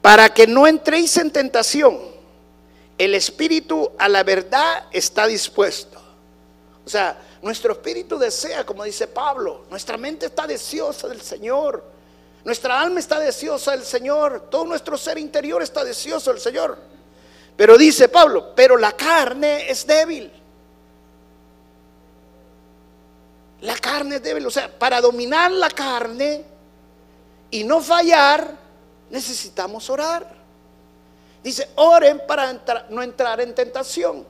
para 0.00 0.32
que 0.32 0.46
no 0.46 0.66
entréis 0.66 1.16
en 1.18 1.30
tentación. 1.30 1.98
El 2.96 3.14
espíritu 3.14 3.92
a 3.98 4.08
la 4.08 4.22
verdad 4.22 4.86
está 4.92 5.26
dispuesto. 5.26 6.00
O 6.84 6.88
sea, 6.88 7.18
nuestro 7.42 7.72
espíritu 7.72 8.18
desea, 8.18 8.66
como 8.66 8.84
dice 8.84 9.06
Pablo, 9.06 9.64
nuestra 9.70 9.96
mente 9.96 10.26
está 10.26 10.46
deseosa 10.46 11.08
del 11.08 11.20
Señor. 11.20 11.84
Nuestra 12.44 12.80
alma 12.80 12.98
está 12.98 13.18
deseosa 13.20 13.72
del 13.72 13.84
Señor. 13.84 14.48
Todo 14.50 14.64
nuestro 14.64 14.96
ser 14.96 15.18
interior 15.18 15.62
está 15.62 15.84
deseoso 15.84 16.32
del 16.32 16.40
Señor. 16.40 16.78
Pero 17.56 17.76
dice 17.76 18.08
Pablo, 18.08 18.54
pero 18.54 18.76
la 18.76 18.92
carne 18.92 19.70
es 19.70 19.86
débil. 19.86 20.32
La 23.60 23.76
carne 23.76 24.16
es 24.16 24.22
débil. 24.22 24.46
O 24.46 24.50
sea, 24.50 24.70
para 24.78 25.00
dominar 25.00 25.50
la 25.50 25.70
carne 25.70 26.44
y 27.50 27.64
no 27.64 27.80
fallar, 27.80 28.52
necesitamos 29.10 29.88
orar. 29.90 30.38
Dice, 31.42 31.68
oren 31.76 32.22
para 32.26 32.86
no 32.90 33.02
entrar 33.02 33.40
en 33.40 33.54
tentación. 33.54 34.26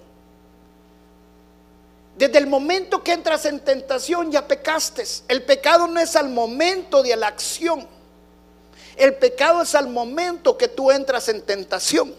Desde 2.18 2.38
el 2.38 2.48
momento 2.48 3.04
que 3.04 3.12
entras 3.12 3.44
en 3.44 3.60
tentación 3.60 4.32
ya 4.32 4.48
pecaste. 4.48 5.04
El 5.28 5.44
pecado 5.44 5.86
no 5.86 6.00
es 6.00 6.16
al 6.16 6.28
momento 6.28 7.00
de 7.00 7.14
la 7.14 7.28
acción. 7.28 7.86
El 8.96 9.14
pecado 9.14 9.62
es 9.62 9.76
al 9.76 9.88
momento 9.88 10.58
que 10.58 10.66
tú 10.66 10.90
entras 10.90 11.28
en 11.28 11.42
tentación. 11.42 12.12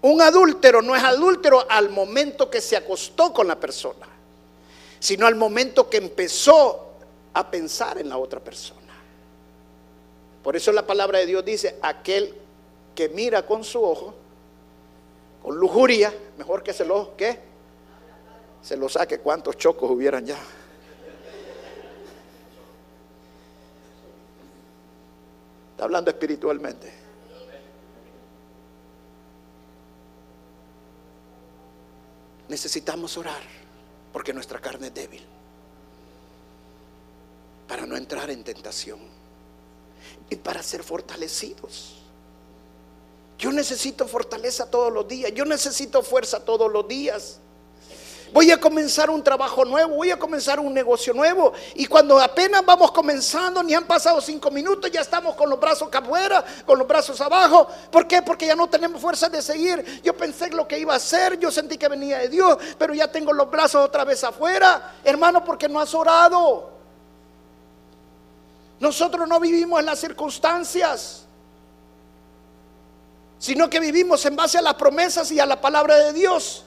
Un 0.00 0.22
adúltero 0.22 0.80
no 0.80 0.96
es 0.96 1.04
adúltero 1.04 1.66
al 1.68 1.90
momento 1.90 2.48
que 2.48 2.62
se 2.62 2.78
acostó 2.78 3.34
con 3.34 3.46
la 3.46 3.60
persona, 3.60 4.06
sino 4.98 5.26
al 5.26 5.34
momento 5.34 5.90
que 5.90 5.98
empezó 5.98 6.94
a 7.34 7.50
pensar 7.50 7.98
en 7.98 8.08
la 8.08 8.16
otra 8.16 8.40
persona. 8.40 8.80
Por 10.42 10.56
eso 10.56 10.72
la 10.72 10.86
palabra 10.86 11.18
de 11.18 11.26
Dios 11.26 11.44
dice, 11.44 11.76
aquel 11.82 12.34
que 12.94 13.10
mira 13.10 13.44
con 13.44 13.62
su 13.64 13.84
ojo, 13.84 14.14
con 15.42 15.56
lujuria, 15.56 16.14
mejor 16.38 16.62
que 16.62 16.72
se 16.72 16.86
lo, 16.86 17.14
¿qué? 17.18 17.49
Se 18.62 18.76
lo 18.76 18.88
saque, 18.88 19.18
cuántos 19.18 19.56
chocos 19.56 19.90
hubieran 19.90 20.26
ya. 20.26 20.38
Está 25.72 25.84
hablando 25.84 26.10
espiritualmente. 26.10 27.00
necesitamos 32.50 33.16
orar 33.16 33.40
porque 34.12 34.34
nuestra 34.34 34.58
carne 34.58 34.88
es 34.88 34.94
débil 34.94 35.24
para 37.68 37.86
no 37.86 37.96
entrar 37.96 38.28
en 38.28 38.42
tentación 38.42 38.98
y 40.28 40.34
para 40.34 40.60
ser 40.62 40.82
fortalecidos. 40.82 41.96
Yo 43.38 43.52
necesito 43.52 44.06
fortaleza 44.06 44.68
todos 44.68 44.92
los 44.92 45.06
días, 45.06 45.32
yo 45.32 45.44
necesito 45.44 46.02
fuerza 46.02 46.44
todos 46.44 46.70
los 46.70 46.86
días. 46.88 47.38
Voy 48.32 48.50
a 48.50 48.60
comenzar 48.60 49.10
un 49.10 49.24
trabajo 49.24 49.64
nuevo, 49.64 49.96
voy 49.96 50.10
a 50.10 50.18
comenzar 50.18 50.60
un 50.60 50.72
negocio 50.72 51.12
nuevo. 51.12 51.52
Y 51.74 51.86
cuando 51.86 52.20
apenas 52.20 52.64
vamos 52.64 52.92
comenzando, 52.92 53.62
ni 53.62 53.74
han 53.74 53.84
pasado 53.84 54.20
cinco 54.20 54.50
minutos, 54.50 54.90
ya 54.90 55.00
estamos 55.00 55.34
con 55.34 55.50
los 55.50 55.58
brazos 55.58 55.88
afuera, 55.92 56.44
con 56.64 56.78
los 56.78 56.86
brazos 56.86 57.20
abajo. 57.20 57.66
¿Por 57.90 58.06
qué? 58.06 58.22
Porque 58.22 58.46
ya 58.46 58.54
no 58.54 58.68
tenemos 58.68 59.00
fuerza 59.00 59.28
de 59.28 59.42
seguir. 59.42 60.00
Yo 60.04 60.16
pensé 60.16 60.48
lo 60.50 60.68
que 60.68 60.78
iba 60.78 60.92
a 60.92 60.96
hacer, 60.96 61.40
yo 61.40 61.50
sentí 61.50 61.76
que 61.76 61.88
venía 61.88 62.18
de 62.18 62.28
Dios, 62.28 62.56
pero 62.78 62.94
ya 62.94 63.10
tengo 63.10 63.32
los 63.32 63.50
brazos 63.50 63.84
otra 63.84 64.04
vez 64.04 64.22
afuera. 64.22 64.94
Hermano, 65.02 65.44
porque 65.44 65.68
no 65.68 65.80
has 65.80 65.92
orado. 65.92 66.70
Nosotros 68.78 69.28
no 69.28 69.40
vivimos 69.40 69.80
en 69.80 69.86
las 69.86 69.98
circunstancias, 69.98 71.24
sino 73.38 73.68
que 73.68 73.80
vivimos 73.80 74.24
en 74.24 74.36
base 74.36 74.56
a 74.56 74.62
las 74.62 74.74
promesas 74.74 75.32
y 75.32 75.40
a 75.40 75.46
la 75.46 75.60
palabra 75.60 75.96
de 75.96 76.12
Dios. 76.12 76.64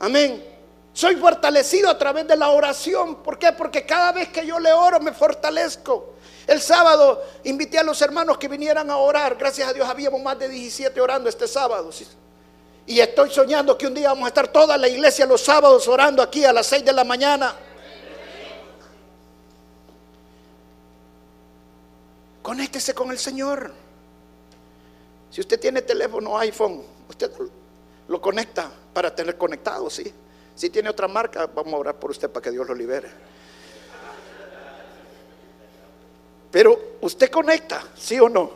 Amén. 0.00 0.49
Soy 0.92 1.16
fortalecido 1.16 1.88
a 1.88 1.96
través 1.96 2.26
de 2.26 2.36
la 2.36 2.48
oración. 2.50 3.16
¿Por 3.16 3.38
qué? 3.38 3.52
Porque 3.52 3.86
cada 3.86 4.12
vez 4.12 4.28
que 4.28 4.44
yo 4.44 4.58
le 4.58 4.72
oro 4.72 5.00
me 5.00 5.12
fortalezco. 5.12 6.14
El 6.46 6.60
sábado 6.60 7.22
invité 7.44 7.78
a 7.78 7.84
los 7.84 8.00
hermanos 8.02 8.38
que 8.38 8.48
vinieran 8.48 8.90
a 8.90 8.96
orar. 8.96 9.36
Gracias 9.36 9.68
a 9.68 9.72
Dios 9.72 9.88
habíamos 9.88 10.20
más 10.20 10.38
de 10.38 10.48
17 10.48 11.00
orando 11.00 11.28
este 11.28 11.46
sábado. 11.46 11.90
Y 12.86 12.98
estoy 12.98 13.30
soñando 13.30 13.78
que 13.78 13.86
un 13.86 13.94
día 13.94 14.08
vamos 14.08 14.24
a 14.24 14.28
estar 14.28 14.48
toda 14.48 14.76
la 14.76 14.88
iglesia 14.88 15.26
los 15.26 15.40
sábados 15.40 15.86
orando 15.86 16.22
aquí 16.22 16.44
a 16.44 16.52
las 16.52 16.66
6 16.66 16.84
de 16.84 16.92
la 16.92 17.04
mañana. 17.04 17.54
Conéctese 22.42 22.94
con 22.94 23.12
el 23.12 23.18
Señor. 23.18 23.72
Si 25.30 25.40
usted 25.40 25.60
tiene 25.60 25.82
teléfono 25.82 26.36
iPhone, 26.38 26.82
usted 27.08 27.30
lo 28.08 28.20
conecta 28.20 28.68
para 28.92 29.14
tener 29.14 29.38
conectado, 29.38 29.88
¿sí? 29.88 30.12
Si 30.60 30.68
tiene 30.68 30.90
otra 30.90 31.08
marca, 31.08 31.46
vamos 31.46 31.72
a 31.72 31.76
orar 31.78 31.98
por 31.98 32.10
usted 32.10 32.28
para 32.28 32.44
que 32.44 32.50
Dios 32.50 32.68
lo 32.68 32.74
libere. 32.74 33.08
Pero 36.50 36.96
usted 37.00 37.30
conecta, 37.30 37.82
¿sí 37.96 38.20
o 38.20 38.28
no? 38.28 38.50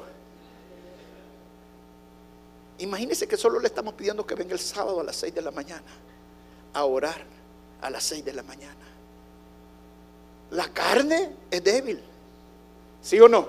Imagínese 2.77 3.27
que 3.27 3.39
solo 3.39 3.59
le 3.59 3.69
estamos 3.69 3.95
pidiendo 3.95 4.27
que 4.27 4.35
venga 4.35 4.53
el 4.53 4.59
sábado 4.59 5.01
a 5.01 5.03
las 5.03 5.17
6 5.17 5.35
de 5.35 5.41
la 5.41 5.51
mañana 5.51 5.87
a 6.75 6.85
orar 6.85 7.23
a 7.81 7.89
las 7.89 8.05
6 8.05 8.23
de 8.23 8.35
la 8.35 8.43
mañana. 8.43 8.85
La 10.51 10.69
carne 10.75 11.31
es 11.51 11.65
débil, 11.65 12.03
¿sí 13.01 13.19
o 13.19 13.31
no? 13.31 13.49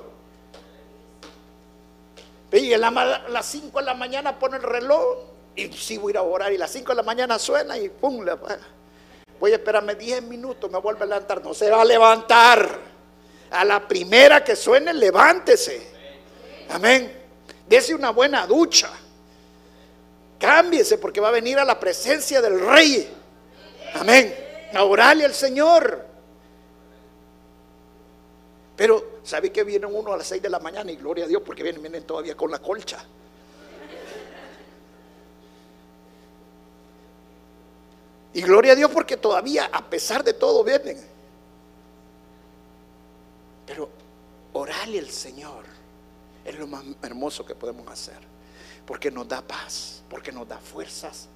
Y 2.53 2.71
a 2.71 2.77
las 2.77 3.45
5 3.47 3.79
de 3.79 3.85
la 3.85 3.95
mañana 3.95 4.39
pone 4.39 4.55
el 4.55 4.63
reloj 4.63 5.34
y 5.55 5.71
si 5.71 5.97
voy 5.97 6.09
a 6.09 6.13
ir 6.13 6.17
a 6.17 6.23
orar 6.23 6.51
y 6.51 6.57
las 6.57 6.71
5 6.71 6.91
de 6.91 6.95
la 6.95 7.03
mañana 7.03 7.39
suena 7.39 7.77
y 7.77 7.89
pum, 7.89 8.25
voy 9.39 9.51
a 9.51 9.55
esperarme 9.55 9.95
10 9.95 10.23
minutos, 10.23 10.69
me 10.69 10.79
vuelve 10.79 11.03
a 11.03 11.05
levantar. 11.05 11.43
No 11.43 11.53
se 11.53 11.69
va 11.69 11.81
a 11.81 11.85
levantar. 11.85 12.95
A 13.51 13.63
la 13.63 13.87
primera 13.87 14.43
que 14.43 14.55
suene, 14.55 14.93
levántese. 14.93 15.91
Amén. 16.69 17.23
Dese 17.67 17.95
una 17.95 18.09
buena 18.09 18.45
ducha. 18.45 18.89
Cámbiese 20.37 20.97
porque 20.97 21.21
va 21.21 21.29
a 21.29 21.31
venir 21.31 21.57
a 21.57 21.63
la 21.63 21.79
presencia 21.79 22.41
del 22.41 22.59
rey. 22.59 23.13
Amén. 23.93 24.35
A 24.73 24.83
orarle 24.83 25.23
al 25.23 25.33
Señor. 25.33 26.05
Pero, 28.75 29.19
¿sabe 29.23 29.53
que 29.53 29.63
viene 29.63 29.85
uno 29.85 30.11
a 30.11 30.17
las 30.17 30.27
6 30.27 30.41
de 30.41 30.49
la 30.49 30.59
mañana? 30.59 30.91
Y 30.91 30.97
gloria 30.97 31.23
a 31.23 31.27
Dios 31.27 31.41
porque 31.45 31.63
vienen, 31.63 31.81
vienen 31.81 32.03
todavía 32.03 32.35
con 32.35 32.51
la 32.51 32.59
colcha. 32.59 33.05
Y 38.35 38.41
gloria 38.41 38.73
a 38.73 38.75
Dios 38.75 38.91
porque 38.91 39.15
todavía, 39.15 39.69
a 39.71 39.89
pesar 39.89 40.21
de 40.21 40.33
todo, 40.33 40.61
vienen. 40.61 41.01
Pero 43.65 43.89
orarle 44.51 44.99
al 44.99 45.09
Señor 45.09 45.63
es 46.43 46.59
lo 46.59 46.67
más 46.67 46.83
hermoso 47.01 47.45
que 47.45 47.55
podemos 47.55 47.87
hacer. 47.87 48.19
Porque 48.85 49.09
nos 49.09 49.25
da 49.29 49.41
paz, 49.41 50.03
porque 50.09 50.33
nos 50.33 50.49
da 50.49 50.57
fuerzas, 50.57 51.29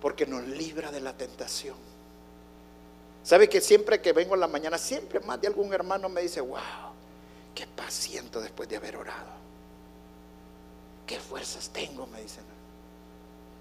porque 0.00 0.26
nos 0.26 0.44
libra 0.48 0.90
de 0.90 1.00
la 1.00 1.16
tentación. 1.16 1.76
¿Sabe 3.22 3.48
que 3.48 3.60
siempre 3.60 4.02
que 4.02 4.12
vengo 4.12 4.34
en 4.34 4.40
la 4.40 4.48
mañana, 4.48 4.78
siempre 4.78 5.20
más 5.20 5.40
de 5.40 5.46
algún 5.46 5.72
hermano 5.72 6.08
me 6.08 6.22
dice, 6.22 6.40
wow, 6.40 6.58
qué 7.54 7.68
paz 7.68 8.10
después 8.42 8.68
de 8.68 8.76
haber 8.76 8.96
orado? 8.96 9.30
¿Qué 11.06 11.20
fuerzas 11.20 11.70
tengo? 11.70 12.08
Me 12.08 12.20
dicen. 12.20 12.42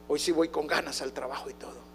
Hoy 0.08 0.18
sí 0.18 0.32
voy 0.32 0.50
con 0.50 0.66
ganas 0.66 1.04
al 1.04 1.14
trabajo 1.14 1.48
y 1.48 1.54
todo. 1.54 1.95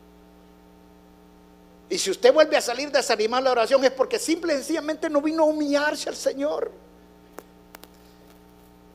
Y 1.91 1.99
si 1.99 2.13
usted 2.13 2.33
vuelve 2.33 2.57
a 2.57 2.61
salir 2.61 2.93
desanimado 2.93 3.43
la 3.43 3.51
oración 3.51 3.85
es 3.85 3.91
porque 3.91 4.21
simple 4.21 4.55
y 4.55 4.57
sencillamente 4.59 5.11
no 5.11 5.21
vino 5.21 5.43
a 5.43 5.47
humillarse 5.47 6.09
al 6.09 6.15
Señor. 6.15 6.71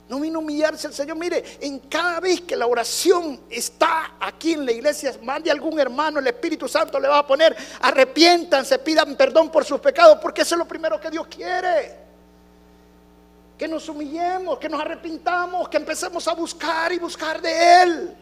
No 0.07 0.21
vino 0.21 0.39
a 0.39 0.41
humillarse 0.41 0.87
al 0.87 0.93
Señor. 0.93 1.17
Mire, 1.17 1.43
en 1.59 1.79
cada 1.79 2.21
vez 2.21 2.41
que 2.41 2.55
la 2.55 2.67
oración 2.67 3.41
está 3.49 4.13
aquí 4.17 4.53
en 4.53 4.65
la 4.65 4.71
iglesia, 4.71 5.13
mande 5.23 5.51
algún 5.51 5.77
hermano, 5.77 6.19
el 6.19 6.27
Espíritu 6.27 6.69
Santo 6.69 6.97
le 6.97 7.09
va 7.09 7.17
a 7.17 7.27
poner, 7.27 7.53
arrepiéntanse, 7.81 8.79
pidan 8.79 9.17
perdón 9.17 9.51
por 9.51 9.65
sus 9.65 9.81
pecados, 9.81 10.17
porque 10.21 10.43
eso 10.43 10.55
es 10.55 10.59
lo 10.59 10.67
primero 10.67 10.97
que 10.97 11.09
Dios 11.09 11.27
quiere. 11.27 11.97
Que 13.57 13.67
nos 13.67 13.89
humillemos, 13.89 14.57
que 14.57 14.69
nos 14.69 14.79
arrepintamos, 14.79 15.67
que 15.67 15.77
empecemos 15.77 16.25
a 16.29 16.33
buscar 16.33 16.93
y 16.93 16.99
buscar 16.99 17.41
de 17.41 17.81
Él. 17.81 18.17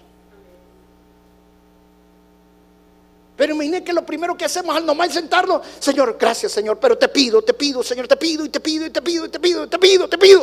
Pero 3.36 3.54
imagínate 3.54 3.84
que 3.84 3.94
lo 3.94 4.06
primero 4.06 4.38
que 4.38 4.46
hacemos 4.46 4.76
al 4.76 4.86
nomás 4.86 5.14
sentarnos, 5.14 5.62
Señor, 5.80 6.18
gracias 6.20 6.52
Señor, 6.52 6.80
pero 6.80 6.98
te 6.98 7.08
pido, 7.08 7.42
te 7.42 7.54
pido, 7.54 7.82
Señor, 7.82 8.08
te 8.08 8.16
pido 8.16 8.46
y 8.46 8.50
te 8.50 8.60
pido 8.60 8.86
y 8.86 8.90
te 8.90 9.02
pido 9.02 9.26
y 9.26 9.30
te 9.30 9.40
pido, 9.40 9.64
y 9.64 9.68
te 9.68 9.80
pido, 9.80 10.08
te 10.08 10.18
pido. 10.18 10.42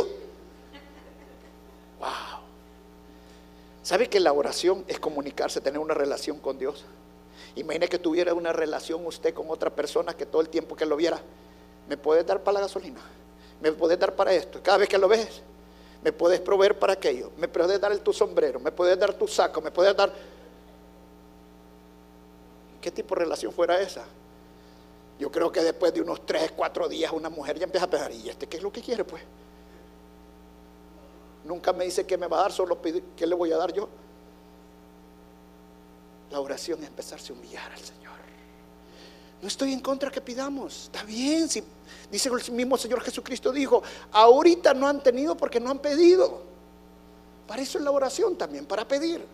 Wow. 2.01 2.09
¿Sabe 3.83 4.09
que 4.09 4.19
la 4.19 4.33
oración 4.33 4.85
es 4.89 4.99
comunicarse, 4.99 5.61
tener 5.61 5.79
una 5.79 5.95
relación 5.95 6.39
con 6.39 6.59
Dios? 6.59 6.85
Imagine 7.57 7.89
que 7.89 7.99
tuviera 7.99 8.35
una 8.35 8.53
relación 8.53 9.07
usted 9.07 9.35
con 9.35 9.51
otra 9.51 9.71
persona 9.71 10.15
que 10.15 10.27
todo 10.27 10.43
el 10.43 10.49
tiempo 10.49 10.77
que 10.77 10.87
lo 10.87 10.97
viera, 10.97 11.21
¿me 11.89 11.97
puedes 11.97 12.27
dar 12.27 12.43
para 12.43 12.55
la 12.55 12.61
gasolina? 12.61 13.01
¿Me 13.61 13.73
puedes 13.73 13.99
dar 13.99 14.15
para 14.15 14.33
esto? 14.33 14.61
Cada 14.63 14.79
vez 14.79 14.89
que 14.89 14.99
lo 14.99 15.09
ves, 15.09 15.43
¿me 16.03 16.13
puedes 16.13 16.41
proveer 16.41 16.79
para 16.79 16.95
aquello? 16.95 17.31
¿Me 17.37 17.47
puedes 17.47 17.81
dar 17.81 17.97
tu 17.99 18.13
sombrero? 18.13 18.59
¿Me 18.59 18.73
puedes 18.73 18.99
dar 18.99 19.13
tu 19.15 19.29
saco? 19.29 19.61
¿Me 19.61 19.71
puedes 19.71 19.95
dar 19.97 20.13
¿Qué 22.81 22.91
tipo 22.91 23.15
de 23.15 23.21
relación 23.23 23.53
fuera 23.53 23.81
esa? 23.81 24.05
Yo 25.19 25.31
creo 25.31 25.53
que 25.53 25.63
después 25.63 25.93
de 25.93 26.01
unos 26.01 26.25
tres, 26.25 26.53
cuatro 26.57 26.89
días 26.89 27.13
una 27.13 27.29
mujer 27.29 27.59
ya 27.59 27.65
empieza 27.65 27.85
a 27.85 27.91
pensar, 27.91 28.11
¿y 28.11 28.29
este 28.29 28.47
qué 28.49 28.57
es 28.57 28.63
lo 28.63 28.73
que 28.73 28.81
quiere 28.81 29.05
pues? 29.05 29.23
Nunca 31.45 31.73
me 31.73 31.85
dice 31.85 32.07
qué 32.07 32.17
me 32.17 32.27
va 32.27 32.39
a 32.39 32.43
dar, 32.43 32.53
solo 32.53 32.81
pide 32.81 33.03
qué 33.17 33.27
le 33.27 33.35
voy 33.35 33.53
a 33.53 33.59
dar 33.59 33.73
yo. 33.73 33.89
La 36.31 36.41
oración 36.41 36.81
es 36.83 36.89
empezarse 36.89 37.33
a 37.33 37.37
humillar 37.37 37.71
al 37.71 37.81
Señor. 37.81 38.01
No 39.43 39.49
estoy 39.49 39.73
en 39.73 39.81
contra 39.81 40.11
que 40.11 40.21
pidamos, 40.21 40.85
está 40.85 41.03
bien, 41.03 41.49
si 41.49 41.63
dice 42.11 42.29
el 42.29 42.53
mismo 42.53 42.77
Señor 42.77 43.01
Jesucristo 43.03 43.53
dijo, 43.53 43.83
ahorita 44.13 44.75
no 44.75 44.87
han 44.87 45.03
tenido 45.03 45.37
porque 45.37 45.61
no 45.61 45.71
han 45.71 45.79
pedido. 45.79 46.43
Para 47.47 47.63
eso 47.63 47.79
es 47.79 47.85
la 47.85 47.91
oración 47.91 48.37
también, 48.37 48.65
para 48.65 48.87
pedir. 48.87 49.25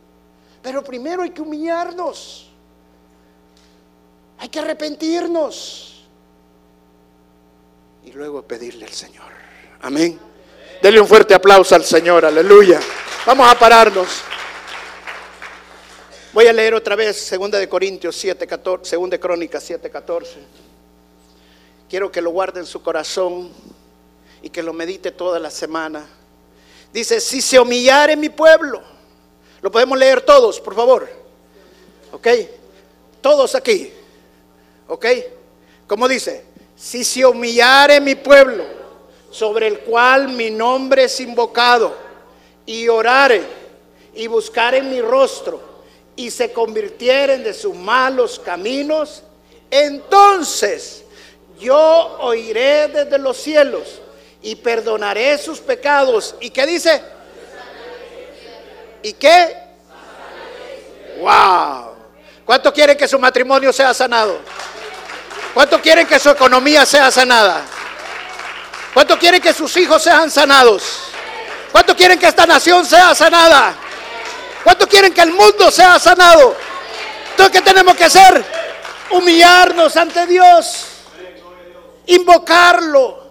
Pero 0.62 0.82
primero 0.82 1.22
hay 1.22 1.30
que 1.30 1.42
humillarnos. 1.42 2.50
Hay 4.38 4.48
que 4.48 4.58
arrepentirnos. 4.58 6.04
Y 8.04 8.12
luego 8.12 8.42
pedirle 8.42 8.86
al 8.86 8.92
Señor. 8.92 9.32
Amén. 9.82 10.18
Denle 10.82 11.00
un 11.00 11.08
fuerte 11.08 11.34
aplauso 11.34 11.74
al 11.74 11.84
Señor. 11.84 12.24
Aleluya. 12.24 12.80
Vamos 13.24 13.48
a 13.48 13.58
pararnos. 13.58 14.22
Voy 16.32 16.46
a 16.46 16.52
leer 16.52 16.74
otra 16.74 16.94
vez 16.94 17.16
Segunda 17.16 17.58
de 17.58 17.68
Corintios 17.68 18.14
7, 18.14 18.46
14, 18.46 18.90
Segunda 18.90 19.14
de 19.14 19.20
Crónicas 19.20 19.64
7, 19.64 19.88
14. 19.88 20.36
Quiero 21.88 22.12
que 22.12 22.20
lo 22.20 22.30
guarde 22.30 22.60
en 22.60 22.66
su 22.66 22.82
corazón 22.82 23.50
y 24.42 24.50
que 24.50 24.62
lo 24.62 24.74
medite 24.74 25.12
toda 25.12 25.38
la 25.38 25.50
semana. 25.50 26.06
Dice, 26.92 27.20
si 27.20 27.40
se 27.40 27.58
humillare 27.58 28.16
mi 28.16 28.28
pueblo, 28.28 28.82
lo 29.62 29.70
podemos 29.70 29.98
leer 29.98 30.20
todos, 30.20 30.60
por 30.60 30.74
favor. 30.74 31.08
¿Ok? 32.12 32.28
Todos 33.22 33.54
aquí. 33.54 33.92
¿Ok? 34.88 35.06
Como 35.86 36.08
dice, 36.08 36.44
si 36.76 37.04
se 37.04 37.24
humillare 37.24 38.00
mi 38.00 38.14
pueblo, 38.14 38.64
sobre 39.30 39.66
el 39.66 39.80
cual 39.80 40.28
mi 40.28 40.50
nombre 40.50 41.04
es 41.04 41.20
invocado, 41.20 41.96
y 42.64 42.88
orare 42.88 43.42
y 44.14 44.26
buscare 44.26 44.82
mi 44.82 45.00
rostro, 45.00 45.60
y 46.16 46.30
se 46.30 46.52
convirtieren 46.52 47.44
de 47.44 47.52
sus 47.52 47.74
malos 47.74 48.38
caminos, 48.38 49.22
entonces 49.70 51.04
yo 51.58 52.18
oiré 52.20 52.88
desde 52.88 53.18
los 53.18 53.36
cielos 53.36 54.00
y 54.42 54.56
perdonaré 54.56 55.36
sus 55.38 55.60
pecados. 55.60 56.34
¿Y 56.40 56.50
qué 56.50 56.66
dice? 56.66 57.02
¿Y 59.02 59.12
qué? 59.12 59.56
¡Wow! 61.18 61.94
¿Cuánto 62.44 62.72
quieren 62.72 62.96
que 62.96 63.08
su 63.08 63.18
matrimonio 63.18 63.72
sea 63.72 63.92
sanado? 63.92 64.38
¿Cuánto 65.56 65.80
quieren 65.80 66.06
que 66.06 66.18
su 66.18 66.28
economía 66.28 66.84
sea 66.84 67.10
sanada? 67.10 67.64
¿Cuánto 68.92 69.18
quieren 69.18 69.40
que 69.40 69.54
sus 69.54 69.74
hijos 69.78 70.02
sean 70.02 70.30
sanados? 70.30 70.82
¿Cuánto 71.72 71.96
quieren 71.96 72.18
que 72.18 72.26
esta 72.26 72.44
nación 72.44 72.84
sea 72.84 73.14
sanada? 73.14 73.74
¿Cuánto 74.62 74.86
quieren 74.86 75.14
que 75.14 75.22
el 75.22 75.32
mundo 75.32 75.70
sea 75.70 75.98
sanado? 75.98 76.54
Entonces, 77.30 77.52
¿qué 77.58 77.62
tenemos 77.62 77.96
que 77.96 78.04
hacer? 78.04 78.44
Humillarnos 79.10 79.96
ante 79.96 80.26
Dios. 80.26 80.88
Invocarlo. 82.04 83.30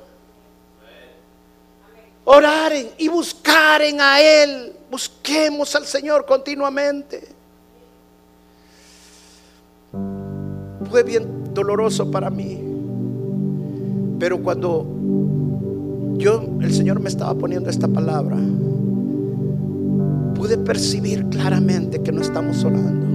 Orar 2.24 2.74
y 2.98 3.08
buscar 3.08 3.84
en 3.84 4.02
a 4.02 4.20
Él. 4.20 4.76
Busquemos 4.90 5.76
al 5.76 5.86
Señor 5.86 6.26
continuamente. 6.26 7.36
Fue 10.90 11.04
bien 11.04 11.45
doloroso 11.56 12.12
para 12.12 12.30
mí. 12.30 12.60
Pero 14.20 14.44
cuando 14.44 14.86
yo, 16.18 16.44
el 16.62 16.72
Señor 16.74 17.00
me 17.00 17.10
estaba 17.10 17.34
poniendo 17.34 17.70
esta 17.70 17.88
palabra, 17.88 18.38
pude 20.36 20.58
percibir 20.58 21.26
claramente 21.28 22.02
que 22.02 22.12
no 22.12 22.22
estamos 22.22 22.64
orando. 22.64 23.06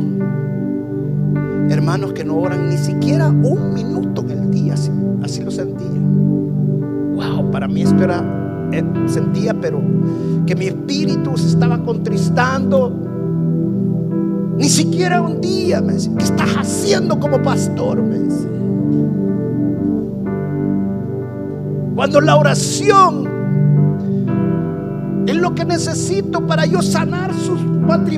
Hermanos 1.72 2.12
que 2.14 2.24
no 2.24 2.36
oran 2.38 2.68
ni 2.68 2.76
siquiera 2.76 3.28
un 3.28 3.72
minuto 3.72 4.22
en 4.22 4.30
el 4.30 4.50
día, 4.50 4.74
así, 5.22 5.42
lo 5.42 5.50
sentía. 5.52 5.86
Wow, 5.86 7.50
para 7.52 7.68
mí 7.68 7.82
esto 7.82 8.02
era, 8.02 8.68
eh, 8.72 8.82
sentía, 9.06 9.54
pero 9.54 9.80
que 10.46 10.56
mi 10.56 10.66
espíritu 10.66 11.36
se 11.36 11.46
estaba 11.46 11.82
contristando 11.84 13.09
ni 14.60 14.68
siquiera 14.68 15.22
un 15.22 15.40
día, 15.40 15.80
me 15.80 15.94
dice. 15.94 16.10
¿Qué 16.18 16.24
estás 16.24 16.54
haciendo 16.54 17.18
como 17.18 17.42
pastor? 17.42 18.02
Me 18.02 18.18
dice. 18.18 18.46
Cuando 21.94 22.20
la 22.20 22.36
oración 22.36 23.26
es 25.26 25.34
lo 25.34 25.54
que 25.54 25.64
necesito 25.64 26.46
para 26.46 26.66
yo 26.66 26.82
sanar 26.82 27.32
sus 27.32 27.58
matrimonios. 27.62 28.10